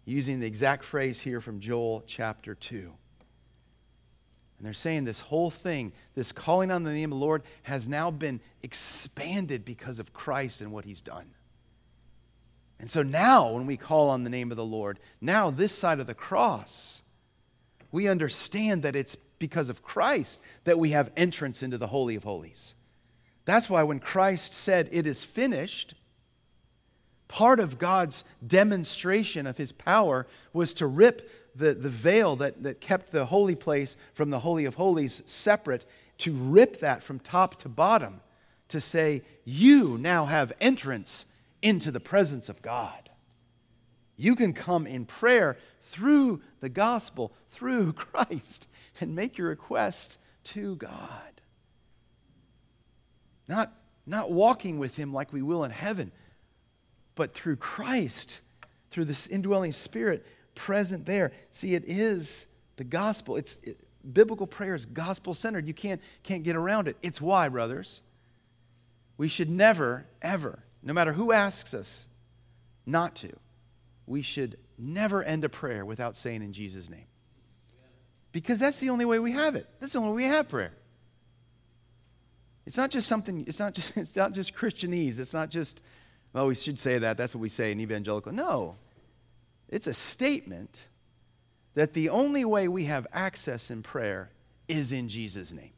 Using 0.04 0.40
the 0.40 0.46
exact 0.46 0.84
phrase 0.84 1.20
here 1.20 1.40
from 1.40 1.60
Joel 1.60 2.02
chapter 2.06 2.54
2. 2.54 2.92
And 4.58 4.66
they're 4.66 4.74
saying 4.74 5.04
this 5.04 5.20
whole 5.20 5.50
thing, 5.50 5.92
this 6.14 6.32
calling 6.32 6.70
on 6.70 6.82
the 6.82 6.92
name 6.92 7.12
of 7.12 7.18
the 7.18 7.24
Lord, 7.24 7.42
has 7.62 7.88
now 7.88 8.10
been 8.10 8.40
expanded 8.62 9.64
because 9.64 10.00
of 10.00 10.12
Christ 10.12 10.60
and 10.60 10.72
what 10.72 10.84
he's 10.84 11.00
done. 11.00 11.30
And 12.80 12.90
so 12.90 13.02
now, 13.02 13.52
when 13.52 13.66
we 13.66 13.76
call 13.76 14.08
on 14.10 14.24
the 14.24 14.30
name 14.30 14.50
of 14.50 14.56
the 14.56 14.64
Lord, 14.64 14.98
now 15.20 15.50
this 15.50 15.72
side 15.72 15.98
of 15.98 16.06
the 16.06 16.14
cross, 16.14 17.02
we 17.90 18.06
understand 18.06 18.82
that 18.82 18.94
it's 18.94 19.16
because 19.38 19.68
of 19.68 19.82
Christ 19.82 20.40
that 20.64 20.78
we 20.78 20.90
have 20.90 21.12
entrance 21.16 21.62
into 21.62 21.78
the 21.78 21.88
Holy 21.88 22.14
of 22.14 22.24
Holies. 22.24 22.74
That's 23.44 23.70
why 23.70 23.82
when 23.82 23.98
Christ 23.98 24.54
said, 24.54 24.88
It 24.92 25.06
is 25.06 25.24
finished, 25.24 25.94
part 27.26 27.60
of 27.60 27.78
God's 27.78 28.24
demonstration 28.46 29.46
of 29.46 29.56
his 29.56 29.72
power 29.72 30.26
was 30.52 30.72
to 30.74 30.86
rip 30.86 31.30
the, 31.54 31.74
the 31.74 31.90
veil 31.90 32.36
that, 32.36 32.62
that 32.62 32.80
kept 32.80 33.10
the 33.10 33.26
holy 33.26 33.54
place 33.54 33.96
from 34.14 34.30
the 34.30 34.40
Holy 34.40 34.64
of 34.64 34.74
Holies 34.74 35.22
separate, 35.26 35.84
to 36.18 36.32
rip 36.32 36.78
that 36.80 37.02
from 37.02 37.18
top 37.18 37.56
to 37.62 37.68
bottom, 37.68 38.20
to 38.68 38.80
say, 38.80 39.22
You 39.44 39.98
now 39.98 40.26
have 40.26 40.52
entrance 40.60 41.26
into 41.62 41.90
the 41.90 42.00
presence 42.00 42.48
of 42.48 42.62
God. 42.62 43.10
You 44.16 44.34
can 44.34 44.52
come 44.52 44.86
in 44.86 45.06
prayer 45.06 45.56
through 45.80 46.42
the 46.60 46.68
gospel, 46.68 47.32
through 47.50 47.92
Christ, 47.94 48.68
and 49.00 49.14
make 49.14 49.38
your 49.38 49.48
requests 49.48 50.18
to 50.44 50.76
God. 50.76 51.40
Not, 53.46 53.72
not 54.06 54.30
walking 54.30 54.78
with 54.78 54.96
Him 54.96 55.12
like 55.12 55.32
we 55.32 55.42
will 55.42 55.64
in 55.64 55.70
heaven, 55.70 56.12
but 57.14 57.32
through 57.32 57.56
Christ, 57.56 58.40
through 58.90 59.04
this 59.04 59.26
indwelling 59.26 59.72
Spirit 59.72 60.26
present 60.54 61.06
there. 61.06 61.32
See, 61.52 61.74
it 61.74 61.84
is 61.86 62.46
the 62.76 62.84
gospel. 62.84 63.36
It's 63.36 63.58
it, 63.62 63.84
biblical 64.12 64.46
prayer 64.46 64.74
is 64.74 64.86
gospel 64.86 65.34
centered. 65.34 65.66
You 65.66 65.74
can't, 65.74 66.00
can't 66.22 66.42
get 66.42 66.56
around 66.56 66.88
it. 66.88 66.96
It's 67.02 67.20
why, 67.20 67.48
brothers, 67.48 68.02
we 69.16 69.28
should 69.28 69.50
never, 69.50 70.06
ever, 70.22 70.64
no 70.82 70.92
matter 70.92 71.12
who 71.12 71.32
asks 71.32 71.74
us 71.74 72.08
not 72.86 73.16
to, 73.16 73.30
we 74.06 74.22
should 74.22 74.56
never 74.78 75.22
end 75.22 75.44
a 75.44 75.48
prayer 75.48 75.84
without 75.84 76.16
saying 76.16 76.42
in 76.42 76.52
Jesus' 76.52 76.88
name. 76.88 77.06
Because 78.32 78.58
that's 78.58 78.78
the 78.78 78.90
only 78.90 79.04
way 79.04 79.18
we 79.18 79.32
have 79.32 79.56
it. 79.56 79.66
That's 79.80 79.92
the 79.92 79.98
only 79.98 80.10
way 80.10 80.16
we 80.16 80.24
have 80.26 80.48
prayer. 80.48 80.72
It's 82.66 82.76
not 82.76 82.90
just 82.90 83.08
something, 83.08 83.44
it's 83.46 83.58
not 83.58 83.74
just, 83.74 83.96
it's 83.96 84.14
not 84.14 84.32
just 84.32 84.54
Christianese. 84.54 85.18
It's 85.18 85.34
not 85.34 85.50
just, 85.50 85.82
well, 86.32 86.46
we 86.46 86.54
should 86.54 86.78
say 86.78 86.98
that. 86.98 87.16
That's 87.16 87.34
what 87.34 87.40
we 87.40 87.48
say 87.48 87.72
in 87.72 87.80
evangelical. 87.80 88.32
No. 88.32 88.76
It's 89.68 89.86
a 89.86 89.94
statement 89.94 90.86
that 91.74 91.94
the 91.94 92.08
only 92.08 92.44
way 92.44 92.68
we 92.68 92.84
have 92.84 93.06
access 93.12 93.70
in 93.70 93.82
prayer 93.82 94.30
is 94.68 94.92
in 94.92 95.08
Jesus' 95.08 95.52
name. 95.52 95.72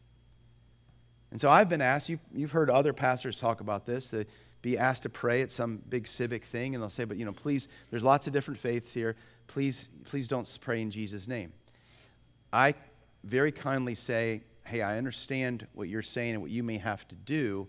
And 1.31 1.41
so 1.41 1.51
I've 1.51 1.68
been 1.68 1.81
asked, 1.81 2.09
you've, 2.09 2.20
you've 2.35 2.53
heard 2.53 2.70
other 2.70 2.93
pastors 2.93 3.37
talk 3.37 3.61
about 3.61 3.87
this, 3.87 4.09
to 4.11 4.27
be 4.63 4.77
asked 4.77 5.03
to 5.05 5.09
pray 5.09 5.43
at 5.43 5.51
some 5.51 5.83
big 5.89 6.07
civic 6.07 6.45
thing, 6.45 6.75
and 6.75 6.83
they'll 6.83 6.91
say, 6.91 7.05
but 7.05 7.17
you 7.17 7.25
know, 7.25 7.33
please, 7.33 7.69
there's 7.91 8.05
lots 8.05 8.27
of 8.27 8.33
different 8.33 8.59
faiths 8.59 8.93
here. 8.93 9.17
Please, 9.47 9.89
please 10.05 10.29
don't 10.29 10.59
pray 10.61 10.83
in 10.83 10.91
Jesus' 10.91 11.27
name. 11.27 11.53
I 12.53 12.75
very 13.25 13.53
kindly 13.53 13.95
say, 13.95 14.43
hey, 14.65 14.83
I 14.83 14.99
understand 14.99 15.67
what 15.73 15.89
you're 15.89 16.03
saying 16.03 16.35
and 16.35 16.43
what 16.43 16.51
you 16.51 16.63
may 16.63 16.79
have 16.79 17.07
to 17.09 17.15
do. 17.15 17.69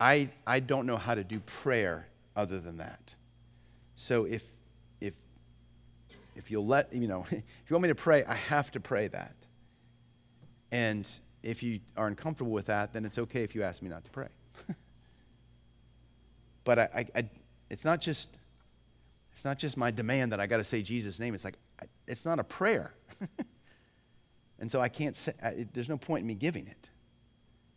I, 0.00 0.30
I 0.46 0.60
don't 0.60 0.86
know 0.86 0.96
how 0.96 1.14
to 1.14 1.24
do 1.24 1.40
prayer 1.40 2.08
other 2.36 2.60
than 2.60 2.78
that. 2.78 3.14
So 3.96 4.24
if, 4.24 4.44
if, 5.00 5.14
if 6.36 6.50
you'll 6.50 6.66
let, 6.66 6.92
you 6.92 7.08
know, 7.08 7.24
if 7.30 7.32
you 7.32 7.74
want 7.74 7.82
me 7.82 7.88
to 7.88 7.94
pray, 7.94 8.24
I 8.24 8.34
have 8.34 8.70
to 8.72 8.80
pray 8.80 9.08
that. 9.08 9.34
And 10.70 11.08
if 11.42 11.62
you 11.62 11.80
are 11.96 12.06
uncomfortable 12.06 12.52
with 12.52 12.66
that, 12.66 12.92
then 12.92 13.04
it's 13.04 13.18
okay 13.18 13.42
if 13.42 13.54
you 13.54 13.62
ask 13.62 13.82
me 13.82 13.88
not 13.88 14.04
to 14.04 14.10
pray. 14.10 14.28
but 16.68 16.78
I, 16.78 16.88
I, 16.94 17.06
I, 17.20 17.30
it's 17.70 17.82
not 17.82 17.98
just 18.02 18.36
it's 19.32 19.42
not 19.42 19.58
just 19.58 19.78
my 19.78 19.90
demand 19.90 20.32
that 20.32 20.40
I 20.40 20.46
got 20.46 20.58
to 20.58 20.64
say 20.64 20.82
Jesus' 20.82 21.18
name. 21.18 21.32
It's 21.32 21.42
like 21.42 21.56
it's 22.06 22.26
not 22.26 22.38
a 22.38 22.44
prayer, 22.44 22.92
and 24.58 24.70
so 24.70 24.78
I 24.78 24.90
can't 24.90 25.16
say. 25.16 25.32
I, 25.42 25.66
there's 25.72 25.88
no 25.88 25.96
point 25.96 26.24
in 26.24 26.26
me 26.26 26.34
giving 26.34 26.66
it, 26.66 26.90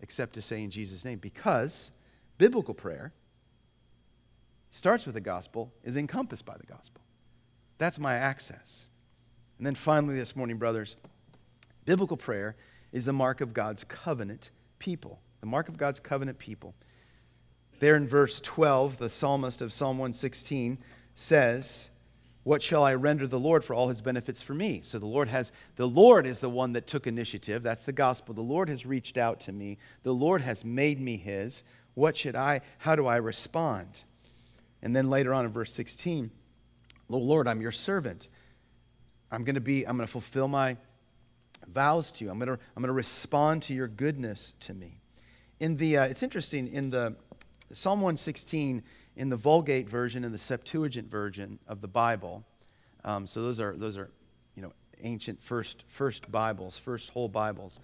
except 0.02 0.34
to 0.34 0.42
say 0.42 0.62
in 0.62 0.72
Jesus' 0.72 1.06
name, 1.06 1.20
because 1.20 1.92
biblical 2.38 2.74
prayer 2.74 3.14
starts 4.72 5.06
with 5.06 5.16
the 5.16 5.22
gospel, 5.22 5.72
is 5.86 5.96
encompassed 5.96 6.46
by 6.46 6.58
the 6.58 6.68
gospel. 6.68 7.02
That's 7.78 7.98
my 7.98 8.16
access. 8.16 8.88
And 9.58 9.66
then 9.66 9.76
finally, 9.76 10.16
this 10.16 10.36
morning, 10.36 10.58
brothers, 10.58 10.98
biblical 11.86 12.18
prayer 12.18 12.58
is 12.92 13.06
the 13.06 13.14
mark 13.14 13.39
of 13.39 13.54
God's 13.54 13.86
covenant 13.86 14.50
people. 14.80 15.22
The 15.39 15.48
mark 15.48 15.70
of 15.70 15.78
God's 15.78 16.02
covenant 16.02 16.39
people. 16.39 16.76
There 17.82 17.96
in 17.96 18.08
verse 18.08 18.40
12, 18.40 19.00
the 19.00 19.10
psalmist 19.10 19.60
of 19.60 19.74
Psalm 19.74 19.98
116 19.98 20.78
says, 21.16 21.90
What 22.44 22.62
shall 22.62 22.84
I 22.84 22.94
render 22.94 23.26
the 23.26 23.40
Lord 23.40 23.64
for 23.64 23.74
all 23.74 23.88
his 23.88 24.04
benefits 24.04 24.44
for 24.44 24.54
me? 24.54 24.82
So 24.84 25.00
the 25.00 25.08
Lord 25.08 25.30
has, 25.30 25.52
the 25.78 25.88
Lord 25.88 26.28
is 26.28 26.42
the 26.42 26.50
one 26.50 26.74
that 26.74 26.86
took 26.86 27.08
initiative. 27.08 27.64
That's 27.64 27.84
the 27.84 27.92
gospel. 27.92 28.36
The 28.36 28.42
Lord 28.42 28.70
has 28.70 28.86
reached 28.86 29.18
out 29.18 29.40
to 29.42 29.52
me. 29.52 29.80
The 30.04 30.14
Lord 30.14 30.42
has 30.42 30.64
made 30.64 31.02
me 31.02 31.18
his. 31.18 31.64
What 31.96 32.16
should 32.16 32.36
I, 32.36 32.62
how 32.78 32.96
do 32.96 33.08
I 33.08 33.16
respond? 33.16 34.04
And 34.84 34.96
then 34.96 35.10
later 35.10 35.34
on 35.34 35.46
in 35.46 35.52
verse 35.52 35.74
16, 35.74 36.30
"Oh 37.10 37.18
Lord, 37.18 37.48
I'm 37.48 37.62
your 37.62 37.72
servant. 37.72 38.28
I'm 39.32 39.44
going 39.44 39.56
to 39.56 39.60
be, 39.60 39.88
I'm 39.88 39.98
going 39.98 40.06
to 40.06 40.12
fulfill 40.12 40.48
my 40.48 40.78
vows 41.68 42.12
to 42.12 42.26
you. 42.26 42.30
I'm 42.30 42.38
going 42.38 42.56
to, 42.56 42.64
I'm 42.76 42.84
going 42.84 42.90
to 42.90 42.94
respond 42.94 43.64
to 43.64 43.74
your 43.74 43.88
goodness 43.88 44.54
to 44.60 44.76
me. 44.76 45.00
In 45.60 45.78
the, 45.78 45.98
uh, 45.98 46.04
it's 46.04 46.22
interesting, 46.22 46.72
in 46.72 46.92
the 46.92 47.16
Psalm 47.74 48.01
116, 48.01 48.84
in 49.15 49.30
the 49.30 49.36
Vulgate 49.36 49.89
version 49.89 50.24
and 50.24 50.34
the 50.34 50.39
Septuagint 50.39 51.09
version 51.09 51.59
of 51.67 51.82
the 51.82 51.88
Bible, 51.88 52.43
um, 53.03 53.26
so 53.28 53.41
those 53.41 53.59
are, 53.59 53.76
those 53.76 53.97
are, 53.97 54.09
you 54.55 54.61
know, 54.61 54.74
ancient 55.03 55.41
first, 55.41 55.84
first 55.88 56.32
Bibles, 56.32 56.78
first 56.78 57.09
whole 57.09 57.28
Bibles, 57.28 57.80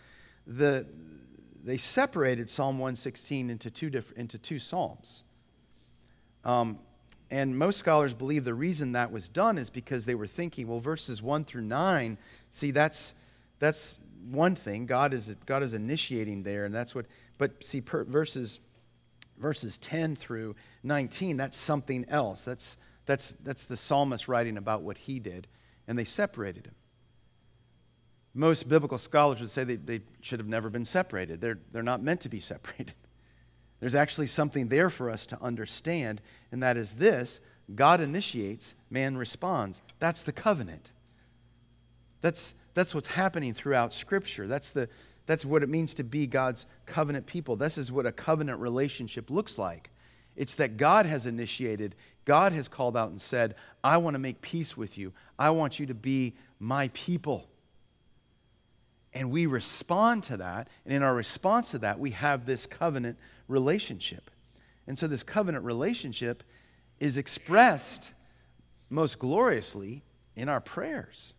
the, 0.46 0.86
they 1.64 1.78
separated 1.78 2.50
Psalm 2.50 2.80
116 2.80 3.50
into 3.50 3.70
two, 3.70 3.90
different, 3.90 4.18
into 4.20 4.38
two 4.38 4.60
Psalms. 4.60 5.24
Um, 6.46 6.80
and 7.30 7.58
most 7.58 7.78
scholars 7.78 8.14
believe 8.14 8.46
the 8.46 8.54
reason 8.54 8.94
that 8.94 9.12
was 9.12 9.28
done 9.28 9.58
is 9.58 9.70
because 9.70 10.06
they 10.06 10.16
were 10.16 10.28
thinking, 10.28 10.68
well, 10.68 10.80
verses 10.80 11.22
1 11.22 11.44
through 11.44 11.64
9, 11.64 12.18
see, 12.52 12.72
that's, 12.72 13.14
that's 13.60 13.98
one 14.30 14.56
thing. 14.56 14.86
God 14.86 15.14
is, 15.14 15.36
God 15.46 15.62
is 15.62 15.74
initiating 15.74 16.44
there, 16.44 16.64
and 16.64 16.74
that's 16.74 16.96
what, 16.96 17.06
but 17.38 17.64
see, 17.64 17.82
per, 17.82 18.06
verses, 18.06 18.62
verses 19.38 19.78
10 19.78 20.16
through 20.16 20.56
19, 20.84 21.38
that's 21.38 21.58
something 21.58 22.06
else. 22.10 22.44
That's, 22.44 22.78
that's, 23.06 23.32
that's 23.44 23.66
the 23.66 23.78
psalmist 23.78 24.28
writing 24.28 24.58
about 24.58 24.82
what 24.82 24.98
he 24.98 25.20
did, 25.20 25.48
and 25.88 25.98
they 25.98 26.04
separated 26.04 26.68
him. 26.68 26.76
Most 28.34 28.70
biblical 28.70 28.98
scholars 28.98 29.42
would 29.42 29.50
say 29.50 29.64
they, 29.64 29.76
they 29.76 30.02
should 30.22 30.40
have 30.40 30.48
never 30.48 30.70
been 30.70 30.86
separated. 30.86 31.42
They're, 31.42 31.60
they're 31.72 31.84
not 31.84 32.04
meant 32.04 32.22
to 32.22 32.30
be 32.30 32.40
separated. 32.42 32.94
There's 33.80 33.96
actually 33.96 34.28
something 34.28 34.68
there 34.68 34.90
for 34.90 35.10
us 35.10 35.26
to 35.28 35.42
understand, 35.42 36.22
and 36.52 36.62
that 36.64 36.78
is 36.78 36.96
this 36.96 37.42
God 37.74 38.00
initiates, 38.00 38.76
man 38.90 39.18
responds. 39.18 39.82
That's 40.00 40.24
the 40.24 40.32
covenant. 40.32 40.92
That's, 42.22 42.56
that's 42.74 42.96
what's 42.96 43.10
happening 43.10 43.54
throughout 43.54 43.94
Scripture. 43.94 44.48
That's, 44.48 44.70
the, 44.70 44.90
that's 45.28 45.46
what 45.46 45.62
it 45.62 45.70
means 45.70 45.94
to 45.96 46.04
be 46.04 46.26
God's 46.26 46.66
covenant 46.86 47.28
people. 47.28 47.56
This 47.56 47.78
is 47.78 47.92
what 47.92 48.06
a 48.06 48.12
covenant 48.12 48.60
relationship 48.60 49.30
looks 49.30 49.58
like. 49.58 49.92
It's 50.36 50.56
that 50.56 50.78
God 50.78 51.06
has 51.06 51.26
initiated, 51.26 51.96
God 52.26 52.54
has 52.54 52.68
called 52.68 52.96
out 52.96 53.10
and 53.10 53.20
said, 53.20 53.56
I 53.84 53.98
want 53.98 54.16
to 54.16 54.20
make 54.20 54.42
peace 54.42 54.76
with 54.78 54.98
you. 54.98 55.14
I 55.38 55.50
want 55.50 55.80
you 55.80 55.86
to 55.88 55.94
be 55.94 56.36
my 56.60 56.90
people. 56.94 57.50
And 59.14 59.32
we 59.32 59.48
respond 59.48 60.24
to 60.26 60.38
that. 60.38 60.70
And 60.86 60.94
in 60.94 61.04
our 61.04 61.16
response 61.16 61.72
to 61.72 61.80
that, 61.80 62.00
we 62.00 62.12
have 62.12 62.46
this 62.46 62.66
covenant 62.66 63.18
relationship. 63.48 64.30
And 64.86 64.98
so, 64.98 65.08
this 65.08 65.24
covenant 65.24 65.66
relationship 65.66 66.44
is 67.00 67.18
expressed 67.18 68.14
most 68.90 69.20
gloriously 69.20 70.04
in 70.36 70.48
our 70.50 70.62
prayers 70.62 71.34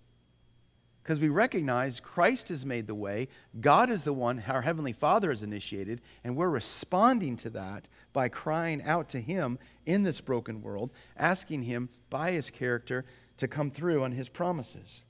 because 1.09 1.21
we 1.21 1.31
recognize 1.31 2.01
Christ 2.01 2.51
has 2.51 2.67
made 2.67 2.87
the 2.87 2.95
way, 2.95 3.29
God 3.63 3.89
is 3.89 4.05
the 4.05 4.13
one 4.13 4.45
our 4.47 4.61
Heavenly 4.61 4.93
Father 4.93 5.31
has 5.31 5.43
initiated, 5.43 6.03
and 6.23 6.37
we're 6.37 6.51
responding 6.51 7.35
to 7.39 7.49
that 7.49 7.89
by 8.13 8.29
crying 8.29 8.83
out 8.83 9.09
to 9.09 9.21
Him 9.23 9.59
in 9.87 10.03
this 10.03 10.21
broken 10.21 10.61
world, 10.61 10.91
asking 11.17 11.63
Him 11.63 11.89
by 12.11 12.33
His 12.33 12.51
character 12.51 13.07
to 13.39 13.49
come 13.49 13.71
through 13.71 14.05
on 14.05 14.13
His 14.13 14.29
promises. 14.29 15.03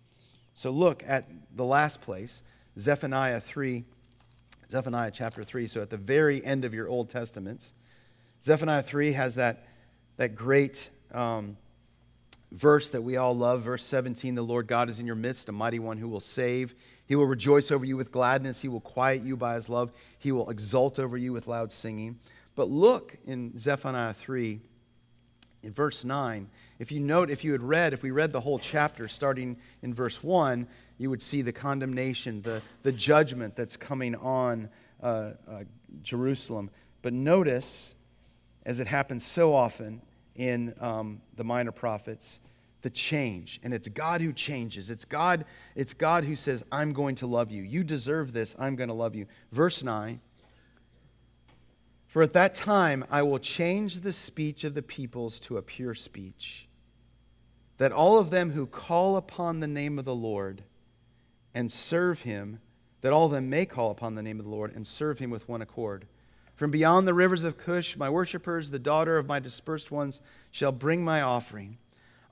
So 0.54 0.70
look 0.70 1.02
at 1.04 1.26
the 1.56 1.64
last 1.64 2.00
place, 2.00 2.44
Zephaniah 2.78 3.40
3, 3.40 3.82
Zephaniah 4.70 5.10
chapter 5.10 5.42
3. 5.42 5.66
So 5.66 5.82
at 5.82 5.90
the 5.90 5.96
very 5.96 6.44
end 6.44 6.64
of 6.64 6.72
your 6.72 6.86
Old 6.88 7.10
Testaments, 7.10 7.72
Zephaniah 8.44 8.84
3 8.84 9.14
has 9.14 9.34
that, 9.34 9.66
that 10.16 10.36
great. 10.36 10.90
Um, 11.10 11.56
verse 12.52 12.90
that 12.90 13.02
we 13.02 13.16
all 13.16 13.36
love, 13.36 13.62
verse 13.62 13.84
17 13.84 14.34
The 14.34 14.42
Lord 14.42 14.66
God 14.66 14.88
is 14.88 15.00
in 15.00 15.06
your 15.06 15.16
midst, 15.16 15.48
a 15.48 15.52
mighty 15.52 15.78
one 15.78 15.98
who 15.98 16.08
will 16.08 16.20
save. 16.20 16.74
He 17.06 17.14
will 17.14 17.26
rejoice 17.26 17.70
over 17.70 17.84
you 17.84 17.96
with 17.96 18.12
gladness. 18.12 18.62
He 18.62 18.68
will 18.68 18.80
quiet 18.80 19.22
you 19.22 19.36
by 19.36 19.54
his 19.54 19.68
love. 19.68 19.92
He 20.18 20.32
will 20.32 20.50
exult 20.50 20.98
over 20.98 21.16
you 21.16 21.32
with 21.32 21.46
loud 21.46 21.72
singing. 21.72 22.18
But 22.54 22.70
look 22.70 23.16
in 23.24 23.58
Zephaniah 23.58 24.12
3, 24.14 24.60
in 25.62 25.72
verse 25.72 26.04
9. 26.04 26.48
If 26.78 26.92
you 26.92 27.00
note, 27.00 27.30
if 27.30 27.44
you 27.44 27.52
had 27.52 27.62
read, 27.62 27.92
if 27.92 28.02
we 28.02 28.10
read 28.10 28.32
the 28.32 28.40
whole 28.40 28.58
chapter 28.58 29.08
starting 29.08 29.56
in 29.82 29.94
verse 29.94 30.22
1, 30.22 30.66
you 30.98 31.10
would 31.10 31.22
see 31.22 31.42
the 31.42 31.52
condemnation, 31.52 32.42
the, 32.42 32.62
the 32.82 32.92
judgment 32.92 33.56
that's 33.56 33.76
coming 33.76 34.14
on 34.16 34.68
uh, 35.02 35.06
uh, 35.48 35.64
Jerusalem. 36.02 36.70
But 37.02 37.12
notice, 37.12 37.94
as 38.66 38.80
it 38.80 38.86
happens 38.86 39.24
so 39.24 39.54
often, 39.54 40.02
in 40.38 40.72
um, 40.80 41.20
the 41.36 41.44
minor 41.44 41.72
prophets 41.72 42.40
the 42.80 42.90
change. 42.90 43.60
And 43.62 43.74
it's 43.74 43.88
god 43.88 44.20
who 44.20 44.32
changes. 44.32 44.88
It's 44.88 45.04
god 45.04 45.44
it's 45.74 45.92
god 45.92 46.24
who 46.24 46.36
says 46.36 46.64
i'm 46.72 46.92
going 46.92 47.16
to 47.16 47.26
love 47.26 47.50
you. 47.50 47.62
You 47.62 47.84
deserve 47.84 48.32
this. 48.32 48.56
I'm 48.58 48.76
going 48.76 48.88
to 48.88 48.94
love 48.94 49.14
you. 49.14 49.26
Verse 49.52 49.82
9 49.82 50.20
for 52.06 52.22
at 52.22 52.32
that 52.32 52.54
time 52.54 53.04
i 53.10 53.22
will 53.22 53.38
change 53.38 54.00
the 54.00 54.12
speech 54.12 54.64
of 54.64 54.72
the 54.72 54.82
peoples 54.82 55.38
to 55.38 55.58
a 55.58 55.62
pure 55.62 55.92
speech 55.92 56.66
that 57.76 57.92
all 57.92 58.18
of 58.18 58.30
them 58.30 58.52
who 58.52 58.66
call 58.66 59.16
upon 59.16 59.60
the 59.60 59.66
name 59.66 59.98
of 59.98 60.06
the 60.06 60.14
lord 60.14 60.64
and 61.54 61.70
serve 61.70 62.22
him 62.22 62.60
that 63.02 63.12
all 63.12 63.26
of 63.26 63.32
them 63.32 63.48
may 63.50 63.66
call 63.66 63.90
upon 63.90 64.14
the 64.14 64.22
name 64.22 64.38
of 64.38 64.46
the 64.46 64.50
lord 64.50 64.74
and 64.74 64.86
serve 64.86 65.18
him 65.18 65.30
with 65.30 65.46
one 65.48 65.60
accord 65.60 66.06
from 66.58 66.72
beyond 66.72 67.06
the 67.06 67.14
rivers 67.14 67.44
of 67.44 67.56
Cush, 67.56 67.96
my 67.96 68.10
worshippers, 68.10 68.72
the 68.72 68.80
daughter 68.80 69.16
of 69.16 69.28
my 69.28 69.38
dispersed 69.38 69.92
ones, 69.92 70.20
shall 70.50 70.72
bring 70.72 71.04
my 71.04 71.22
offering. 71.22 71.78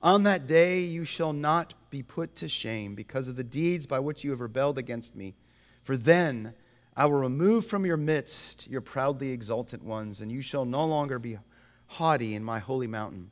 On 0.03 0.23
that 0.23 0.45
day 0.45 0.81
you 0.81 1.05
shall 1.05 1.31
not 1.31 1.75
be 1.89 2.03
put 2.03 2.35
to 2.35 2.49
shame 2.49 2.93
because 2.93 3.29
of 3.29 3.37
the 3.37 3.43
deeds 3.45 3.85
by 3.85 3.99
which 3.99 4.25
you 4.25 4.31
have 4.31 4.41
rebelled 4.41 4.77
against 4.77 5.15
me. 5.15 5.35
For 5.81 5.95
then 5.95 6.53
I 6.93 7.05
will 7.05 7.19
remove 7.19 7.67
from 7.67 7.85
your 7.85 7.95
midst 7.95 8.67
your 8.69 8.81
proudly 8.81 9.31
exultant 9.31 9.85
ones, 9.85 10.19
and 10.19 10.29
you 10.29 10.41
shall 10.41 10.65
no 10.65 10.85
longer 10.85 11.19
be 11.19 11.37
haughty 11.85 12.35
in 12.35 12.43
my 12.43 12.59
holy 12.59 12.85
mountain. 12.85 13.31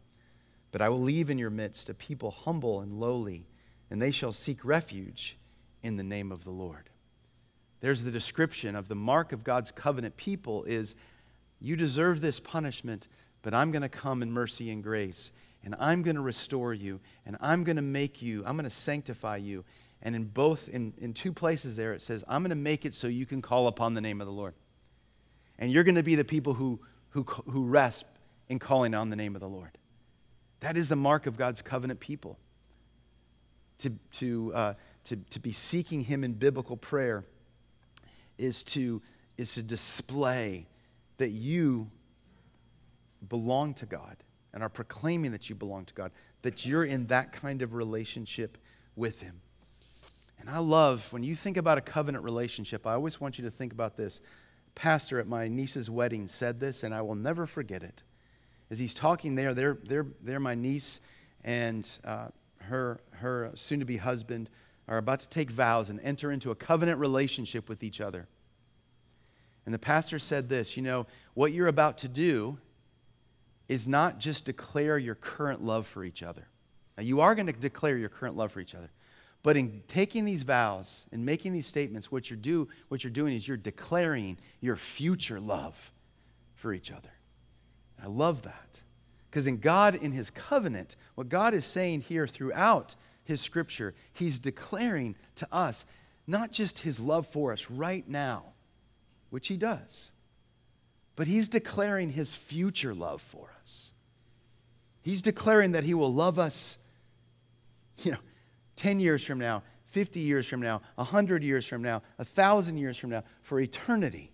But 0.72 0.82
I 0.82 0.88
will 0.88 1.02
leave 1.02 1.30
in 1.30 1.38
your 1.38 1.50
midst 1.50 1.90
a 1.90 1.94
people 1.94 2.32
humble 2.32 2.80
and 2.80 3.02
lowly, 3.02 3.48
and 3.92 4.02
they 4.02 4.12
shall 4.12 4.32
seek 4.32 4.64
refuge 4.64 5.38
in 5.84 5.98
the 5.98 6.04
name 6.04 6.32
of 6.32 6.46
the 6.46 6.52
Lord. 6.52 6.90
There's 7.82 8.04
the 8.04 8.12
description 8.12 8.76
of 8.76 8.88
the 8.88 8.96
mark 8.96 9.32
of 9.32 9.44
God's 9.44 9.72
covenant 9.72 10.18
people 10.18 10.64
is 10.64 10.96
you 11.60 11.76
deserve 11.76 12.22
this 12.22 12.40
punishment, 12.40 13.08
but 13.42 13.54
I'm 13.54 13.72
going 13.72 13.82
to 13.82 13.90
come 13.90 14.22
in 14.22 14.32
mercy 14.32 14.70
and 14.72 14.84
grace, 14.84 15.32
and 15.64 15.76
I'm 15.80 16.04
going 16.04 16.16
to 16.16 16.22
restore 16.22 16.74
you, 16.74 17.00
and 17.26 17.38
I'm 17.42 17.64
going 17.64 17.76
to 17.76 17.82
make 17.82 18.22
you, 18.22 18.44
I'm 18.46 18.56
going 18.56 18.66
to 18.66 18.70
sanctify 18.70 19.38
you. 19.38 19.64
And 20.02 20.16
in 20.16 20.26
both, 20.26 20.70
in, 20.70 20.94
in 21.00 21.14
two 21.14 21.34
places 21.34 21.76
there, 21.76 21.94
it 21.94 22.02
says, 22.02 22.24
I'm 22.28 22.44
going 22.44 22.50
to 22.50 22.56
make 22.56 22.86
it 22.86 22.94
so 22.94 23.08
you 23.08 23.26
can 23.26 23.42
call 23.42 23.68
upon 23.68 23.94
the 23.94 24.02
name 24.02 24.22
of 24.22 24.28
the 24.28 24.34
Lord. 24.34 24.54
And 25.58 25.72
you're 25.72 25.84
going 25.84 25.96
to 25.96 26.04
be 26.04 26.16
the 26.16 26.26
people 26.26 26.54
who, 26.54 26.80
who, 27.10 27.24
who 27.24 27.66
rest 27.66 28.06
in 28.50 28.60
calling 28.60 28.94
on 28.94 29.10
the 29.10 29.16
name 29.16 29.36
of 29.36 29.42
the 29.42 29.48
Lord. 29.48 29.78
That 30.60 30.78
is 30.78 30.90
the 30.90 30.96
mark 30.96 31.26
of 31.26 31.38
God's 31.38 31.62
covenant 31.62 32.00
people. 32.00 32.38
To, 33.80 33.92
to, 34.14 34.54
uh, 34.54 34.74
to, 35.06 35.18
to 35.18 35.40
be 35.40 35.52
seeking 35.52 36.02
Him 36.02 36.24
in 36.24 36.34
biblical 36.34 36.78
prayer 36.78 37.26
is 38.38 38.64
to, 38.64 39.02
is 39.38 39.54
to 39.56 39.62
display 39.62 40.68
that 41.18 41.30
you 41.30 41.90
belong 43.28 43.74
to 43.76 43.86
God 43.86 44.18
and 44.54 44.64
are 44.64 44.70
proclaiming 44.70 45.32
that 45.32 45.50
you 45.50 45.56
belong 45.56 45.86
to 45.86 45.94
God, 45.94 46.12
that 46.42 46.66
you're 46.66 46.86
in 46.86 47.08
that 47.08 47.32
kind 47.32 47.62
of 47.62 47.74
relationship 47.74 48.58
with 48.96 49.22
Him. 49.22 49.42
And 50.40 50.50
I 50.50 50.60
love 50.60 51.12
when 51.12 51.24
you 51.24 51.36
think 51.36 51.58
about 51.58 51.78
a 51.78 51.82
covenant 51.82 52.24
relationship, 52.24 52.86
I 52.86 52.94
always 52.94 53.20
want 53.20 53.38
you 53.38 53.46
to 53.46 53.52
think 53.52 53.74
about 53.74 53.98
this. 53.98 54.22
Pastor 54.76 55.20
at 55.20 55.28
my 55.28 55.48
niece's 55.48 55.90
wedding 55.90 56.28
said 56.28 56.60
this, 56.60 56.84
and 56.84 56.94
I 56.94 57.02
will 57.02 57.16
never 57.16 57.46
forget 57.46 57.82
it. 57.82 58.04
As 58.70 58.80
he's 58.80 58.94
talking 58.94 59.36
there, 59.36 59.54
they're, 59.54 59.78
they're, 59.84 60.08
they're 60.22 60.40
my 60.40 60.56
niece 60.56 61.02
and 61.44 61.88
uh, 62.04 62.28
her, 62.62 63.00
her 63.12 63.52
soon 63.56 63.80
to 63.80 63.86
be 63.86 63.98
husband 63.98 64.50
are 64.88 64.98
about 64.98 65.20
to 65.20 65.30
take 65.30 65.50
vows 65.50 65.90
and 65.90 66.00
enter 66.02 66.32
into 66.32 66.52
a 66.52 66.56
covenant 66.56 67.00
relationship 67.00 67.68
with 67.68 67.84
each 67.84 68.02
other. 68.02 68.28
And 69.66 69.74
the 69.74 69.80
pastor 69.80 70.20
said 70.20 70.50
this 70.50 70.78
You 70.78 70.84
know, 70.84 71.08
what 71.34 71.52
you're 71.52 71.68
about 71.68 72.00
to 72.00 72.08
do 72.08 72.58
is 73.68 73.88
not 73.88 74.20
just 74.20 74.46
declare 74.46 74.98
your 74.98 75.16
current 75.16 75.64
love 75.64 75.88
for 75.88 76.04
each 76.04 76.22
other. 76.22 76.48
Now, 76.98 77.04
you 77.04 77.22
are 77.22 77.36
going 77.36 77.48
to 77.48 77.54
declare 77.54 77.98
your 77.98 78.10
current 78.10 78.38
love 78.38 78.52
for 78.52 78.60
each 78.60 78.76
other. 78.76 78.92
But 79.44 79.58
in 79.58 79.84
taking 79.88 80.26
these 80.26 80.44
vows 80.44 81.08
and 81.12 81.26
making 81.26 81.54
these 81.54 81.68
statements, 81.68 82.12
what 82.12 82.30
you're, 82.30 82.38
do, 82.38 82.68
what 82.88 83.04
you're 83.04 83.12
doing 83.12 83.34
is 83.34 83.48
you're 83.48 83.58
declaring 83.58 84.38
your 84.60 84.76
future 84.76 85.40
love 85.40 85.92
for 86.56 86.74
each 86.74 86.92
other. 86.92 87.12
I 88.02 88.08
love 88.08 88.44
that. 88.44 88.82
Because 89.30 89.46
in 89.46 89.58
God, 89.58 89.96
in 89.96 90.12
His 90.14 90.32
covenant, 90.32 90.96
what 91.16 91.30
God 91.30 91.54
is 91.54 91.66
saying 91.66 92.02
here 92.02 92.26
throughout 92.26 92.96
His 93.26 93.42
scripture, 93.42 93.94
He's 94.14 94.40
declaring 94.40 95.16
to 95.36 95.48
us 95.52 95.86
not 96.26 96.52
just 96.52 96.80
His 96.80 97.00
love 97.00 97.28
for 97.28 97.52
us 97.52 97.70
right 97.70 98.08
now, 98.08 98.54
which 99.30 99.48
He 99.48 99.58
does, 99.58 100.12
but 101.16 101.28
He's 101.28 101.50
declaring 101.50 102.12
His 102.12 102.36
future 102.36 102.94
love 102.94 103.22
for 103.22 103.52
us. 103.62 103.94
He's 105.02 105.22
declaring 105.22 105.74
that 105.74 105.84
He 105.84 105.94
will 105.94 106.14
love 106.14 106.40
us, 106.40 106.78
you 108.04 108.12
know, 108.12 108.20
10 108.76 109.00
years 109.00 109.24
from 109.24 109.40
now, 109.40 109.64
50 109.88 110.20
years 110.20 110.48
from 110.48 110.62
now, 110.62 110.82
100 110.96 111.44
years 111.44 111.66
from 111.66 111.82
now, 111.82 112.02
1,000 112.18 112.78
years 112.78 112.98
from 112.98 113.10
now, 113.10 113.24
for 113.42 113.60
eternity. 113.60 114.32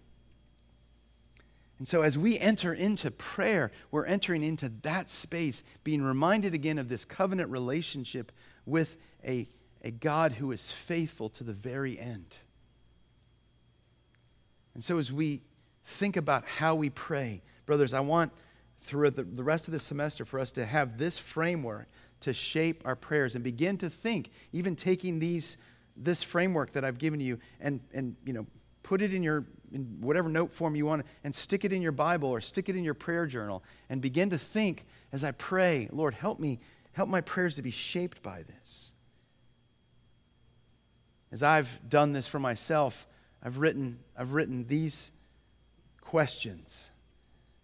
And 1.77 1.87
so, 1.87 2.03
as 2.03 2.15
we 2.15 2.37
enter 2.37 2.73
into 2.73 3.09
prayer, 3.09 3.71
we're 3.89 4.05
entering 4.05 4.43
into 4.43 4.69
that 4.83 5.09
space, 5.09 5.63
being 5.83 6.03
reminded 6.03 6.53
again 6.53 6.77
of 6.77 6.89
this 6.89 7.05
covenant 7.05 7.49
relationship 7.49 8.31
with 8.65 8.97
a, 9.25 9.47
a 9.83 9.91
God 9.91 10.33
who 10.33 10.51
is 10.51 10.71
faithful 10.71 11.29
to 11.29 11.43
the 11.43 11.53
very 11.53 11.99
end. 11.99 12.37
And 14.73 14.83
so, 14.83 14.97
as 14.97 15.11
we 15.11 15.41
think 15.83 16.15
about 16.15 16.47
how 16.47 16.75
we 16.75 16.89
pray, 16.89 17.41
brothers, 17.65 17.93
I 17.93 17.99
want 17.99 18.31
through 18.81 19.11
the, 19.11 19.23
the 19.23 19.43
rest 19.43 19.67
of 19.67 19.73
the 19.73 19.79
semester 19.79 20.25
for 20.25 20.39
us 20.39 20.51
to 20.51 20.65
have 20.65 20.97
this 20.97 21.19
framework 21.19 21.87
to 22.21 22.33
shape 22.33 22.83
our 22.85 22.95
prayers 22.95 23.35
and 23.35 23.43
begin 23.43 23.77
to 23.79 23.89
think, 23.89 24.31
even 24.53 24.75
taking 24.75 25.19
these, 25.19 25.57
this 25.97 26.23
framework 26.23 26.71
that 26.71 26.85
I've 26.85 26.97
given 26.97 27.19
you 27.19 27.39
and, 27.59 27.81
and 27.93 28.15
you 28.25 28.33
know, 28.33 28.45
put 28.83 29.01
it 29.01 29.13
in 29.13 29.23
your 29.23 29.45
in 29.71 29.83
whatever 30.01 30.27
note 30.27 30.51
form 30.51 30.75
you 30.75 30.85
want 30.85 31.05
and 31.23 31.33
stick 31.33 31.63
it 31.63 31.71
in 31.71 31.81
your 31.81 31.91
bible 31.91 32.29
or 32.29 32.41
stick 32.41 32.67
it 32.67 32.75
in 32.75 32.83
your 32.83 32.93
prayer 32.93 33.25
journal 33.25 33.63
and 33.89 34.01
begin 34.01 34.29
to 34.29 34.37
think 34.37 34.85
as 35.13 35.23
i 35.23 35.31
pray 35.31 35.87
lord 35.91 36.13
help 36.13 36.39
me 36.39 36.59
help 36.93 37.09
my 37.09 37.21
prayers 37.21 37.55
to 37.55 37.61
be 37.61 37.71
shaped 37.71 38.21
by 38.21 38.43
this 38.43 38.93
as 41.31 41.43
i've 41.43 41.79
done 41.87 42.13
this 42.13 42.27
for 42.27 42.39
myself 42.39 43.07
i've 43.43 43.57
written 43.57 43.99
i've 44.17 44.33
written 44.33 44.65
these 44.67 45.11
questions 46.01 46.89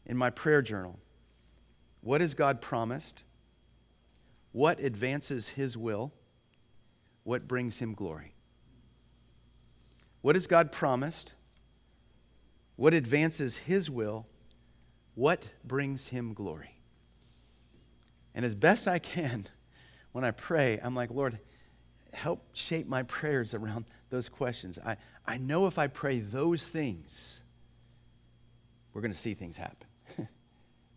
in 0.06 0.18
my 0.18 0.30
prayer 0.30 0.62
journal 0.62 1.00
what 2.02 2.22
has 2.22 2.34
god 2.34 2.62
promised 2.62 3.24
what 4.52 4.80
advances 4.80 5.50
his 5.50 5.78
will 5.78 6.12
what 7.24 7.48
brings 7.48 7.80
him 7.80 7.94
glory 7.94 8.34
what 10.28 10.36
has 10.36 10.48
God 10.48 10.74
promised? 10.74 11.36
What 12.76 12.94
advances 12.94 13.56
His 13.56 13.90
will? 13.90 14.28
What 15.16 15.48
brings 15.64 16.08
Him 16.08 16.34
glory? 16.34 16.77
And 18.38 18.46
as 18.46 18.54
best 18.54 18.88
I 18.88 19.00
can, 19.00 19.48
when 20.12 20.24
I 20.24 20.30
pray, 20.30 20.80
I'm 20.82 20.94
like, 20.94 21.10
Lord, 21.10 21.40
help 22.14 22.46
shape 22.54 22.88
my 22.88 23.02
prayers 23.02 23.56
around 23.56 23.86
those 24.12 24.30
questions. 24.30 24.78
I, 24.86 24.98
I 25.26 25.38
know 25.38 25.66
if 25.66 25.80
I 25.80 25.88
pray 25.88 26.20
those 26.20 26.68
things, 26.68 27.42
we're 28.94 29.02
going 29.02 29.12
to 29.12 29.18
see 29.18 29.34
things 29.34 29.58
happen. 29.58 29.88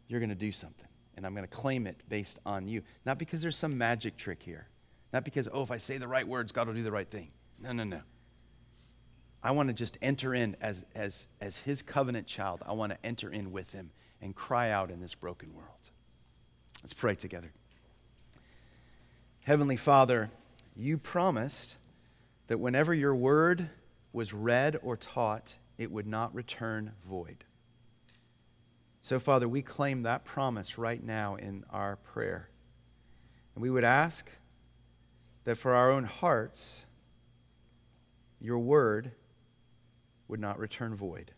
You're 0.07 0.21
going 0.21 0.29
to 0.29 0.35
do 0.35 0.53
something. 0.53 0.87
And 1.17 1.25
I'm 1.25 1.35
going 1.35 1.47
to 1.47 1.55
claim 1.55 1.87
it 1.87 2.03
based 2.11 2.39
on 2.45 2.69
you. 2.69 2.83
Not 3.07 3.19
because 3.19 3.41
there's 3.41 3.57
some 3.57 3.77
magic 3.79 4.19
trick 4.19 4.43
here. 4.43 4.69
Not 5.11 5.25
because, 5.25 5.49
oh, 5.51 5.63
if 5.63 5.71
I 5.71 5.79
say 5.79 5.97
the 5.97 6.07
right 6.07 6.29
words, 6.29 6.53
God 6.53 6.67
will 6.67 6.75
do 6.75 6.83
the 6.83 6.93
right 6.93 7.11
thing. 7.11 7.31
No, 7.59 7.73
no, 7.73 7.85
no. 7.85 8.03
I 9.43 9.53
want 9.53 9.69
to 9.69 9.75
just 9.75 9.97
enter 10.03 10.35
in 10.35 10.59
as, 10.61 10.85
as, 10.95 11.27
as 11.41 11.57
his 11.57 11.81
covenant 11.81 12.27
child. 12.27 12.63
I 12.67 12.75
want 12.75 12.93
to 12.93 12.99
enter 13.03 13.31
in 13.31 13.51
with 13.51 13.73
him 13.73 13.93
and 14.21 14.37
cry 14.37 14.71
out 14.71 14.91
in 14.91 15.01
this 15.01 15.15
broken 15.15 15.55
world. 15.55 15.91
Let's 16.83 16.95
pray 16.95 17.15
together. 17.15 17.53
Heavenly 19.43 19.77
Father, 19.77 20.31
you 20.75 20.97
promised 20.97 21.77
that 22.47 22.59
whenever 22.59 22.95
your 22.95 23.15
word 23.15 23.69
was 24.13 24.33
read 24.33 24.79
or 24.83 24.97
taught, 24.97 25.59
it 25.79 25.91
would 25.91 26.07
not 26.07 26.35
return 26.35 26.93
void. 27.09 27.45
So, 29.01 29.19
Father, 29.19 29.49
we 29.49 29.63
claim 29.63 30.03
that 30.03 30.25
promise 30.25 30.79
right 30.79 31.03
now 31.03 31.37
in 31.37 31.65
our 31.71 31.97
prayer. 31.97 32.49
And 33.55 33.63
we 33.63 33.71
would 33.71 33.85
ask 33.85 34.31
that 35.45 35.57
for 35.57 35.75
our 35.75 35.91
own 35.91 36.05
hearts, 36.05 36.85
your 38.41 38.59
word 38.59 39.13
would 40.29 40.41
not 40.41 40.59
return 40.59 40.95
void. 40.95 41.33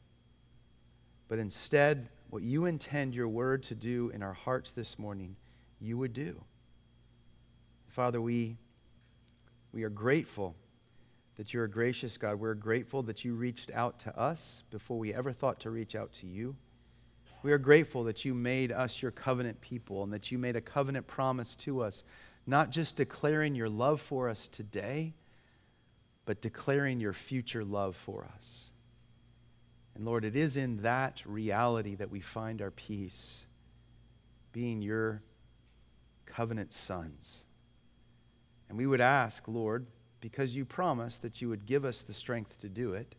But 1.28 1.38
instead, 1.38 2.09
what 2.33 2.43
you 2.43 2.64
intend 2.64 3.14
your 3.14 3.28
word 3.28 3.62
to 3.62 3.74
do 3.74 4.09
in 4.09 4.22
our 4.22 4.33
hearts 4.33 4.72
this 4.72 4.99
morning, 4.99 5.37
you 5.78 5.99
would 5.99 6.14
do. 6.14 6.43
Father, 7.89 8.22
we, 8.22 8.57
we 9.70 9.83
are 9.83 9.91
grateful 9.91 10.57
that 11.37 11.53
you're 11.53 11.64
a 11.64 11.70
gracious 11.70 12.16
God. 12.16 12.41
We're 12.41 12.55
grateful 12.55 13.03
that 13.03 13.22
you 13.22 13.35
reached 13.35 13.70
out 13.72 13.99
to 13.99 14.18
us 14.18 14.64
before 14.70 14.99
we 14.99 15.12
ever 15.12 15.30
thought 15.30 15.61
to 15.61 15.70
reach 15.70 15.95
out 15.95 16.11
to 16.14 16.26
you. 16.26 16.57
We 17.43 17.53
are 17.53 17.59
grateful 17.59 18.05
that 18.05 18.24
you 18.24 18.33
made 18.33 18.72
us 18.72 19.03
your 19.03 19.11
covenant 19.11 19.61
people 19.61 20.03
and 20.03 20.11
that 20.14 20.33
you 20.33 20.39
made 20.39 20.57
a 20.57 20.62
covenant 20.62 21.07
promise 21.07 21.55
to 21.57 21.83
us, 21.83 22.03
not 22.47 22.70
just 22.70 22.97
declaring 22.97 23.55
your 23.55 23.68
love 23.68 24.01
for 24.01 24.30
us 24.30 24.49
today, 24.49 25.12
but 26.24 26.41
declaring 26.41 26.99
your 26.99 27.12
future 27.12 27.62
love 27.62 27.95
for 27.95 28.26
us. 28.35 28.72
And 29.95 30.05
Lord, 30.05 30.24
it 30.24 30.36
is 30.36 30.57
in 30.57 30.82
that 30.82 31.22
reality 31.26 31.95
that 31.97 32.11
we 32.11 32.20
find 32.20 32.62
our 32.62 32.70
peace, 32.70 33.47
being 34.53 34.82
your 34.82 35.22
covenant 36.24 36.72
sons. 36.72 37.45
And 38.68 38.78
we 38.78 38.86
would 38.86 39.01
ask, 39.01 39.47
Lord, 39.47 39.86
because 40.20 40.57
you 40.57 40.64
promised 40.64 41.22
that 41.22 41.43
you 41.43 41.49
would 41.49 41.66
give 41.66 41.84
us 41.84 42.03
the 42.03 42.14
strength 42.14 42.59
to 42.61 42.68
do 42.68 42.95
it, 42.95 43.14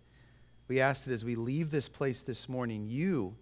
we 0.67 0.79
ask 0.79 1.05
that 1.05 1.13
as 1.13 1.25
we 1.25 1.35
leave 1.35 1.69
this 1.69 1.89
place 1.89 2.21
this 2.21 2.49
morning, 2.49 2.87
you, 2.87 3.35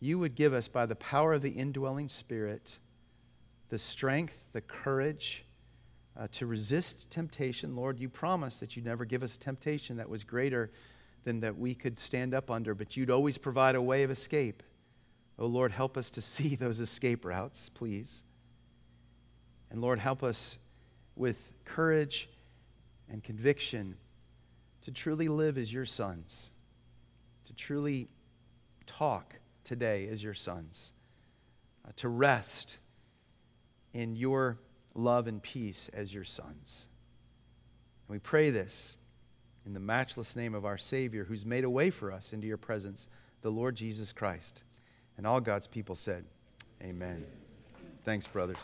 you 0.00 0.18
would 0.18 0.34
give 0.34 0.52
us, 0.52 0.68
by 0.68 0.84
the 0.84 0.96
power 0.96 1.32
of 1.32 1.42
the 1.42 1.52
indwelling 1.52 2.08
Spirit, 2.08 2.78
the 3.70 3.78
strength, 3.78 4.48
the 4.52 4.60
courage 4.60 5.44
uh, 6.16 6.26
to 6.32 6.46
resist 6.46 7.08
temptation. 7.10 7.74
Lord, 7.74 7.98
you 7.98 8.08
promised 8.08 8.60
that 8.60 8.76
you'd 8.76 8.84
never 8.84 9.04
give 9.04 9.22
us 9.22 9.36
temptation 9.36 9.96
that 9.96 10.08
was 10.08 10.24
greater 10.24 10.70
than 11.24 11.40
that 11.40 11.58
we 11.58 11.74
could 11.74 11.98
stand 11.98 12.34
up 12.34 12.50
under, 12.50 12.74
but 12.74 12.96
you'd 12.96 13.10
always 13.10 13.38
provide 13.38 13.74
a 13.74 13.82
way 13.82 14.02
of 14.02 14.10
escape. 14.10 14.62
Oh, 15.38 15.46
Lord, 15.46 15.72
help 15.72 15.96
us 15.96 16.10
to 16.12 16.20
see 16.22 16.54
those 16.54 16.80
escape 16.80 17.24
routes, 17.24 17.68
please. 17.68 18.22
And 19.70 19.80
Lord, 19.80 19.98
help 19.98 20.22
us 20.22 20.58
with 21.16 21.52
courage 21.64 22.28
and 23.10 23.22
conviction 23.22 23.96
to 24.82 24.92
truly 24.92 25.28
live 25.28 25.58
as 25.58 25.72
your 25.72 25.86
sons, 25.86 26.50
to 27.46 27.54
truly 27.54 28.08
talk 28.86 29.36
today 29.64 30.08
as 30.08 30.22
your 30.22 30.34
sons, 30.34 30.92
uh, 31.86 31.92
to 31.96 32.08
rest 32.08 32.78
in 33.92 34.14
your 34.14 34.58
love 34.94 35.26
and 35.26 35.42
peace 35.42 35.88
as 35.94 36.12
your 36.12 36.24
sons. 36.24 36.88
And 38.06 38.14
we 38.14 38.18
pray 38.18 38.50
this 38.50 38.96
in 39.66 39.74
the 39.74 39.80
matchless 39.80 40.36
name 40.36 40.54
of 40.54 40.64
our 40.64 40.78
Savior, 40.78 41.24
who's 41.24 41.46
made 41.46 41.64
a 41.64 41.70
way 41.70 41.90
for 41.90 42.12
us 42.12 42.32
into 42.32 42.46
your 42.46 42.56
presence, 42.56 43.08
the 43.42 43.50
Lord 43.50 43.76
Jesus 43.76 44.12
Christ. 44.12 44.62
And 45.16 45.26
all 45.26 45.40
God's 45.40 45.66
people 45.66 45.94
said, 45.94 46.24
Amen. 46.82 47.24
Thanks, 48.04 48.26
brothers. 48.26 48.58